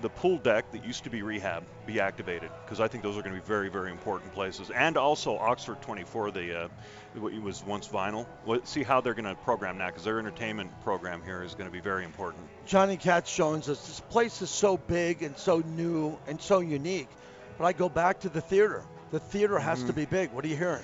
the 0.00 0.08
pool 0.08 0.38
deck 0.38 0.70
that 0.72 0.84
used 0.84 1.04
to 1.04 1.10
be 1.10 1.22
rehab, 1.22 1.64
be 1.86 2.00
activated 2.00 2.50
because 2.64 2.80
I 2.80 2.88
think 2.88 3.02
those 3.02 3.16
are 3.16 3.22
going 3.22 3.34
to 3.34 3.40
be 3.40 3.46
very 3.46 3.68
very 3.68 3.90
important 3.90 4.32
places, 4.32 4.70
and 4.70 4.96
also 4.96 5.36
Oxford 5.36 5.82
24, 5.82 6.30
the 6.30 6.64
uh, 6.64 6.68
what 7.14 7.32
was 7.42 7.64
once 7.64 7.88
Vinyl. 7.88 8.26
We'll 8.46 8.64
see 8.64 8.82
how 8.84 9.00
they're 9.00 9.14
going 9.14 9.24
to 9.24 9.34
program 9.42 9.78
that 9.78 9.88
because 9.88 10.04
their 10.04 10.18
entertainment 10.18 10.70
program 10.82 11.22
here 11.22 11.42
is 11.42 11.54
going 11.54 11.66
to 11.68 11.72
be 11.72 11.80
very 11.80 12.04
important. 12.04 12.44
Johnny 12.66 12.96
Katz 12.96 13.34
joins 13.34 13.68
us. 13.68 13.84
This 13.86 14.00
place 14.00 14.40
is 14.40 14.50
so 14.50 14.76
big 14.76 15.22
and 15.22 15.36
so 15.36 15.60
new 15.66 16.16
and 16.28 16.40
so 16.40 16.60
unique. 16.60 17.08
But 17.58 17.64
I 17.64 17.72
go 17.72 17.88
back 17.88 18.20
to 18.20 18.28
the 18.28 18.40
theater. 18.40 18.84
The 19.10 19.18
theater 19.18 19.58
has 19.58 19.78
Mm-hmm. 19.78 19.86
to 19.88 19.92
be 19.94 20.04
big. 20.04 20.32
What 20.32 20.44
are 20.44 20.48
you 20.48 20.56
hearing? 20.56 20.82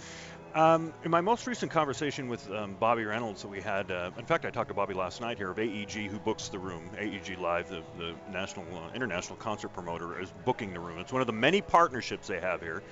Um, 0.55 0.95
in 1.05 1.11
my 1.11 1.21
most 1.21 1.49
recent 1.49 1.73
conversation 1.73 2.29
with 2.29 2.49
um, 2.53 2.77
Bobby 2.79 3.05
Reynolds 3.05 3.43
that 3.43 3.49
we 3.49 3.61
had, 3.61 3.91
uh, 3.91 4.13
in 4.17 4.25
fact, 4.25 4.45
I 4.45 4.51
talked 4.51 4.69
to 4.69 4.75
Bobby 4.75 4.95
last 4.95 5.21
night 5.21 5.37
here 5.37 5.51
of 5.51 5.59
AEG, 5.59 6.09
who 6.09 6.21
books 6.21 6.47
the 6.47 6.61
room. 6.61 6.89
AEG 6.97 7.41
Live, 7.41 7.69
the, 7.69 7.83
the 7.99 8.15
national, 8.31 8.65
uh, 8.73 8.95
international 8.95 9.37
concert 9.37 9.71
promoter, 9.71 10.21
is 10.21 10.33
booking 10.45 10.73
the 10.73 10.79
room. 10.79 11.01
It's 11.01 11.13
one 11.13 11.21
of 11.21 11.27
the 11.27 11.33
many 11.33 11.61
partnerships 11.61 12.29
they 12.29 12.39
have 12.39 12.61
here. 12.61 12.85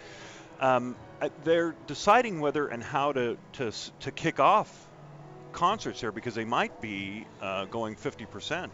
Um, 0.58 0.96
uh, 1.20 1.28
they're 1.44 1.76
deciding 1.86 2.40
whether 2.40 2.66
and 2.66 2.82
how 2.82 3.12
to, 3.12 3.38
to, 3.52 3.70
to 4.00 4.10
kick 4.10 4.40
off 4.40 4.88
concerts 5.52 6.00
here 6.00 6.10
because 6.10 6.34
they 6.34 6.44
might 6.44 6.80
be 6.80 7.26
uh, 7.40 7.66
going 7.66 7.94
50%. 7.94 8.70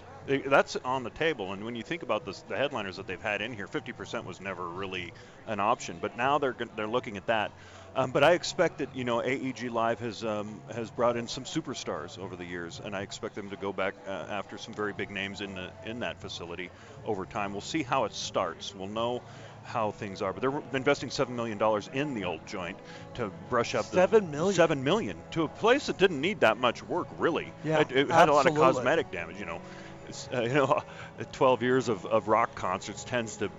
That's 0.46 0.76
on 0.76 1.04
the 1.04 1.10
table, 1.10 1.52
and 1.54 1.64
when 1.64 1.74
you 1.74 1.82
think 1.82 2.02
about 2.02 2.26
this, 2.26 2.42
the 2.48 2.56
headliners 2.56 2.96
that 2.96 3.06
they've 3.06 3.20
had 3.20 3.40
in 3.40 3.52
here, 3.52 3.66
50% 3.66 4.24
was 4.24 4.40
never 4.42 4.66
really 4.68 5.12
an 5.46 5.58
option. 5.58 5.98
But 6.00 6.18
now 6.18 6.38
they're 6.38 6.54
they're 6.76 6.86
looking 6.86 7.16
at 7.16 7.26
that. 7.28 7.50
Um, 7.96 8.10
but 8.12 8.22
I 8.22 8.32
expect 8.32 8.78
that 8.78 8.94
you 8.94 9.04
know 9.04 9.22
AEG 9.22 9.70
Live 9.70 10.00
has 10.00 10.24
um, 10.24 10.60
has 10.74 10.90
brought 10.90 11.16
in 11.16 11.26
some 11.26 11.44
superstars 11.44 12.18
over 12.18 12.36
the 12.36 12.44
years, 12.44 12.80
and 12.84 12.94
I 12.94 13.02
expect 13.02 13.34
them 13.34 13.50
to 13.50 13.56
go 13.56 13.72
back 13.72 13.94
uh, 14.06 14.10
after 14.10 14.58
some 14.58 14.74
very 14.74 14.92
big 14.92 15.10
names 15.10 15.40
in 15.40 15.54
the 15.54 15.70
in 15.84 16.00
that 16.00 16.20
facility 16.20 16.70
over 17.04 17.24
time. 17.24 17.52
We'll 17.52 17.60
see 17.60 17.82
how 17.82 18.04
it 18.04 18.14
starts. 18.14 18.74
We'll 18.74 18.88
know 18.88 19.22
how 19.64 19.90
things 19.90 20.22
are. 20.22 20.32
But 20.32 20.42
they're 20.42 20.62
investing 20.74 21.10
seven 21.10 21.36
million 21.36 21.58
dollars 21.58 21.88
in 21.92 22.14
the 22.14 22.24
old 22.24 22.46
joint 22.46 22.78
to 23.14 23.30
brush 23.48 23.74
up 23.74 23.84
seven 23.86 24.26
the 24.26 24.30
million. 24.30 24.54
seven 24.54 24.84
million 24.84 25.16
to 25.32 25.44
a 25.44 25.48
place 25.48 25.86
that 25.86 25.98
didn't 25.98 26.20
need 26.20 26.40
that 26.40 26.56
much 26.58 26.82
work 26.82 27.08
really. 27.18 27.52
Yeah, 27.64 27.80
it, 27.80 27.92
it 27.92 28.10
had 28.10 28.28
a 28.28 28.32
lot 28.32 28.46
of 28.46 28.54
cosmetic 28.54 29.10
damage. 29.10 29.38
You 29.38 29.46
know, 29.46 29.60
it's, 30.08 30.28
uh, 30.32 30.42
you 30.42 30.54
know, 30.54 30.82
12 31.32 31.62
years 31.62 31.88
of, 31.88 32.06
of 32.06 32.28
rock 32.28 32.54
concerts 32.54 33.04
tends 33.04 33.38
to 33.38 33.50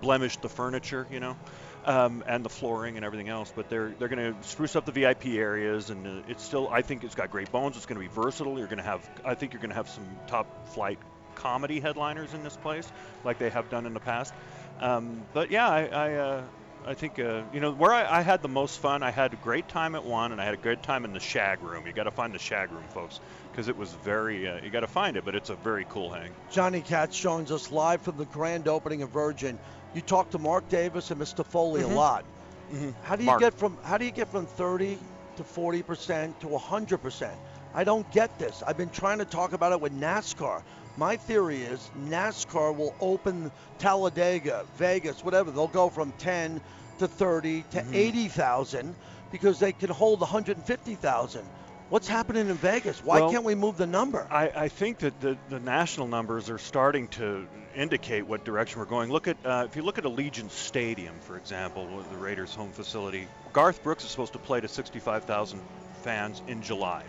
blemish 0.00 0.36
the 0.38 0.48
furniture. 0.48 1.06
You 1.10 1.20
know. 1.20 1.36
Um, 1.84 2.22
and 2.28 2.44
the 2.44 2.48
flooring 2.48 2.94
and 2.96 3.04
everything 3.04 3.28
else, 3.28 3.52
but 3.56 3.68
they're 3.68 3.92
they're 3.98 4.06
going 4.06 4.34
to 4.34 4.48
spruce 4.48 4.76
up 4.76 4.86
the 4.86 4.92
VIP 4.92 5.26
areas, 5.26 5.90
and 5.90 6.06
uh, 6.06 6.22
it's 6.28 6.44
still 6.44 6.68
I 6.68 6.82
think 6.82 7.02
it's 7.02 7.16
got 7.16 7.32
great 7.32 7.50
bones. 7.50 7.76
It's 7.76 7.86
going 7.86 8.00
to 8.00 8.08
be 8.08 8.14
versatile. 8.14 8.56
You're 8.56 8.68
going 8.68 8.78
to 8.78 8.84
have 8.84 9.10
I 9.24 9.34
think 9.34 9.52
you're 9.52 9.60
going 9.60 9.70
to 9.70 9.76
have 9.76 9.88
some 9.88 10.06
top 10.28 10.68
flight 10.68 11.00
comedy 11.34 11.80
headliners 11.80 12.34
in 12.34 12.44
this 12.44 12.56
place, 12.56 12.90
like 13.24 13.38
they 13.38 13.50
have 13.50 13.68
done 13.68 13.86
in 13.86 13.94
the 13.94 14.00
past. 14.00 14.32
Um, 14.80 15.22
but 15.32 15.50
yeah, 15.50 15.68
I 15.68 15.86
I, 15.86 16.14
uh, 16.14 16.42
I 16.86 16.94
think 16.94 17.18
uh, 17.18 17.42
you 17.52 17.60
know 17.60 17.72
where 17.72 17.92
I, 17.92 18.18
I 18.18 18.20
had 18.22 18.42
the 18.42 18.48
most 18.48 18.78
fun. 18.80 19.02
I 19.02 19.10
had 19.10 19.32
a 19.32 19.36
great 19.36 19.68
time 19.68 19.94
at 19.94 20.04
one, 20.04 20.32
and 20.32 20.40
I 20.40 20.44
had 20.44 20.54
a 20.54 20.58
good 20.58 20.82
time 20.82 21.04
in 21.04 21.12
the 21.12 21.20
Shag 21.20 21.62
Room. 21.62 21.86
You 21.86 21.92
got 21.92 22.04
to 22.04 22.10
find 22.10 22.34
the 22.34 22.38
Shag 22.38 22.72
Room, 22.72 22.84
folks, 22.88 23.20
because 23.50 23.68
it 23.68 23.76
was 23.76 23.92
very. 23.92 24.48
Uh, 24.48 24.60
you 24.62 24.70
got 24.70 24.80
to 24.80 24.88
find 24.88 25.16
it, 25.16 25.24
but 25.24 25.34
it's 25.34 25.50
a 25.50 25.54
very 25.54 25.86
cool 25.88 26.10
hang. 26.10 26.30
Johnny 26.50 26.80
Katz 26.80 27.18
joins 27.18 27.52
us 27.52 27.70
live 27.70 28.02
from 28.02 28.16
the 28.16 28.24
grand 28.24 28.68
opening 28.68 29.02
of 29.02 29.10
Virgin. 29.10 29.58
You 29.94 30.00
talk 30.00 30.30
to 30.30 30.38
Mark 30.38 30.68
Davis 30.68 31.10
and 31.10 31.20
Mr. 31.20 31.44
Foley 31.44 31.82
Mhm. 31.82 31.92
a 31.92 31.94
lot. 31.94 32.24
Mhm. 32.70 32.94
How 33.02 33.16
do 33.16 33.22
you 33.24 33.26
Mark. 33.26 33.40
get 33.40 33.54
from 33.54 33.78
how 33.84 33.98
do 33.98 34.04
you 34.04 34.10
get 34.10 34.28
from 34.28 34.46
30 34.46 34.98
to 35.36 35.44
40 35.44 35.82
percent 35.82 36.40
to 36.40 36.48
100 36.48 36.98
percent? 36.98 37.38
I 37.74 37.84
don't 37.84 38.08
get 38.10 38.38
this. 38.38 38.62
I've 38.66 38.76
been 38.76 38.90
trying 38.90 39.18
to 39.18 39.24
talk 39.24 39.52
about 39.52 39.72
it 39.72 39.80
with 39.80 39.92
NASCAR. 39.92 40.62
My 40.96 41.16
theory 41.16 41.62
is 41.62 41.90
NASCAR 41.96 42.74
will 42.74 42.94
open 43.00 43.50
Talladega, 43.78 44.66
Vegas, 44.76 45.22
whatever. 45.24 45.50
They'll 45.50 45.68
go 45.68 45.90
from 45.90 46.12
10 46.12 46.60
to 46.98 47.08
30 47.08 47.62
to 47.64 47.82
Mhm. 47.82 47.94
80,000 47.94 48.96
because 49.30 49.58
they 49.58 49.72
can 49.72 49.90
hold 49.90 50.20
150,000. 50.20 51.50
What's 51.92 52.08
happening 52.08 52.48
in 52.48 52.54
Vegas? 52.54 53.04
Why 53.04 53.20
Well, 53.20 53.30
can't 53.30 53.44
we 53.44 53.54
move 53.54 53.76
the 53.76 53.86
number? 53.86 54.26
I, 54.30 54.50
I 54.56 54.68
think 54.68 55.00
that 55.00 55.20
the, 55.20 55.36
the 55.50 55.60
national 55.60 56.06
numbers 56.06 56.48
are 56.48 56.56
starting 56.56 57.06
to 57.08 57.46
indicate 57.76 58.26
what 58.26 58.46
direction 58.46 58.80
we're 58.80 58.86
going. 58.86 59.10
Look 59.10 59.28
at 59.28 59.36
uh, 59.44 59.66
if 59.68 59.76
you 59.76 59.82
look 59.82 59.98
at 59.98 60.04
Allegiant 60.04 60.50
Stadium, 60.52 61.20
for 61.20 61.36
example, 61.36 62.02
the 62.10 62.16
Raiders' 62.16 62.54
home 62.54 62.72
facility. 62.72 63.28
Garth 63.52 63.82
Brooks 63.82 64.04
is 64.04 64.10
supposed 64.10 64.32
to 64.32 64.38
play 64.38 64.58
to 64.58 64.68
65,000 64.68 65.60
fans 66.02 66.40
in 66.46 66.62
July. 66.62 67.04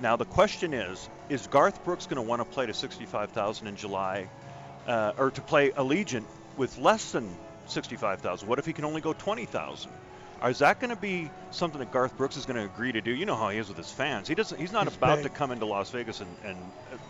Now 0.00 0.16
the 0.16 0.24
question 0.24 0.74
is: 0.74 1.08
Is 1.28 1.46
Garth 1.46 1.84
Brooks 1.84 2.06
going 2.06 2.16
to 2.16 2.28
want 2.28 2.40
to 2.40 2.44
play 2.44 2.66
to 2.66 2.74
65,000 2.74 3.68
in 3.68 3.76
July, 3.76 4.28
uh, 4.88 5.12
or 5.16 5.30
to 5.30 5.42
play 5.42 5.70
Allegiant 5.70 6.26
with 6.56 6.76
less 6.78 7.12
than 7.12 7.32
65,000? 7.68 8.48
What 8.48 8.58
if 8.58 8.66
he 8.66 8.72
can 8.72 8.84
only 8.84 9.00
go 9.00 9.12
20,000? 9.12 9.92
Is 10.44 10.60
that 10.60 10.78
going 10.78 10.90
to 10.90 11.00
be 11.00 11.28
something 11.50 11.80
that 11.80 11.90
Garth 11.90 12.16
Brooks 12.16 12.36
is 12.36 12.46
going 12.46 12.56
to 12.56 12.64
agree 12.64 12.92
to 12.92 13.00
do? 13.00 13.10
You 13.10 13.26
know 13.26 13.34
how 13.34 13.48
he 13.48 13.58
is 13.58 13.68
with 13.68 13.76
his 13.76 13.90
fans. 13.90 14.28
He 14.28 14.34
doesn't. 14.34 14.60
He's 14.60 14.72
not 14.72 14.86
He's 14.86 14.96
about 14.96 15.16
big. 15.16 15.24
to 15.24 15.30
come 15.30 15.50
into 15.50 15.66
Las 15.66 15.90
Vegas 15.90 16.20
and, 16.20 16.28
and 16.44 16.56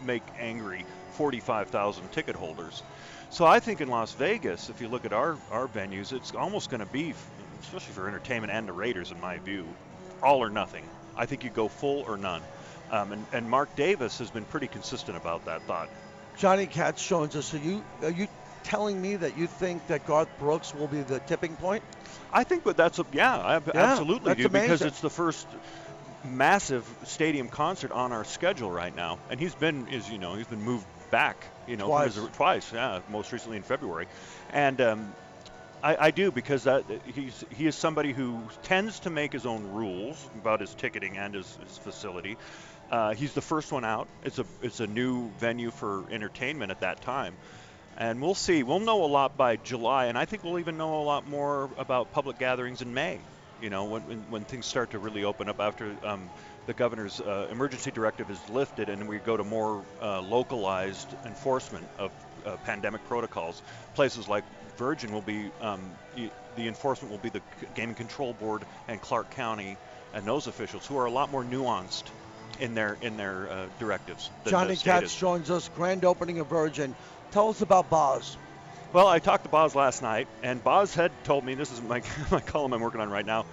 make 0.04 0.22
angry 0.38 0.84
45,000 1.12 2.10
ticket 2.12 2.36
holders. 2.36 2.82
So 3.30 3.44
I 3.44 3.60
think 3.60 3.80
in 3.80 3.88
Las 3.88 4.12
Vegas, 4.14 4.70
if 4.70 4.80
you 4.80 4.88
look 4.88 5.04
at 5.04 5.12
our 5.12 5.36
our 5.50 5.68
venues, 5.68 6.12
it's 6.12 6.34
almost 6.34 6.70
going 6.70 6.80
to 6.80 6.86
be, 6.86 7.12
especially 7.60 7.92
for 7.92 8.08
entertainment 8.08 8.52
and 8.52 8.66
the 8.66 8.72
Raiders, 8.72 9.10
in 9.10 9.20
my 9.20 9.38
view, 9.38 9.66
all 10.22 10.42
or 10.42 10.50
nothing. 10.50 10.84
I 11.16 11.26
think 11.26 11.44
you 11.44 11.50
go 11.50 11.68
full 11.68 12.04
or 12.06 12.16
none. 12.16 12.42
Um, 12.90 13.12
and, 13.12 13.26
and 13.32 13.50
Mark 13.50 13.74
Davis 13.76 14.18
has 14.18 14.30
been 14.30 14.44
pretty 14.46 14.68
consistent 14.68 15.16
about 15.16 15.44
that 15.44 15.62
thought. 15.62 15.88
Johnny 16.38 16.66
Katz 16.66 17.06
joins 17.06 17.36
us. 17.36 17.52
Are 17.52 17.58
you 17.58 17.82
are 18.02 18.10
you 18.10 18.28
telling 18.62 19.00
me 19.00 19.16
that 19.16 19.34
you 19.34 19.46
think 19.46 19.86
that 19.86 20.04
Garth 20.04 20.36
Brooks 20.38 20.74
will 20.74 20.88
be 20.88 21.02
the 21.02 21.20
tipping 21.20 21.56
point? 21.56 21.84
I 22.30 22.44
think 22.44 22.64
that 22.64 22.76
that's 22.76 22.98
a 22.98 23.06
yeah, 23.12 23.36
I 23.36 23.60
Yeah, 23.72 24.02
absolutely 24.02 24.34
do 24.34 24.48
because 24.48 24.84
it's 24.84 25.00
the 25.00 25.10
first 25.10 25.54
massive 26.22 26.96
stadium 27.04 27.48
concert 27.48 27.92
on 27.92 28.12
our 28.12 28.24
schedule 28.24 28.70
right 28.70 28.94
now, 28.94 29.20
and 29.28 29.40
he's 29.40 29.54
been, 29.54 29.88
as 29.88 30.08
you 30.10 30.18
know, 30.18 30.34
he's 30.34 30.46
been 30.46 30.62
moved 30.62 30.88
back, 31.10 31.52
you 31.66 31.76
know, 31.76 31.90
Twice. 31.90 32.14
his- 32.14 32.28
twice, 32.32 32.72
yeah, 32.72 33.00
most 33.06 33.32
recently 33.32 33.56
in 33.56 33.62
February, 33.62 34.08
and 34.50 34.80
um, 34.80 35.16
I, 35.82 35.96
I 36.06 36.10
do 36.10 36.32
because 36.32 36.64
that 36.64 36.84
he's 37.04 37.44
he 37.50 37.66
is 37.66 37.76
somebody 37.76 38.12
who 38.12 38.48
tends 38.62 39.00
to 39.00 39.10
make 39.10 39.32
his 39.32 39.46
own 39.46 39.64
rules 39.66 40.28
about 40.34 40.60
his 40.60 40.74
ticketing 40.74 41.16
and 41.18 41.34
his, 41.34 41.54
his 41.56 41.76
facility. 41.78 42.38
Uh, 42.90 43.14
he's 43.14 43.32
the 43.34 43.42
first 43.42 43.72
one 43.72 43.84
out. 43.84 44.08
It's 44.22 44.38
a 44.38 44.46
it's 44.60 44.80
a 44.80 44.86
new 44.86 45.32
venue 45.36 45.70
for 45.70 46.06
entertainment 46.10 46.70
at 46.70 46.80
that 46.80 47.00
time. 47.00 47.38
And 47.98 48.22
we'll 48.22 48.36
see. 48.36 48.62
We'll 48.62 48.78
know 48.78 49.04
a 49.04 49.06
lot 49.06 49.36
by 49.36 49.56
July, 49.56 50.06
and 50.06 50.16
I 50.16 50.24
think 50.24 50.44
we'll 50.44 50.60
even 50.60 50.78
know 50.78 51.02
a 51.02 51.04
lot 51.04 51.28
more 51.28 51.68
about 51.78 52.12
public 52.12 52.38
gatherings 52.38 52.80
in 52.80 52.94
May. 52.94 53.18
You 53.60 53.70
know, 53.70 53.84
when 53.86 54.02
when, 54.02 54.18
when 54.30 54.44
things 54.44 54.66
start 54.66 54.92
to 54.92 55.00
really 55.00 55.24
open 55.24 55.48
up 55.48 55.58
after 55.58 55.96
um, 56.04 56.30
the 56.66 56.74
governor's 56.74 57.20
uh, 57.20 57.48
emergency 57.50 57.90
directive 57.90 58.30
is 58.30 58.38
lifted, 58.50 58.88
and 58.88 59.08
we 59.08 59.18
go 59.18 59.36
to 59.36 59.42
more 59.42 59.82
uh, 60.00 60.20
localized 60.20 61.08
enforcement 61.26 61.88
of 61.98 62.12
uh, 62.46 62.56
pandemic 62.58 63.04
protocols. 63.08 63.60
Places 63.96 64.28
like 64.28 64.44
Virgin 64.76 65.12
will 65.12 65.22
be 65.22 65.50
um, 65.60 65.80
the 66.14 66.68
enforcement 66.68 67.10
will 67.10 67.18
be 67.18 67.30
the 67.30 67.42
Gaming 67.74 67.96
Control 67.96 68.32
Board 68.32 68.62
and 68.86 69.00
Clark 69.00 69.30
County 69.30 69.76
and 70.14 70.24
those 70.24 70.46
officials 70.46 70.86
who 70.86 70.96
are 70.98 71.06
a 71.06 71.10
lot 71.10 71.30
more 71.30 71.42
nuanced 71.42 72.04
in 72.60 72.74
their 72.74 72.96
in 73.02 73.16
their 73.16 73.50
uh, 73.50 73.66
directives. 73.78 74.30
Than 74.44 74.50
Johnny 74.52 74.76
Katz 74.76 75.14
joins 75.14 75.50
us. 75.50 75.68
Grand 75.76 76.04
opening 76.04 76.40
of 76.40 76.46
Virgin. 76.48 76.94
Tell 77.30 77.48
us 77.50 77.60
about 77.60 77.90
Boz. 77.90 78.36
Well, 78.92 79.06
I 79.06 79.18
talked 79.18 79.44
to 79.44 79.50
Boz 79.50 79.74
last 79.74 80.00
night, 80.02 80.28
and 80.42 80.62
Boz 80.64 80.94
had 80.94 81.12
told 81.24 81.44
me 81.44 81.54
this 81.54 81.70
is 81.72 81.80
my 81.82 82.02
my 82.30 82.40
column 82.40 82.72
I'm 82.72 82.80
working 82.80 83.00
on 83.00 83.10
right 83.10 83.26
now. 83.26 83.44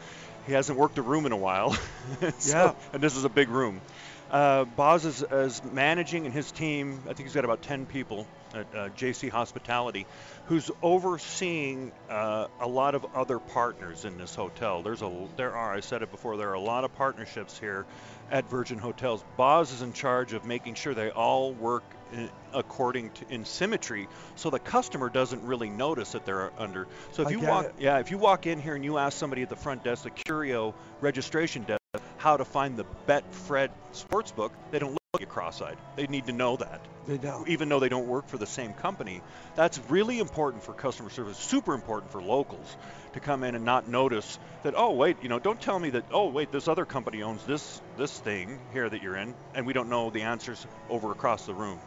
He 0.47 0.53
hasn't 0.53 0.77
worked 0.77 0.97
a 0.97 1.01
room 1.01 1.25
in 1.25 1.31
a 1.31 1.37
while, 1.37 1.73
So- 2.39 2.57
Yeah. 2.57 2.73
and 2.93 3.01
this 3.01 3.15
is 3.15 3.25
a 3.25 3.29
big 3.29 3.49
room. 3.49 3.81
Uh, 4.31 4.65
Boz 4.65 5.05
is, 5.05 5.21
is 5.21 5.63
managing, 5.63 6.25
and 6.25 6.33
his 6.33 6.51
team. 6.51 6.99
I 7.03 7.13
think 7.13 7.27
he's 7.27 7.33
got 7.33 7.45
about 7.45 7.61
10 7.61 7.85
people 7.85 8.25
at 8.55 8.65
uh, 8.75 8.89
JC 8.89 9.29
Hospitality, 9.29 10.07
who's 10.47 10.71
overseeing 10.81 11.91
uh, 12.09 12.47
a 12.59 12.67
lot 12.67 12.95
of 12.95 13.05
other 13.15 13.37
partners 13.39 14.03
in 14.03 14.17
this 14.17 14.33
hotel. 14.33 14.81
There's 14.81 15.01
a 15.03 15.27
there 15.37 15.55
are 15.55 15.73
I 15.73 15.81
said 15.81 16.01
it 16.01 16.11
before. 16.11 16.37
There 16.37 16.49
are 16.49 16.53
a 16.53 16.59
lot 16.59 16.83
of 16.85 16.95
partnerships 16.95 17.57
here 17.59 17.85
at 18.31 18.49
Virgin 18.49 18.77
Hotels. 18.79 19.23
Boz 19.37 19.71
is 19.71 19.81
in 19.81 19.93
charge 19.93 20.33
of 20.33 20.45
making 20.45 20.73
sure 20.75 20.93
they 20.93 21.09
all 21.11 21.51
work 21.53 21.83
Uh, 22.13 22.27
according 22.53 23.09
to 23.09 23.25
in 23.33 23.43
symmetry, 23.45 24.07
so 24.35 24.49
the 24.49 24.59
customer 24.59 25.09
doesn't 25.09 25.43
really 25.43 25.69
notice 25.69 26.11
that 26.11 26.25
they're 26.25 26.51
under. 26.57 26.87
So 27.13 27.23
if 27.23 27.29
I 27.29 27.31
you 27.31 27.39
walk, 27.39 27.65
it. 27.65 27.75
yeah, 27.79 27.97
if 27.97 28.11
you 28.11 28.17
walk 28.17 28.45
in 28.45 28.61
here 28.61 28.75
and 28.75 28.85
you 28.85 28.97
ask 28.97 29.17
somebody 29.17 29.41
at 29.41 29.49
the 29.49 29.55
front 29.55 29.83
desk, 29.83 30.03
the 30.03 30.11
Curio 30.11 30.75
registration 31.01 31.63
desk, 31.63 31.81
how 32.17 32.37
to 32.37 32.45
find 32.45 32.77
the 32.77 32.85
Betfred 33.07 33.71
Sportsbook, 33.93 34.51
they 34.71 34.79
don't 34.79 34.91
look 34.91 34.99
at 35.15 35.21
you 35.21 35.27
cross-eyed. 35.27 35.77
They 35.95 36.07
need 36.07 36.27
to 36.27 36.31
know 36.31 36.57
that 36.57 36.79
They 37.07 37.17
know. 37.17 37.43
even 37.47 37.69
though 37.69 37.79
they 37.79 37.89
don't 37.89 38.07
work 38.07 38.27
for 38.27 38.37
the 38.37 38.47
same 38.47 38.73
company. 38.73 39.21
That's 39.55 39.79
really 39.89 40.19
important 40.19 40.63
for 40.63 40.73
customer 40.73 41.09
service, 41.09 41.37
super 41.37 41.73
important 41.73 42.11
for 42.11 42.21
locals 42.21 42.77
to 43.13 43.19
come 43.19 43.43
in 43.43 43.55
and 43.55 43.65
not 43.65 43.89
notice 43.89 44.39
that, 44.63 44.75
oh, 44.77 44.91
wait, 44.91 45.17
you 45.23 45.29
know, 45.29 45.39
don't 45.39 45.59
tell 45.59 45.79
me 45.79 45.89
that, 45.89 46.05
oh, 46.11 46.29
wait, 46.29 46.51
this 46.51 46.67
other 46.67 46.85
company 46.85 47.23
owns 47.23 47.43
this 47.45 47.81
this 47.97 48.17
thing 48.19 48.59
here 48.73 48.87
that 48.87 49.01
you're 49.01 49.17
in, 49.17 49.33
and 49.55 49.65
we 49.65 49.73
don't 49.73 49.89
know 49.89 50.11
the 50.11 50.21
answers 50.21 50.65
over 50.89 51.11
across 51.11 51.45
the 51.45 51.53
room. 51.53 51.79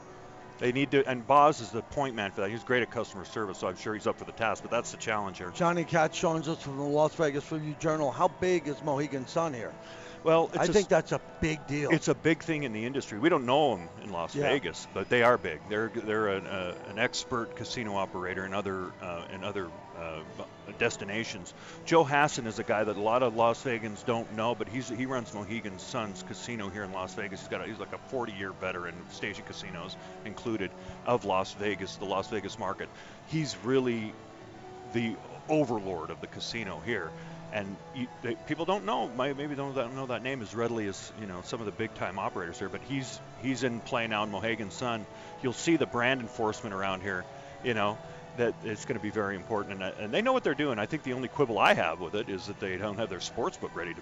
They 0.59 0.72
need 0.72 0.90
to, 0.90 1.09
and 1.09 1.26
Boz 1.26 1.61
is 1.61 1.70
the 1.70 1.82
point 1.82 2.14
man 2.14 2.32
for 2.32 2.40
that. 2.40 2.50
He's 2.50 2.64
great 2.64 2.82
at 2.82 2.90
customer 2.90 3.24
service, 3.24 3.59
so 3.59 3.68
I'm 3.68 3.76
sure 3.76 3.94
he's 3.94 4.06
up 4.06 4.18
for 4.18 4.24
the 4.24 4.32
task, 4.32 4.62
but 4.62 4.70
that's 4.70 4.90
the 4.90 4.96
challenge 4.96 5.38
here. 5.38 5.52
Johnny 5.54 5.84
Katz 5.84 6.18
joins 6.18 6.48
us 6.48 6.61
from 6.61 6.76
the 6.78 6.82
Las 6.82 7.14
Vegas 7.14 7.50
Review 7.52 7.74
Journal. 7.78 8.11
How 8.11 8.28
big 8.28 8.66
is 8.66 8.82
Mohegan 8.82 9.26
Sun 9.28 9.54
here? 9.54 9.72
Well, 10.24 10.50
I 10.54 10.61
it's 10.61 10.70
a 10.70 10.72
think 10.72 10.88
that's 10.88 11.12
a 11.12 11.20
big 11.40 11.64
deal. 11.68 11.90
It's 11.90 12.09
a 12.09 12.14
big 12.14 12.42
thing 12.42 12.64
in 12.64 12.72
the 12.72 12.84
industry. 12.84 13.20
We 13.20 13.28
don't 13.28 13.46
know 13.46 13.76
them 13.76 13.88
in 14.02 14.11
Las 14.11 14.34
Yeah. 14.34 14.48
Vegas, 14.48 14.86
but 14.92 15.09
they 15.09 15.22
are 15.22 15.38
big. 15.38 15.61
They're 15.68 15.92
they're 15.94 16.28
an, 16.28 16.46
uh, 16.46 16.74
an 16.88 16.98
expert 16.98 17.54
casino 17.54 17.94
operator 17.96 18.44
and 18.44 18.54
other 18.54 18.90
uh, 19.00 19.26
in 19.32 19.44
other 19.44 19.68
uh, 19.96 20.20
Uh, 20.68 20.72
destinations. 20.78 21.54
Joe 21.84 22.04
Hasson 22.04 22.46
is 22.46 22.58
a 22.58 22.62
guy 22.62 22.84
that 22.84 22.96
a 22.96 23.00
lot 23.00 23.22
of 23.22 23.34
Las 23.36 23.62
Vegans 23.62 24.04
don't 24.04 24.32
know, 24.34 24.54
but 24.54 24.68
he's 24.68 24.88
he 24.88 25.06
runs 25.06 25.32
Mohegan 25.32 25.78
Sun's 25.78 26.22
casino 26.22 26.68
here 26.68 26.84
in 26.84 26.92
Las 26.92 27.14
Vegas. 27.14 27.40
He's 27.40 27.48
got 27.48 27.62
a, 27.62 27.66
he's 27.66 27.78
like 27.78 27.92
a 27.92 28.14
40-year 28.14 28.52
veteran, 28.52 28.94
of 29.06 29.14
Station 29.14 29.44
Casinos 29.46 29.96
included, 30.24 30.70
of 31.06 31.24
Las 31.24 31.52
Vegas, 31.54 31.96
the 31.96 32.04
Las 32.04 32.28
Vegas 32.28 32.58
market. 32.58 32.88
He's 33.28 33.56
really 33.64 34.12
the 34.92 35.14
overlord 35.48 36.10
of 36.10 36.20
the 36.20 36.26
casino 36.26 36.80
here. 36.84 37.10
And 37.50 37.76
you, 37.94 38.06
they, 38.22 38.34
people 38.34 38.66
don't 38.66 38.84
know, 38.84 39.08
maybe 39.08 39.54
don't 39.54 39.74
know 39.94 40.06
that 40.06 40.22
name 40.22 40.42
as 40.42 40.54
readily 40.54 40.86
as 40.86 41.12
you 41.18 41.26
know 41.26 41.40
some 41.44 41.60
of 41.60 41.66
the 41.66 41.72
big 41.72 41.94
time 41.94 42.18
operators 42.18 42.58
here. 42.58 42.68
But 42.68 42.82
he's 42.82 43.20
he's 43.42 43.62
in 43.62 43.80
play 43.80 44.06
now 44.06 44.24
in 44.24 44.30
Mohegan 44.30 44.70
Sun. 44.70 45.06
You'll 45.42 45.54
see 45.54 45.76
the 45.76 45.86
brand 45.86 46.20
enforcement 46.20 46.74
around 46.74 47.00
here, 47.00 47.24
you 47.64 47.72
know, 47.72 47.96
that 48.39 48.55
it's 48.64 48.84
going 48.84 48.97
to 48.97 49.03
be 49.03 49.11
very 49.11 49.36
important. 49.36 49.82
And, 49.82 49.95
and 50.01 50.14
they 50.14 50.22
know 50.22 50.32
what 50.32 50.43
they're 50.43 50.55
doing. 50.55 50.78
I 50.78 50.86
think 50.86 51.03
the 51.03 51.12
only 51.12 51.28
quibble 51.28 51.59
I 51.59 51.74
have 51.74 52.01
with 52.01 52.14
it 52.14 52.28
is 52.28 52.47
that 52.47 52.59
they 52.59 52.76
don't 52.76 52.97
have 52.99 53.11
their 53.11 53.20
sports 53.20 53.57
book 53.57 53.70
ready 53.74 53.93
to, 53.95 54.01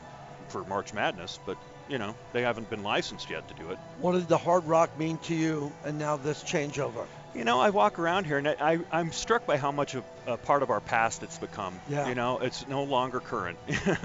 for 0.48 0.64
March 0.64 0.94
Madness. 0.94 1.38
But 1.44 1.58
you 1.88 1.98
know, 1.98 2.14
they 2.32 2.42
haven't 2.42 2.70
been 2.70 2.82
licensed 2.82 3.30
yet 3.30 3.46
to 3.48 3.54
do 3.54 3.70
it. 3.70 3.78
what 4.00 4.12
did 4.12 4.28
the 4.28 4.38
Hard 4.38 4.64
Rock 4.64 4.98
mean 4.98 5.18
to 5.18 5.34
you, 5.34 5.72
and 5.84 5.98
now 5.98 6.16
this 6.16 6.42
changeover? 6.42 7.06
You 7.36 7.44
know, 7.44 7.60
I 7.60 7.70
walk 7.70 7.98
around 7.98 8.24
here 8.24 8.38
and 8.38 8.48
I, 8.48 8.56
I, 8.58 8.78
I'm 8.90 9.12
struck 9.12 9.44
by 9.44 9.58
how 9.58 9.70
much 9.70 9.94
of 9.94 10.04
a 10.26 10.38
part 10.38 10.62
of 10.62 10.70
our 10.70 10.80
past 10.80 11.22
it's 11.22 11.38
become. 11.38 11.78
Yeah. 11.86 12.08
You 12.08 12.14
know, 12.14 12.38
it's 12.38 12.66
no 12.66 12.84
longer 12.84 13.20
current. 13.20 13.58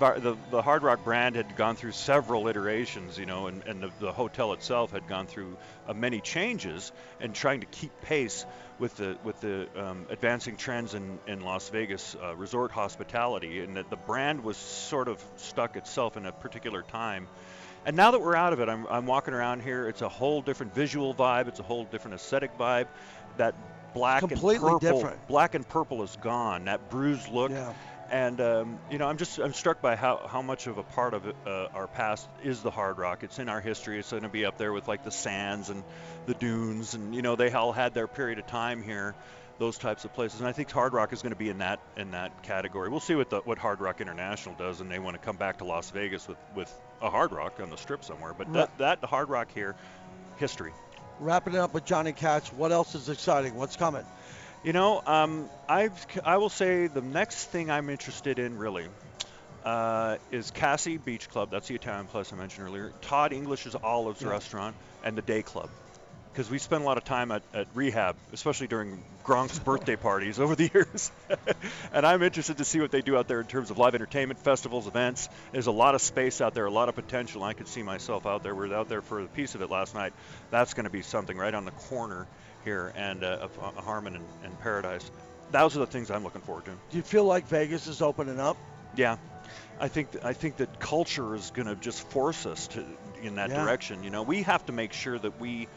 The, 0.00 0.36
the 0.50 0.60
Hard 0.60 0.82
Rock 0.82 1.02
brand 1.02 1.34
had 1.34 1.56
gone 1.56 1.76
through 1.76 1.92
several 1.92 2.46
iterations, 2.48 3.16
you 3.16 3.24
know, 3.24 3.46
and, 3.46 3.62
and 3.66 3.82
the, 3.82 3.90
the 4.00 4.12
hotel 4.12 4.52
itself 4.52 4.90
had 4.90 5.08
gone 5.08 5.26
through 5.26 5.56
uh, 5.88 5.94
many 5.94 6.20
changes 6.20 6.92
and 7.20 7.34
trying 7.34 7.60
to 7.60 7.66
keep 7.66 7.90
pace 8.02 8.44
with 8.78 8.94
the 8.96 9.16
with 9.24 9.40
the 9.40 9.66
um, 9.76 10.04
advancing 10.10 10.56
trends 10.56 10.92
in, 10.92 11.18
in 11.26 11.40
Las 11.40 11.70
Vegas 11.70 12.16
uh, 12.22 12.36
resort 12.36 12.70
hospitality, 12.70 13.60
and 13.60 13.76
that 13.76 13.88
the 13.88 13.96
brand 13.96 14.44
was 14.44 14.58
sort 14.58 15.08
of 15.08 15.24
stuck 15.36 15.76
itself 15.76 16.18
in 16.18 16.26
a 16.26 16.32
particular 16.32 16.82
time. 16.82 17.28
And 17.86 17.96
now 17.96 18.12
that 18.12 18.20
we're 18.20 18.36
out 18.36 18.52
of 18.52 18.60
it, 18.60 18.68
I'm, 18.68 18.86
I'm 18.88 19.06
walking 19.06 19.34
around 19.34 19.62
here. 19.62 19.88
It's 19.88 20.02
a 20.02 20.08
whole 20.08 20.40
different 20.40 20.74
visual 20.74 21.14
vibe. 21.14 21.48
It's 21.48 21.60
a 21.60 21.64
whole 21.64 21.84
different 21.84 22.14
aesthetic 22.14 22.56
vibe. 22.58 22.86
That 23.36 23.54
black 23.92 24.20
Completely 24.20 24.56
and 24.56 24.80
purple, 24.80 24.98
different. 25.00 25.28
black 25.28 25.54
and 25.54 25.68
purple 25.68 26.02
is 26.02 26.16
gone. 26.20 26.64
That 26.64 26.88
bruised 26.90 27.28
look. 27.28 27.50
Yeah. 27.50 27.72
And 28.10 28.40
um, 28.40 28.78
you 28.90 28.98
know, 28.98 29.06
I'm 29.08 29.16
just 29.16 29.38
I'm 29.38 29.54
struck 29.54 29.80
by 29.80 29.96
how, 29.96 30.26
how 30.28 30.42
much 30.42 30.66
of 30.66 30.78
a 30.78 30.82
part 30.82 31.14
of 31.14 31.26
it, 31.26 31.36
uh, 31.46 31.68
our 31.74 31.86
past 31.86 32.28
is 32.42 32.62
the 32.62 32.70
Hard 32.70 32.98
Rock. 32.98 33.22
It's 33.22 33.38
in 33.38 33.48
our 33.48 33.60
history. 33.60 33.98
It's 33.98 34.10
going 34.10 34.22
to 34.24 34.28
be 34.28 34.44
up 34.44 34.58
there 34.58 34.72
with 34.72 34.86
like 34.88 35.04
the 35.04 35.10
Sands 35.10 35.70
and 35.70 35.82
the 36.26 36.34
Dunes, 36.34 36.94
and 36.94 37.14
you 37.14 37.22
know, 37.22 37.34
they 37.34 37.50
all 37.52 37.72
had 37.72 37.94
their 37.94 38.06
period 38.06 38.38
of 38.38 38.46
time 38.46 38.82
here. 38.82 39.14
Those 39.58 39.78
types 39.78 40.04
of 40.04 40.12
places, 40.12 40.40
and 40.40 40.48
I 40.48 40.52
think 40.52 40.68
Hard 40.70 40.92
Rock 40.92 41.12
is 41.12 41.22
going 41.22 41.32
to 41.32 41.38
be 41.38 41.48
in 41.48 41.58
that 41.58 41.78
in 41.96 42.10
that 42.10 42.42
category. 42.42 42.88
We'll 42.88 42.98
see 42.98 43.14
what 43.14 43.30
the, 43.30 43.38
what 43.40 43.56
Hard 43.56 43.80
Rock 43.80 44.00
International 44.00 44.56
does, 44.56 44.80
and 44.80 44.90
they 44.90 44.98
want 44.98 45.14
to 45.14 45.24
come 45.24 45.36
back 45.36 45.58
to 45.58 45.64
Las 45.64 45.90
Vegas 45.90 46.26
with, 46.26 46.38
with 46.56 46.72
a 47.00 47.08
Hard 47.08 47.30
Rock 47.32 47.60
on 47.60 47.70
the 47.70 47.76
Strip 47.76 48.04
somewhere. 48.04 48.34
But 48.36 48.52
that, 48.54 48.78
that 48.78 49.04
Hard 49.04 49.28
Rock 49.28 49.52
here, 49.54 49.76
history. 50.38 50.72
Wrapping 51.20 51.54
it 51.54 51.60
up 51.60 51.72
with 51.72 51.84
Johnny 51.84 52.12
Katz. 52.12 52.52
What 52.52 52.72
else 52.72 52.96
is 52.96 53.08
exciting? 53.08 53.54
What's 53.54 53.76
coming? 53.76 54.04
You 54.64 54.72
know, 54.72 55.00
um, 55.06 55.48
I've, 55.68 56.04
I 56.24 56.38
will 56.38 56.48
say 56.48 56.88
the 56.88 57.02
next 57.02 57.44
thing 57.44 57.70
I'm 57.70 57.90
interested 57.90 58.40
in 58.40 58.58
really 58.58 58.88
uh, 59.64 60.16
is 60.32 60.50
Kassi 60.50 61.02
Beach 61.02 61.28
Club. 61.28 61.50
That's 61.50 61.68
the 61.68 61.74
Italian 61.74 62.06
place 62.06 62.32
I 62.32 62.36
mentioned 62.36 62.66
earlier. 62.66 62.92
Todd 63.02 63.32
English's 63.32 63.76
Olives 63.76 64.20
Yeah. 64.22 64.30
restaurant 64.30 64.74
and 65.04 65.16
the 65.16 65.22
Day 65.22 65.42
Club. 65.42 65.70
Because 66.34 66.50
we 66.50 66.58
spent 66.58 66.82
a 66.82 66.84
lot 66.84 66.96
of 66.98 67.04
time 67.04 67.30
at, 67.30 67.44
at 67.54 67.68
rehab, 67.74 68.16
especially 68.32 68.66
during 68.66 69.04
Gronk's 69.24 69.60
birthday 69.60 69.94
parties 69.94 70.40
over 70.40 70.56
the 70.56 70.68
years. 70.74 71.12
and 71.92 72.04
I'm 72.04 72.24
interested 72.24 72.58
to 72.58 72.64
see 72.64 72.80
what 72.80 72.90
they 72.90 73.02
do 73.02 73.16
out 73.16 73.28
there 73.28 73.40
in 73.40 73.46
terms 73.46 73.70
of 73.70 73.78
live 73.78 73.94
entertainment, 73.94 74.40
festivals, 74.40 74.88
events. 74.88 75.28
There's 75.52 75.68
a 75.68 75.72
lot 75.72 75.94
of 75.94 76.00
space 76.02 76.40
out 76.40 76.52
there, 76.52 76.66
a 76.66 76.72
lot 76.72 76.88
of 76.88 76.96
potential. 76.96 77.44
I 77.44 77.52
could 77.52 77.68
see 77.68 77.84
myself 77.84 78.26
out 78.26 78.42
there. 78.42 78.52
We 78.52 78.68
were 78.68 78.74
out 78.74 78.88
there 78.88 79.00
for 79.00 79.20
a 79.20 79.26
piece 79.28 79.54
of 79.54 79.62
it 79.62 79.70
last 79.70 79.94
night. 79.94 80.12
That's 80.50 80.74
going 80.74 80.84
to 80.84 80.90
be 80.90 81.02
something 81.02 81.36
right 81.36 81.54
on 81.54 81.64
the 81.66 81.70
corner 81.70 82.26
here 82.64 82.92
and 82.96 83.22
uh, 83.22 83.38
of 83.42 83.56
uh, 83.60 83.80
Harmon 83.82 84.16
and, 84.16 84.24
and 84.42 84.58
Paradise. 84.58 85.08
Those 85.52 85.76
are 85.76 85.80
the 85.80 85.86
things 85.86 86.10
I'm 86.10 86.24
looking 86.24 86.40
forward 86.40 86.64
to. 86.64 86.72
Do 86.90 86.96
you 86.96 87.04
feel 87.04 87.26
like 87.26 87.46
Vegas 87.46 87.86
is 87.86 88.02
opening 88.02 88.40
up? 88.40 88.56
Yeah, 88.96 89.18
I 89.78 89.86
think 89.86 90.10
th- 90.12 90.24
I 90.24 90.32
think 90.32 90.56
that 90.56 90.80
culture 90.80 91.34
is 91.36 91.50
going 91.50 91.68
to 91.68 91.76
just 91.76 92.00
force 92.08 92.44
us 92.46 92.66
to 92.68 92.84
in 93.22 93.36
that 93.36 93.50
Yeah. 93.50 93.62
direction. 93.64 94.02
You 94.02 94.10
know, 94.10 94.22
we 94.22 94.42
have 94.42 94.64
to 94.66 94.72
make 94.72 94.92
sure 94.92 95.18
that 95.18 95.38
we 95.40 95.68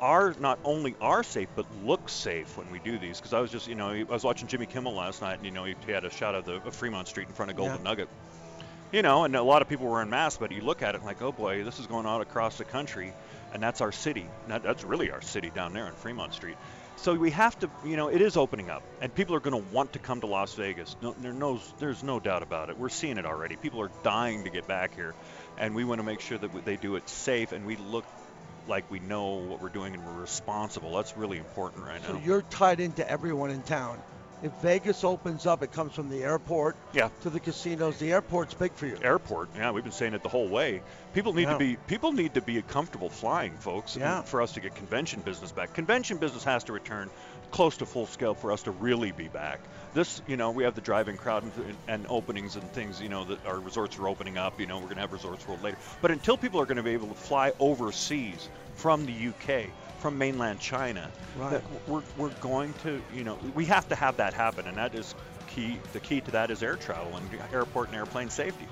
are 0.00 0.34
not 0.38 0.58
only 0.64 0.94
are 1.00 1.22
safe 1.22 1.48
but 1.54 1.66
look 1.84 2.08
safe 2.08 2.56
when 2.56 2.70
we 2.70 2.78
do 2.80 2.98
these. 2.98 3.18
Because 3.18 3.32
I 3.32 3.40
was 3.40 3.50
just, 3.50 3.68
you 3.68 3.74
know, 3.74 3.90
I 3.90 4.04
was 4.04 4.24
watching 4.24 4.48
Jimmy 4.48 4.66
Kimmel 4.66 4.94
last 4.94 5.22
night, 5.22 5.34
and 5.34 5.44
you 5.44 5.50
know, 5.50 5.64
he 5.64 5.74
had 5.92 6.04
a 6.04 6.10
shot 6.10 6.34
of 6.34 6.44
the 6.44 6.54
of 6.54 6.74
Fremont 6.74 7.08
Street 7.08 7.28
in 7.28 7.34
front 7.34 7.50
of 7.50 7.56
Golden 7.56 7.76
Yeah. 7.76 7.82
Nugget. 7.82 8.08
You 8.90 9.02
know, 9.02 9.24
and 9.24 9.36
a 9.36 9.42
lot 9.42 9.60
of 9.60 9.68
people 9.68 9.86
were 9.86 10.00
in 10.00 10.08
masks, 10.08 10.38
but 10.38 10.50
you 10.50 10.62
look 10.62 10.82
at 10.82 10.94
it 10.94 11.04
like, 11.04 11.20
oh 11.20 11.32
boy, 11.32 11.62
this 11.62 11.78
is 11.78 11.86
going 11.86 12.06
on 12.06 12.22
across 12.22 12.56
the 12.56 12.64
country, 12.64 13.12
and 13.52 13.62
that's 13.62 13.82
our 13.82 13.92
city. 13.92 14.26
That, 14.48 14.62
that's 14.62 14.82
really 14.82 15.10
our 15.10 15.20
city 15.20 15.50
down 15.54 15.74
there 15.74 15.86
in 15.86 15.92
Fremont 15.94 16.32
Street. 16.32 16.56
So 16.96 17.14
we 17.14 17.30
have 17.30 17.56
to, 17.60 17.70
you 17.84 17.96
know, 17.96 18.08
it 18.08 18.20
is 18.22 18.36
opening 18.36 18.70
up, 18.70 18.82
and 19.02 19.14
people 19.14 19.34
are 19.34 19.40
going 19.40 19.62
to 19.62 19.70
want 19.72 19.92
to 19.92 19.98
come 19.98 20.20
to 20.22 20.26
Las 20.26 20.54
Vegas. 20.54 20.96
No, 21.02 21.14
there 21.20 21.32
no, 21.32 21.60
there's 21.78 22.02
no 22.02 22.18
doubt 22.18 22.42
about 22.42 22.70
it. 22.70 22.78
We're 22.78 22.88
seeing 22.88 23.18
it 23.18 23.26
already. 23.26 23.56
People 23.56 23.82
are 23.82 23.90
dying 24.02 24.44
to 24.44 24.50
get 24.50 24.66
back 24.66 24.94
here, 24.94 25.14
and 25.58 25.74
we 25.74 25.84
want 25.84 26.00
to 26.00 26.02
make 26.02 26.20
sure 26.20 26.38
that 26.38 26.64
they 26.64 26.76
do 26.76 26.96
it 26.96 27.08
safe 27.08 27.52
and 27.52 27.66
we 27.66 27.76
look 27.76 28.04
like 28.68 28.90
we 28.90 28.98
know 29.00 29.34
what 29.36 29.60
we're 29.62 29.68
doing 29.70 29.94
and 29.94 30.04
we're 30.06 30.20
responsible. 30.20 30.94
That's 30.96 31.16
really 31.16 31.38
important 31.38 31.84
right 31.84 32.00
So 32.04 32.12
now. 32.12 32.18
So 32.20 32.24
you're 32.24 32.42
tied 32.42 32.80
into 32.80 33.08
everyone 33.08 33.50
in 33.50 33.62
town. 33.62 33.98
If 34.40 34.52
Vegas 34.62 35.02
opens 35.02 35.46
up, 35.46 35.64
it 35.64 35.72
comes 35.72 35.94
from 35.94 36.10
the 36.10 36.22
airport 36.22 36.76
Yeah. 36.92 37.08
to 37.22 37.30
the 37.30 37.40
casinos. 37.40 37.98
The 37.98 38.12
airport's 38.12 38.54
big 38.54 38.72
for 38.72 38.86
you. 38.86 38.96
airport. 39.02 39.48
Yeah, 39.56 39.72
we've 39.72 39.82
been 39.82 39.92
saying 39.92 40.14
it 40.14 40.22
the 40.22 40.28
whole 40.28 40.46
way. 40.46 40.80
People 41.12 41.32
need 41.32 41.42
Yeah. 41.48 41.54
to 41.54 41.58
be 41.58 41.76
people 41.88 42.12
need 42.12 42.34
to 42.34 42.40
be 42.40 42.62
comfortable 42.62 43.10
flying, 43.10 43.56
folks, 43.58 43.96
Yeah. 43.96 44.22
for 44.22 44.40
us 44.40 44.52
to 44.52 44.60
get 44.60 44.76
convention 44.76 45.22
business 45.22 45.50
back. 45.50 45.74
Convention 45.74 46.18
business 46.18 46.44
has 46.44 46.62
to 46.64 46.72
return 46.72 47.10
close 47.50 47.76
to 47.78 47.86
full 47.86 48.06
scale 48.06 48.34
for 48.34 48.52
us 48.52 48.62
to 48.64 48.70
really 48.70 49.12
be 49.12 49.28
back. 49.28 49.60
This, 49.94 50.20
you 50.26 50.36
know, 50.36 50.50
we 50.50 50.64
have 50.64 50.74
the 50.74 50.80
driving 50.80 51.16
crowd 51.16 51.44
and, 51.44 51.76
and 51.86 52.06
openings 52.08 52.56
and 52.56 52.70
things, 52.72 53.00
you 53.00 53.08
know, 53.08 53.24
that 53.24 53.44
our 53.46 53.58
resorts 53.58 53.98
are 53.98 54.08
opening 54.08 54.36
up. 54.36 54.60
You 54.60 54.66
know, 54.66 54.76
we're 54.76 54.84
going 54.84 54.96
to 54.96 55.00
have 55.02 55.12
Resorts 55.12 55.46
World 55.48 55.62
later. 55.62 55.78
But 56.02 56.10
until 56.10 56.36
people 56.36 56.60
are 56.60 56.66
going 56.66 56.76
to 56.76 56.82
be 56.82 56.92
able 56.92 57.08
to 57.08 57.14
fly 57.14 57.52
overseas 57.58 58.48
from 58.76 59.06
the 59.06 59.28
UK, 59.28 59.66
from 59.98 60.18
mainland 60.18 60.60
China, 60.60 61.10
Right. 61.36 61.62
we're, 61.88 62.02
we're 62.16 62.28
going 62.40 62.74
to, 62.82 63.02
you 63.14 63.24
know, 63.24 63.38
we 63.54 63.64
have 63.64 63.88
to 63.88 63.94
have 63.94 64.18
that 64.18 64.34
happen, 64.34 64.66
and 64.66 64.76
that 64.76 64.94
is 64.94 65.14
key. 65.48 65.78
The 65.92 66.00
key 66.00 66.20
to 66.20 66.30
that 66.32 66.50
is 66.50 66.62
air 66.62 66.76
travel 66.76 67.16
and 67.16 67.28
airport 67.52 67.88
and 67.88 67.96
airplane 67.96 68.30
safety. 68.30 68.66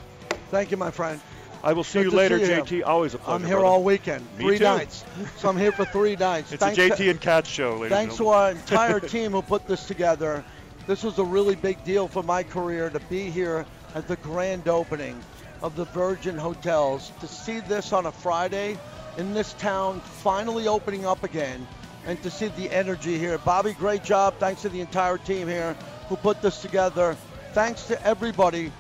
Thank 0.50 0.70
you, 0.70 0.76
my 0.76 0.90
friend. 0.90 1.20
I 1.64 1.72
will 1.72 1.84
see 1.84 2.02
Good 2.02 2.12
you 2.12 2.16
later, 2.18 2.38
see 2.38 2.54
you. 2.54 2.62
JT. 2.62 2.86
Always 2.86 3.14
a 3.14 3.18
pleasure. 3.18 3.34
I'm 3.34 3.42
here 3.44 3.56
brother. 3.56 3.66
all 3.66 3.82
weekend, 3.82 4.24
Me 4.38 4.44
three 4.44 4.58
too. 4.58 4.64
nights. 4.64 5.04
So 5.38 5.48
I'm 5.48 5.56
here 5.56 5.72
for 5.72 5.84
three 5.84 6.16
nights. 6.16 6.52
It's 6.52 6.62
Thanks 6.62 6.78
a 6.78 6.90
JT 6.90 7.10
and 7.10 7.20
Cat 7.20 7.46
show, 7.46 7.74
ladies 7.76 7.90
Thanks 7.90 8.16
to 8.18 8.28
our 8.28 8.50
entire 8.52 9.00
team 9.14 9.32
who 9.32 9.42
put 9.42 9.66
this 9.66 9.86
together. 9.86 10.44
This 10.86 11.02
was 11.02 11.18
a 11.18 11.24
really 11.24 11.56
big 11.56 11.82
deal 11.84 12.06
for 12.06 12.22
my 12.22 12.42
career 12.42 12.90
to 12.90 13.00
be 13.00 13.30
here 13.30 13.66
at 13.94 14.06
the 14.06 14.16
grand 14.16 14.68
opening 14.68 15.20
of 15.62 15.74
the 15.74 15.84
Virgin 15.86 16.36
Hotels. 16.36 17.10
To 17.20 17.26
see 17.26 17.60
this 17.60 17.92
on 17.92 18.06
a 18.06 18.12
Friday 18.12 18.78
in 19.18 19.34
this 19.34 19.54
town 19.54 20.00
finally 20.00 20.68
opening 20.68 21.06
up 21.06 21.24
again 21.24 21.66
and 22.06 22.22
to 22.22 22.30
see 22.30 22.48
the 22.48 22.70
energy 22.70 23.18
here. 23.18 23.38
Bobby, 23.38 23.72
great 23.72 24.04
job. 24.04 24.34
Thanks 24.38 24.62
to 24.62 24.68
the 24.68 24.80
entire 24.80 25.18
team 25.18 25.48
here 25.48 25.74
who 26.08 26.16
put 26.16 26.40
this 26.40 26.62
together. 26.62 27.16
Thanks 27.52 27.86
to 27.88 28.00
everybody, 28.06 28.70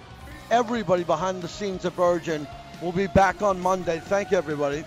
everybody 0.50 1.02
behind 1.02 1.42
the 1.42 1.48
scenes 1.48 1.84
at 1.84 1.94
Virgin. 1.94 2.46
We'll 2.82 2.92
be 2.92 3.06
back 3.06 3.40
on 3.40 3.58
Monday. 3.60 4.00
Thank 4.00 4.30
you, 4.30 4.36
everybody. 4.36 4.84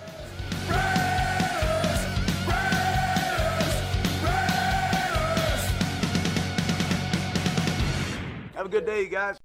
Have 8.55 8.65
a 8.65 8.69
good 8.69 8.85
day, 8.85 9.03
you 9.03 9.09
guys. 9.09 9.39